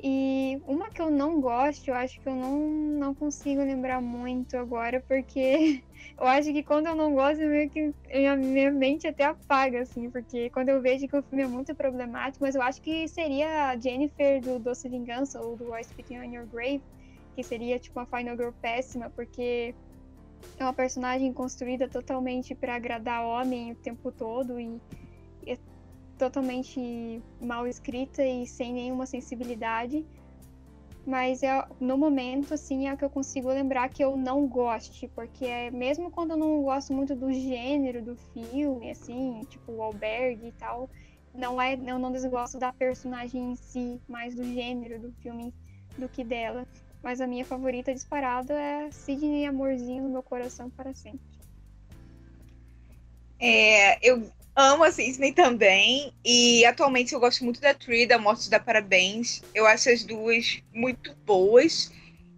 E 0.00 0.62
uma 0.68 0.90
que 0.90 1.02
eu 1.02 1.10
não 1.10 1.40
gosto, 1.40 1.88
eu 1.88 1.94
acho 1.94 2.20
que 2.20 2.28
eu 2.28 2.36
não, 2.36 2.60
não 2.60 3.12
consigo 3.12 3.60
lembrar 3.60 4.00
muito 4.00 4.56
agora, 4.56 5.02
porque 5.08 5.82
eu 6.18 6.26
acho 6.26 6.52
que 6.52 6.62
quando 6.62 6.86
eu 6.86 6.94
não 6.94 7.14
gosto, 7.14 7.38
meio 7.38 7.68
que 7.68 7.92
minha, 8.12 8.36
minha 8.36 8.70
mente 8.70 9.06
até 9.06 9.24
apaga, 9.24 9.82
assim, 9.82 10.10
porque 10.10 10.50
quando 10.50 10.68
eu 10.68 10.80
vejo 10.80 11.08
que 11.08 11.16
o 11.16 11.22
filme 11.22 11.42
é 11.42 11.46
muito 11.46 11.74
problemático, 11.74 12.44
mas 12.44 12.54
eu 12.54 12.62
acho 12.62 12.80
que 12.80 13.08
seria 13.08 13.70
a 13.70 13.76
Jennifer 13.76 14.40
do 14.40 14.58
Doce 14.58 14.88
Vingança 14.88 15.40
ou 15.40 15.56
do 15.56 15.76
I 15.76 15.82
Spit 15.82 16.16
on 16.16 16.24
Your 16.24 16.46
Grave, 16.46 16.82
que 17.34 17.42
seria 17.42 17.78
tipo 17.78 17.98
uma 17.98 18.06
Final 18.06 18.36
Girl 18.36 18.52
péssima, 18.60 19.10
porque 19.10 19.74
é 20.58 20.62
uma 20.62 20.72
personagem 20.72 21.32
construída 21.32 21.88
totalmente 21.88 22.54
para 22.54 22.76
agradar 22.76 23.24
homem 23.24 23.72
o 23.72 23.74
tempo 23.74 24.12
todo 24.12 24.60
e 24.60 24.80
é 25.46 25.58
totalmente 26.18 27.20
mal 27.40 27.66
escrita 27.66 28.24
e 28.24 28.46
sem 28.46 28.72
nenhuma 28.72 29.06
sensibilidade. 29.06 30.06
Mas 31.06 31.42
é, 31.42 31.66
no 31.78 31.98
momento, 31.98 32.54
assim, 32.54 32.88
é 32.88 32.96
que 32.96 33.04
eu 33.04 33.10
consigo 33.10 33.48
lembrar 33.48 33.90
que 33.90 34.02
eu 34.02 34.16
não 34.16 34.46
goste, 34.46 35.06
porque 35.14 35.44
é, 35.44 35.70
mesmo 35.70 36.10
quando 36.10 36.30
eu 36.30 36.36
não 36.36 36.62
gosto 36.62 36.94
muito 36.94 37.14
do 37.14 37.30
gênero 37.30 38.02
do 38.02 38.16
filme, 38.32 38.90
assim, 38.90 39.42
tipo 39.50 39.72
o 39.72 39.82
albergue 39.82 40.48
e 40.48 40.52
tal, 40.52 40.88
não 41.34 41.60
é, 41.60 41.74
eu 41.74 41.98
não 41.98 42.10
desgosto 42.10 42.58
da 42.58 42.72
personagem 42.72 43.52
em 43.52 43.56
si, 43.56 44.00
mais 44.08 44.34
do 44.34 44.44
gênero 44.44 44.98
do 44.98 45.12
filme 45.20 45.52
do 45.98 46.08
que 46.08 46.24
dela. 46.24 46.66
Mas 47.02 47.20
a 47.20 47.26
minha 47.26 47.44
favorita 47.44 47.92
disparada 47.92 48.54
é 48.54 48.90
Sidney 48.90 49.44
Amorzinho 49.44 50.04
no 50.04 50.08
meu 50.08 50.22
coração 50.22 50.70
para 50.70 50.94
sempre. 50.94 51.20
É, 53.38 53.98
eu 54.00 54.26
amo 54.54 54.84
a 54.84 54.92
Sidney 54.92 55.32
também. 55.32 56.12
E 56.24 56.64
atualmente 56.64 57.12
eu 57.12 57.20
gosto 57.20 57.44
muito 57.44 57.60
da 57.60 57.74
Tree, 57.74 58.06
da 58.06 58.18
Morte 58.18 58.48
da 58.48 58.60
Parabéns. 58.60 59.42
Eu 59.54 59.66
acho 59.66 59.90
as 59.90 60.04
duas 60.04 60.62
muito 60.72 61.14
boas. 61.26 61.92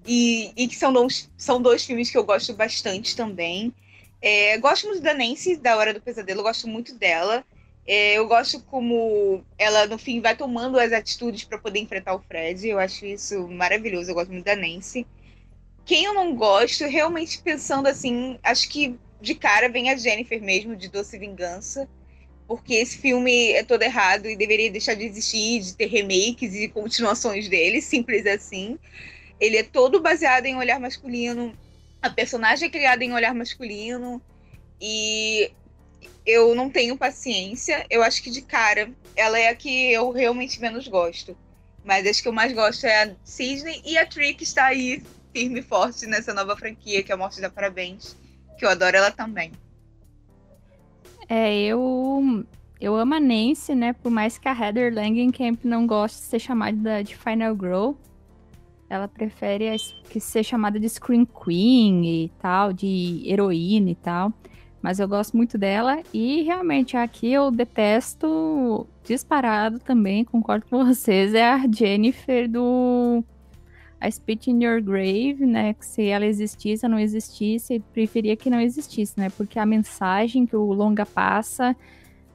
E, 0.07 0.53
e 0.57 0.69
que 0.69 0.77
são 0.77 0.93
dois, 0.93 1.31
são 1.37 1.61
dois 1.61 1.85
filmes 1.85 2.11
que 2.11 2.17
eu 2.17 2.25
gosto 2.25 2.55
bastante 2.55 3.17
também. 3.17 3.75
É, 4.23 4.57
gosto 4.59 4.87
muito 4.87 5.03
da 5.03 5.13
Nancy, 5.13 5.57
da 5.57 5.77
Hora 5.77 5.93
do 5.93 6.01
Pesadelo, 6.01 6.43
gosto 6.43 6.69
muito 6.69 6.95
dela. 6.95 7.45
É, 7.87 8.15
eu 8.15 8.27
gosto 8.27 8.61
como 8.63 9.45
ela, 9.59 9.87
no 9.87 9.99
fim, 9.99 10.21
vai 10.21 10.37
tomando 10.37 10.79
as 10.79 10.93
atitudes 10.93 11.45
para 11.45 11.59
poder 11.59 11.79
enfrentar 11.81 12.15
o 12.15 12.21
Fred. 12.21 12.69
Eu 12.69 12.79
acho 12.79 13.07
isso 13.07 13.47
maravilhoso. 13.49 14.11
Eu 14.11 14.15
gosto 14.15 14.33
muito 14.33 14.45
da 14.45 14.57
Nancy. 14.57 15.07
Quem 15.85 16.05
eu 16.05 16.15
não 16.15 16.35
gosto, 16.35 16.85
realmente 16.85 17.41
pensando 17.41 17.87
assim, 17.87 18.39
acho 18.43 18.69
que 18.69 18.99
de 19.21 19.35
cara 19.35 19.69
vem 19.69 19.91
a 19.91 19.97
Jennifer 19.97 20.43
mesmo, 20.43 20.75
de 20.75 20.89
Doce 20.89 21.17
Vingança. 21.19 21.89
Porque 22.47 22.75
esse 22.75 22.99
filme 22.99 23.53
é 23.53 23.65
todo 23.65 23.83
errado 23.83 24.29
e 24.29 24.37
deveria 24.37 24.71
deixar 24.71 24.95
de 24.95 25.05
existir, 25.05 25.61
de 25.61 25.75
ter 25.75 25.87
remakes 25.87 26.55
e 26.55 26.69
continuações 26.69 27.49
dele, 27.49 27.83
simples 27.83 28.25
assim. 28.27 28.79
Ele 29.41 29.57
é 29.57 29.63
todo 29.63 30.01
baseado 30.01 30.47
em 30.47 30.57
olhar 30.57 30.79
masculino. 30.79 31.57
A 32.01 32.09
personagem 32.09 32.69
é 32.69 32.71
criada 32.71 33.03
em 33.03 33.13
olhar 33.13 33.35
masculino. 33.35 34.23
E 34.81 35.51
eu 36.25 36.55
não 36.55 36.71
tenho 36.71 36.97
paciência. 36.97 37.85
Eu 37.91 38.03
acho 38.03 38.23
que 38.23 38.31
de 38.31 38.43
cara 38.43 38.91
ela 39.17 39.39
é 39.39 39.49
a 39.49 39.55
que 39.55 39.93
eu 39.93 40.11
realmente 40.11 40.61
menos 40.61 40.87
gosto. 40.87 41.37
Mas 41.85 42.07
acho 42.07 42.23
que 42.23 42.29
eu 42.29 42.33
mais 42.33 42.53
gosto 42.53 42.87
é 42.87 43.05
a 43.05 43.15
Sidney 43.25 43.81
e 43.85 43.97
a 43.97 44.07
Trick 44.07 44.43
está 44.43 44.67
aí 44.67 45.03
firme 45.33 45.61
e 45.61 45.63
forte 45.63 46.07
nessa 46.07 46.33
nova 46.33 46.57
franquia 46.57 47.03
que 47.03 47.13
é 47.13 47.15
a 47.15 47.19
Morte 47.19 47.41
da 47.41 47.51
Parabéns, 47.51 48.17
que 48.59 48.65
eu 48.65 48.69
adoro 48.69 48.97
ela 48.97 49.11
também. 49.11 49.53
É, 51.29 51.59
eu 51.63 52.45
eu 52.81 52.95
amo 52.95 53.15
a 53.15 53.21
Nancy, 53.21 53.75
né? 53.75 53.93
Por 53.93 54.11
mais 54.11 54.39
que 54.39 54.49
a 54.49 54.53
Heather 54.53 54.95
Langenkamp 54.95 55.65
não 55.65 55.87
goste 55.87 56.19
de 56.19 56.25
ser 56.25 56.39
chamada 56.39 57.03
de 57.03 57.17
Final 57.17 57.55
Girl, 57.55 57.93
ela 58.89 59.09
prefere 59.09 59.75
que 60.11 60.21
ser 60.21 60.45
chamada 60.45 60.79
de 60.79 60.89
Scream 60.89 61.27
Queen 61.27 62.25
e 62.25 62.29
tal, 62.39 62.73
de 62.73 63.23
heroína 63.27 63.91
e 63.91 63.95
tal 63.95 64.33
mas 64.87 65.01
eu 65.01 65.09
gosto 65.09 65.37
muito 65.37 65.59
dela 65.59 66.01
e 66.15 66.43
realmente 66.43 66.97
aqui 66.97 67.33
eu 67.33 67.51
detesto 67.51 68.87
disparado 69.03 69.81
também, 69.81 70.25
concordo 70.25 70.65
com 70.71 70.85
vocês, 70.87 71.35
é 71.35 71.45
a 71.45 71.61
Jennifer 71.69 72.49
do 72.49 73.25
A 74.01 74.11
Spit 74.11 74.51
in 74.51 74.63
Your 74.63 74.83
Grave, 74.83 75.47
né, 75.47 75.73
que 75.75 75.87
se 75.87 76.07
ela 76.07 76.27
existisse 76.27 76.85
ou 76.85 76.91
não 76.91 76.99
existisse, 76.99 77.83
preferia 77.93 78.37
que 78.37 78.51
não 78.51 78.61
existisse, 78.61 79.15
né, 79.19 79.31
porque 79.31 79.59
a 79.59 79.67
mensagem 79.67 80.47
que 80.47 80.55
o 80.57 80.73
longa 80.73 81.07
passa 81.07 81.75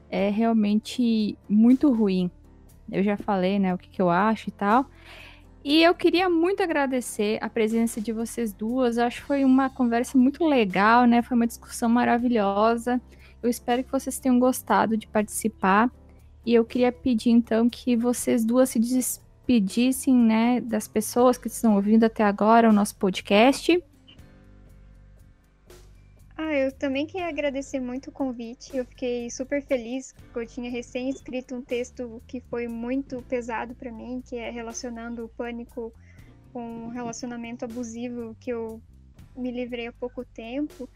é 0.09 0.29
realmente 0.29 1.37
muito 1.47 1.91
ruim. 1.91 2.29
Eu 2.91 3.03
já 3.03 3.15
falei, 3.15 3.59
né, 3.59 3.73
o 3.73 3.77
que, 3.77 3.89
que 3.89 4.01
eu 4.01 4.09
acho 4.09 4.49
e 4.49 4.51
tal. 4.51 4.85
E 5.63 5.83
eu 5.83 5.93
queria 5.93 6.27
muito 6.27 6.63
agradecer 6.63 7.37
a 7.39 7.47
presença 7.47 8.01
de 8.01 8.11
vocês 8.11 8.51
duas. 8.51 8.97
Eu 8.97 9.05
acho 9.05 9.21
que 9.21 9.27
foi 9.27 9.45
uma 9.45 9.69
conversa 9.69 10.17
muito 10.17 10.43
legal, 10.43 11.05
né? 11.05 11.21
Foi 11.21 11.37
uma 11.37 11.45
discussão 11.45 11.87
maravilhosa. 11.87 12.99
Eu 13.43 13.49
espero 13.49 13.83
que 13.83 13.91
vocês 13.91 14.17
tenham 14.17 14.39
gostado 14.39 14.97
de 14.97 15.07
participar. 15.07 15.91
E 16.43 16.55
eu 16.55 16.65
queria 16.65 16.91
pedir 16.91 17.29
então 17.29 17.69
que 17.69 17.95
vocês 17.95 18.43
duas 18.43 18.69
se 18.69 18.79
despedissem, 19.59 20.15
né, 20.15 20.61
das 20.61 20.87
pessoas 20.87 21.37
que 21.37 21.47
estão 21.47 21.75
ouvindo 21.75 22.05
até 22.05 22.23
agora 22.23 22.69
o 22.69 22.73
nosso 22.73 22.95
podcast 22.95 23.81
ah, 26.37 26.55
eu 26.55 26.71
também 26.71 27.05
queria 27.05 27.27
agradecer 27.27 27.79
muito 27.79 28.09
o 28.09 28.11
convite. 28.11 28.75
Eu 28.75 28.83
fiquei 28.83 29.29
super 29.29 29.61
feliz 29.61 30.11
porque 30.13 30.39
eu 30.39 30.47
tinha 30.47 30.71
recém 30.71 31.07
escrito 31.07 31.53
um 31.53 31.61
texto 31.61 32.19
que 32.27 32.41
foi 32.41 32.67
muito 32.67 33.21
pesado 33.29 33.75
para 33.75 33.91
mim, 33.91 34.23
que 34.27 34.37
é 34.37 34.49
relacionando 34.49 35.25
o 35.25 35.29
pânico 35.29 35.93
com 36.51 36.85
um 36.85 36.87
relacionamento 36.87 37.63
abusivo 37.63 38.35
que 38.39 38.51
eu 38.51 38.81
me 39.35 39.51
livrei 39.51 39.85
há 39.85 39.93
pouco 39.93 40.25
tempo 40.25 40.89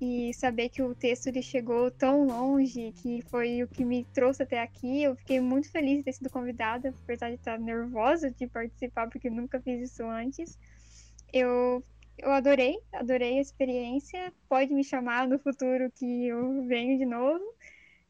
e 0.00 0.32
saber 0.32 0.70
que 0.70 0.82
o 0.82 0.94
texto 0.94 1.26
ele 1.26 1.42
chegou 1.42 1.90
tão 1.90 2.26
longe, 2.26 2.92
que 2.92 3.22
foi 3.22 3.62
o 3.62 3.68
que 3.68 3.84
me 3.84 4.04
trouxe 4.14 4.42
até 4.42 4.60
aqui. 4.60 5.02
Eu 5.02 5.14
fiquei 5.16 5.40
muito 5.40 5.70
feliz 5.70 5.98
de 5.98 6.04
ter 6.04 6.12
sido 6.12 6.30
convidada, 6.30 6.94
apesar 7.04 7.28
de 7.28 7.34
estar 7.34 7.58
nervosa 7.58 8.30
de 8.30 8.46
participar 8.46 9.08
porque 9.10 9.28
nunca 9.28 9.60
fiz 9.60 9.90
isso 9.90 10.04
antes. 10.04 10.58
Eu 11.32 11.84
eu 12.22 12.30
adorei, 12.32 12.78
adorei 12.92 13.38
a 13.38 13.40
experiência. 13.40 14.32
Pode 14.48 14.72
me 14.72 14.84
chamar 14.84 15.26
no 15.26 15.38
futuro 15.38 15.90
que 15.90 16.26
eu 16.26 16.62
venho 16.66 16.98
de 16.98 17.06
novo. 17.06 17.42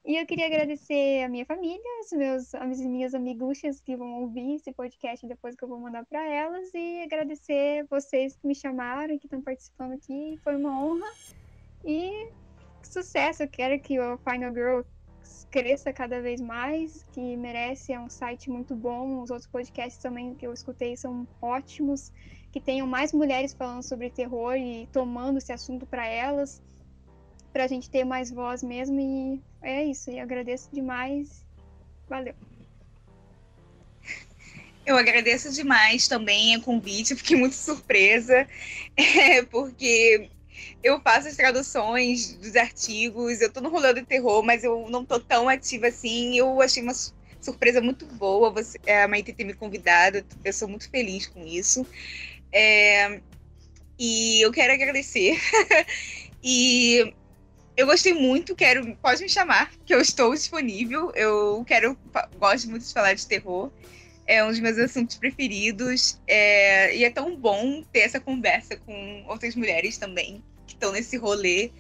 E 0.05 0.17
eu 0.17 0.27
queria 0.27 0.47
agradecer 0.47 1.23
a 1.23 1.29
minha 1.29 1.45
família, 1.45 2.01
os 2.03 2.11
meus, 2.13 2.55
as 2.55 2.81
minhas 2.81 3.15
amiguchas 3.15 3.81
que 3.81 3.97
vão 3.97 4.23
ouvir 4.23 4.57
esse 4.57 4.73
podcast 4.73 5.27
depois 5.27 5.55
que 5.55 5.63
eu 5.63 5.69
vou 5.69 5.79
mandar 5.79 6.05
para 6.07 6.27
elas. 6.27 6.73
E 6.75 7.03
agradecer 7.03 7.85
vocês 7.89 8.35
que 8.37 8.47
me 8.47 8.55
chamaram 8.55 9.15
e 9.15 9.19
que 9.19 9.27
estão 9.27 9.43
participando 9.43 9.93
aqui. 9.93 10.41
Foi 10.43 10.57
uma 10.57 10.83
honra. 10.83 11.07
E 11.85 12.29
sucesso. 12.83 13.43
Eu 13.43 13.49
quero 13.49 13.81
que 13.81 13.99
o 13.99 14.19
Final 14.19 14.53
Girl 14.53 14.81
cresça 15.51 15.93
cada 15.93 16.21
vez 16.21 16.41
mais, 16.41 17.05
que 17.13 17.37
merece. 17.37 17.93
É 17.93 18.01
um 18.01 18.09
site 18.09 18.51
muito 18.51 18.75
bom. 18.75 19.23
Os 19.23 19.31
outros 19.31 19.49
podcasts 19.49 20.01
também 20.03 20.35
que 20.35 20.47
eu 20.47 20.53
escutei 20.53 20.97
são 20.97 21.27
ótimos 21.41 22.13
que 22.53 22.61
tenham 22.61 22.87
mais 22.87 23.13
mulheres 23.13 23.55
falando 23.55 23.83
sobre 23.83 24.11
terror 24.11 24.57
e 24.57 24.89
tomando 24.93 25.39
esse 25.39 25.53
assunto 25.53 25.87
para 25.87 26.07
elas, 26.07 26.61
para 27.53 27.65
a 27.65 27.69
gente 27.69 27.89
ter 27.89 28.05
mais 28.05 28.31
voz 28.31 28.63
mesmo. 28.63 29.01
E 29.01 29.41
é 29.63 29.85
isso. 29.85 30.11
E 30.11 30.19
agradeço 30.19 30.69
demais. 30.73 31.45
Valeu. 32.09 32.35
Eu 34.85 34.97
agradeço 34.97 35.53
demais 35.53 36.09
também 36.09 36.57
o 36.57 36.63
convite, 36.63 37.15
fiquei 37.15 37.37
muito 37.37 37.55
surpresa, 37.55 38.49
é, 38.97 39.43
porque 39.45 40.31
eu 40.83 41.01
faço 41.01 41.29
as 41.29 41.37
traduções 41.37 42.35
dos 42.35 42.57
artigos, 42.57 43.41
eu 43.41 43.53
tô 43.53 43.61
no 43.61 43.69
rolê 43.69 43.95
de 43.95 44.03
terror, 44.03 44.43
mas 44.43 44.65
eu 44.65 44.89
não 44.89 45.05
tô 45.05 45.19
tão 45.21 45.49
ativa 45.49 45.89
assim. 45.89 46.37
Eu 46.37 46.61
achei 46.61 46.83
uma 46.83 46.95
surpresa 47.41 47.81
muito 47.81 48.07
boa 48.07 48.51
você, 48.51 48.79
a 48.91 49.09
Maite 49.09 49.33
ter 49.33 49.45
me 49.45 49.55
convidado, 49.55 50.25
eu 50.45 50.53
sou 50.53 50.69
muito 50.69 50.89
feliz 50.91 51.27
com 51.27 51.45
isso. 51.47 51.87
É, 52.53 53.21
e 53.99 54.41
eu 54.41 54.51
quero 54.53 54.73
agradecer. 54.73 55.39
e 56.43 57.15
eu 57.77 57.87
gostei 57.87 58.13
muito, 58.13 58.55
quero, 58.55 58.95
pode 58.97 59.23
me 59.23 59.29
chamar, 59.29 59.71
que 59.85 59.95
eu 59.95 60.01
estou 60.01 60.35
disponível. 60.35 61.13
Eu 61.15 61.65
quero, 61.67 61.99
gosto 62.39 62.69
muito 62.69 62.87
de 62.87 62.93
falar 62.93 63.15
de 63.15 63.27
terror. 63.27 63.71
É 64.27 64.45
um 64.45 64.49
dos 64.49 64.61
meus 64.61 64.79
assuntos 64.79 65.17
preferidos. 65.17 66.21
É, 66.27 66.97
e 66.97 67.05
é 67.05 67.11
tão 67.11 67.37
bom 67.37 67.83
ter 67.93 68.01
essa 68.01 68.21
conversa 68.21 68.77
com 68.77 69.25
outras 69.29 69.55
mulheres 69.55 69.99
também, 69.99 70.43
que 70.71 70.77
estão 70.77 70.93
nesse 70.93 71.17
rolê 71.17 71.71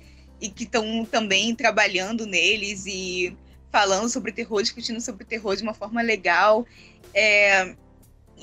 e 0.40 0.48
que 0.48 0.64
estão 0.64 1.04
também 1.04 1.54
trabalhando 1.54 2.26
neles 2.26 2.84
e 2.86 3.36
falando 3.70 4.08
sobre 4.08 4.32
terror, 4.32 4.62
discutindo 4.62 5.00
sobre 5.00 5.24
terror 5.24 5.54
de 5.56 5.62
uma 5.62 5.74
forma 5.74 6.02
legal. 6.02 6.66
É, 7.14 7.74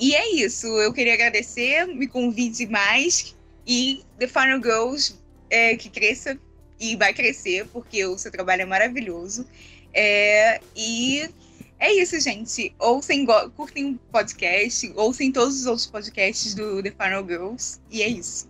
e 0.00 0.14
é 0.14 0.34
isso. 0.34 0.66
Eu 0.66 0.92
queria 0.92 1.14
agradecer, 1.14 1.86
me 1.86 2.06
convide 2.06 2.66
mais 2.66 3.36
e 3.66 4.02
The 4.18 4.28
Final 4.28 4.62
Girls 4.62 5.14
é, 5.50 5.76
que 5.76 5.90
cresça 5.90 6.38
e 6.80 6.96
vai 6.96 7.12
crescer, 7.12 7.66
porque 7.68 8.04
o 8.06 8.16
seu 8.16 8.30
trabalho 8.30 8.62
é 8.62 8.66
maravilhoso. 8.66 9.46
É, 9.92 10.60
e 10.76 11.28
É 11.80 11.92
isso, 11.92 12.18
gente. 12.20 12.74
Ouçem, 12.78 13.24
curtem 13.54 13.92
o 13.94 13.98
podcast, 14.10 14.92
ouçem 14.96 15.30
todos 15.30 15.60
os 15.60 15.66
outros 15.66 15.86
podcasts 15.86 16.54
do 16.54 16.82
The 16.82 16.90
Final 16.90 17.24
Girls. 17.26 17.80
E 17.90 18.02
é 18.02 18.08
isso. 18.08 18.48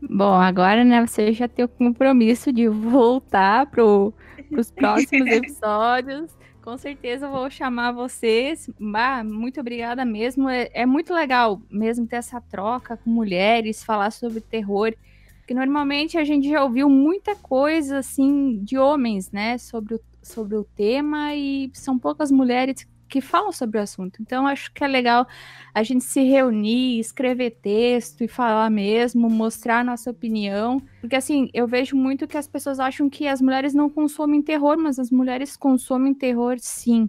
Bom, 0.00 0.34
agora, 0.34 0.84
né, 0.84 1.04
você 1.04 1.32
já 1.32 1.48
tem 1.48 1.64
o 1.64 1.68
compromisso 1.68 2.52
de 2.52 2.68
voltar 2.68 3.66
para 3.66 3.82
os 3.84 4.70
próximos 4.70 5.26
episódios. 5.28 6.30
Com 6.62 6.76
certeza 6.76 7.28
vou 7.28 7.48
chamar 7.48 7.92
vocês. 7.92 8.68
Bah, 8.78 9.22
muito 9.24 9.60
obrigada 9.60 10.04
mesmo. 10.04 10.48
É, 10.48 10.68
é, 10.72 10.84
muito 10.84 11.14
legal 11.14 11.62
mesmo 11.70 12.06
ter 12.06 12.16
essa 12.16 12.40
troca 12.40 12.96
com 12.96 13.08
mulheres, 13.08 13.84
falar 13.84 14.10
sobre 14.10 14.40
terror. 14.40 14.92
Porque 15.38 15.54
normalmente 15.54 16.18
a 16.18 16.24
gente 16.24 16.48
já 16.48 16.64
ouviu 16.64 16.90
muita 16.90 17.36
coisa 17.36 17.98
assim 17.98 18.58
de 18.64 18.76
homens, 18.76 19.30
né, 19.30 19.58
sobre 19.58 19.94
o, 19.94 20.00
sobre 20.20 20.56
o 20.56 20.64
tema, 20.64 21.36
e 21.36 21.70
são 21.72 21.96
poucas 21.96 22.32
mulheres 22.32 22.84
que 23.08 23.20
falam 23.20 23.52
sobre 23.52 23.78
o 23.78 23.82
assunto. 23.82 24.20
Então, 24.20 24.46
acho 24.46 24.72
que 24.72 24.82
é 24.82 24.86
legal 24.86 25.26
a 25.74 25.82
gente 25.82 26.04
se 26.04 26.22
reunir, 26.22 26.98
escrever 26.98 27.50
texto 27.62 28.22
e 28.22 28.28
falar 28.28 28.70
mesmo, 28.70 29.28
mostrar 29.30 29.84
nossa 29.84 30.10
opinião. 30.10 30.80
Porque, 31.00 31.16
assim, 31.16 31.48
eu 31.54 31.66
vejo 31.66 31.96
muito 31.96 32.26
que 32.26 32.36
as 32.36 32.46
pessoas 32.46 32.80
acham 32.80 33.08
que 33.08 33.26
as 33.26 33.40
mulheres 33.40 33.74
não 33.74 33.88
consomem 33.88 34.42
terror, 34.42 34.76
mas 34.78 34.98
as 34.98 35.10
mulheres 35.10 35.56
consomem 35.56 36.14
terror 36.14 36.56
sim. 36.58 37.08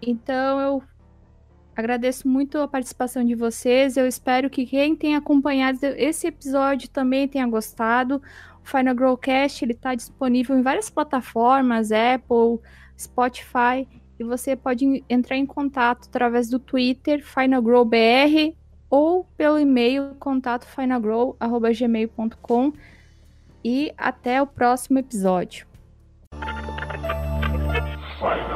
Então, 0.00 0.60
eu 0.60 0.82
agradeço 1.74 2.28
muito 2.28 2.58
a 2.58 2.68
participação 2.68 3.24
de 3.24 3.34
vocês. 3.34 3.96
Eu 3.96 4.06
espero 4.06 4.50
que 4.50 4.66
quem 4.66 4.94
tenha 4.94 5.18
acompanhado 5.18 5.78
esse 5.96 6.26
episódio 6.26 6.88
também 6.90 7.26
tenha 7.28 7.46
gostado. 7.46 8.20
O 8.62 8.68
Final 8.68 8.94
Growcast 8.94 9.64
está 9.64 9.94
disponível 9.94 10.56
em 10.56 10.62
várias 10.62 10.88
plataformas, 10.88 11.90
Apple, 11.90 12.60
Spotify. 12.98 13.88
E 14.22 14.24
você 14.24 14.54
pode 14.54 15.02
entrar 15.10 15.36
em 15.36 15.44
contato 15.44 16.06
através 16.06 16.48
do 16.48 16.60
Twitter, 16.60 17.26
FinalGrowBR, 17.26 18.54
ou 18.88 19.24
pelo 19.36 19.58
e-mail 19.58 20.14
contato 20.20 20.64
finalgrow.gmail.com. 20.64 22.72
E 23.64 23.92
até 23.98 24.40
o 24.40 24.46
próximo 24.46 25.00
episódio. 25.00 25.66
Fight. 28.20 28.51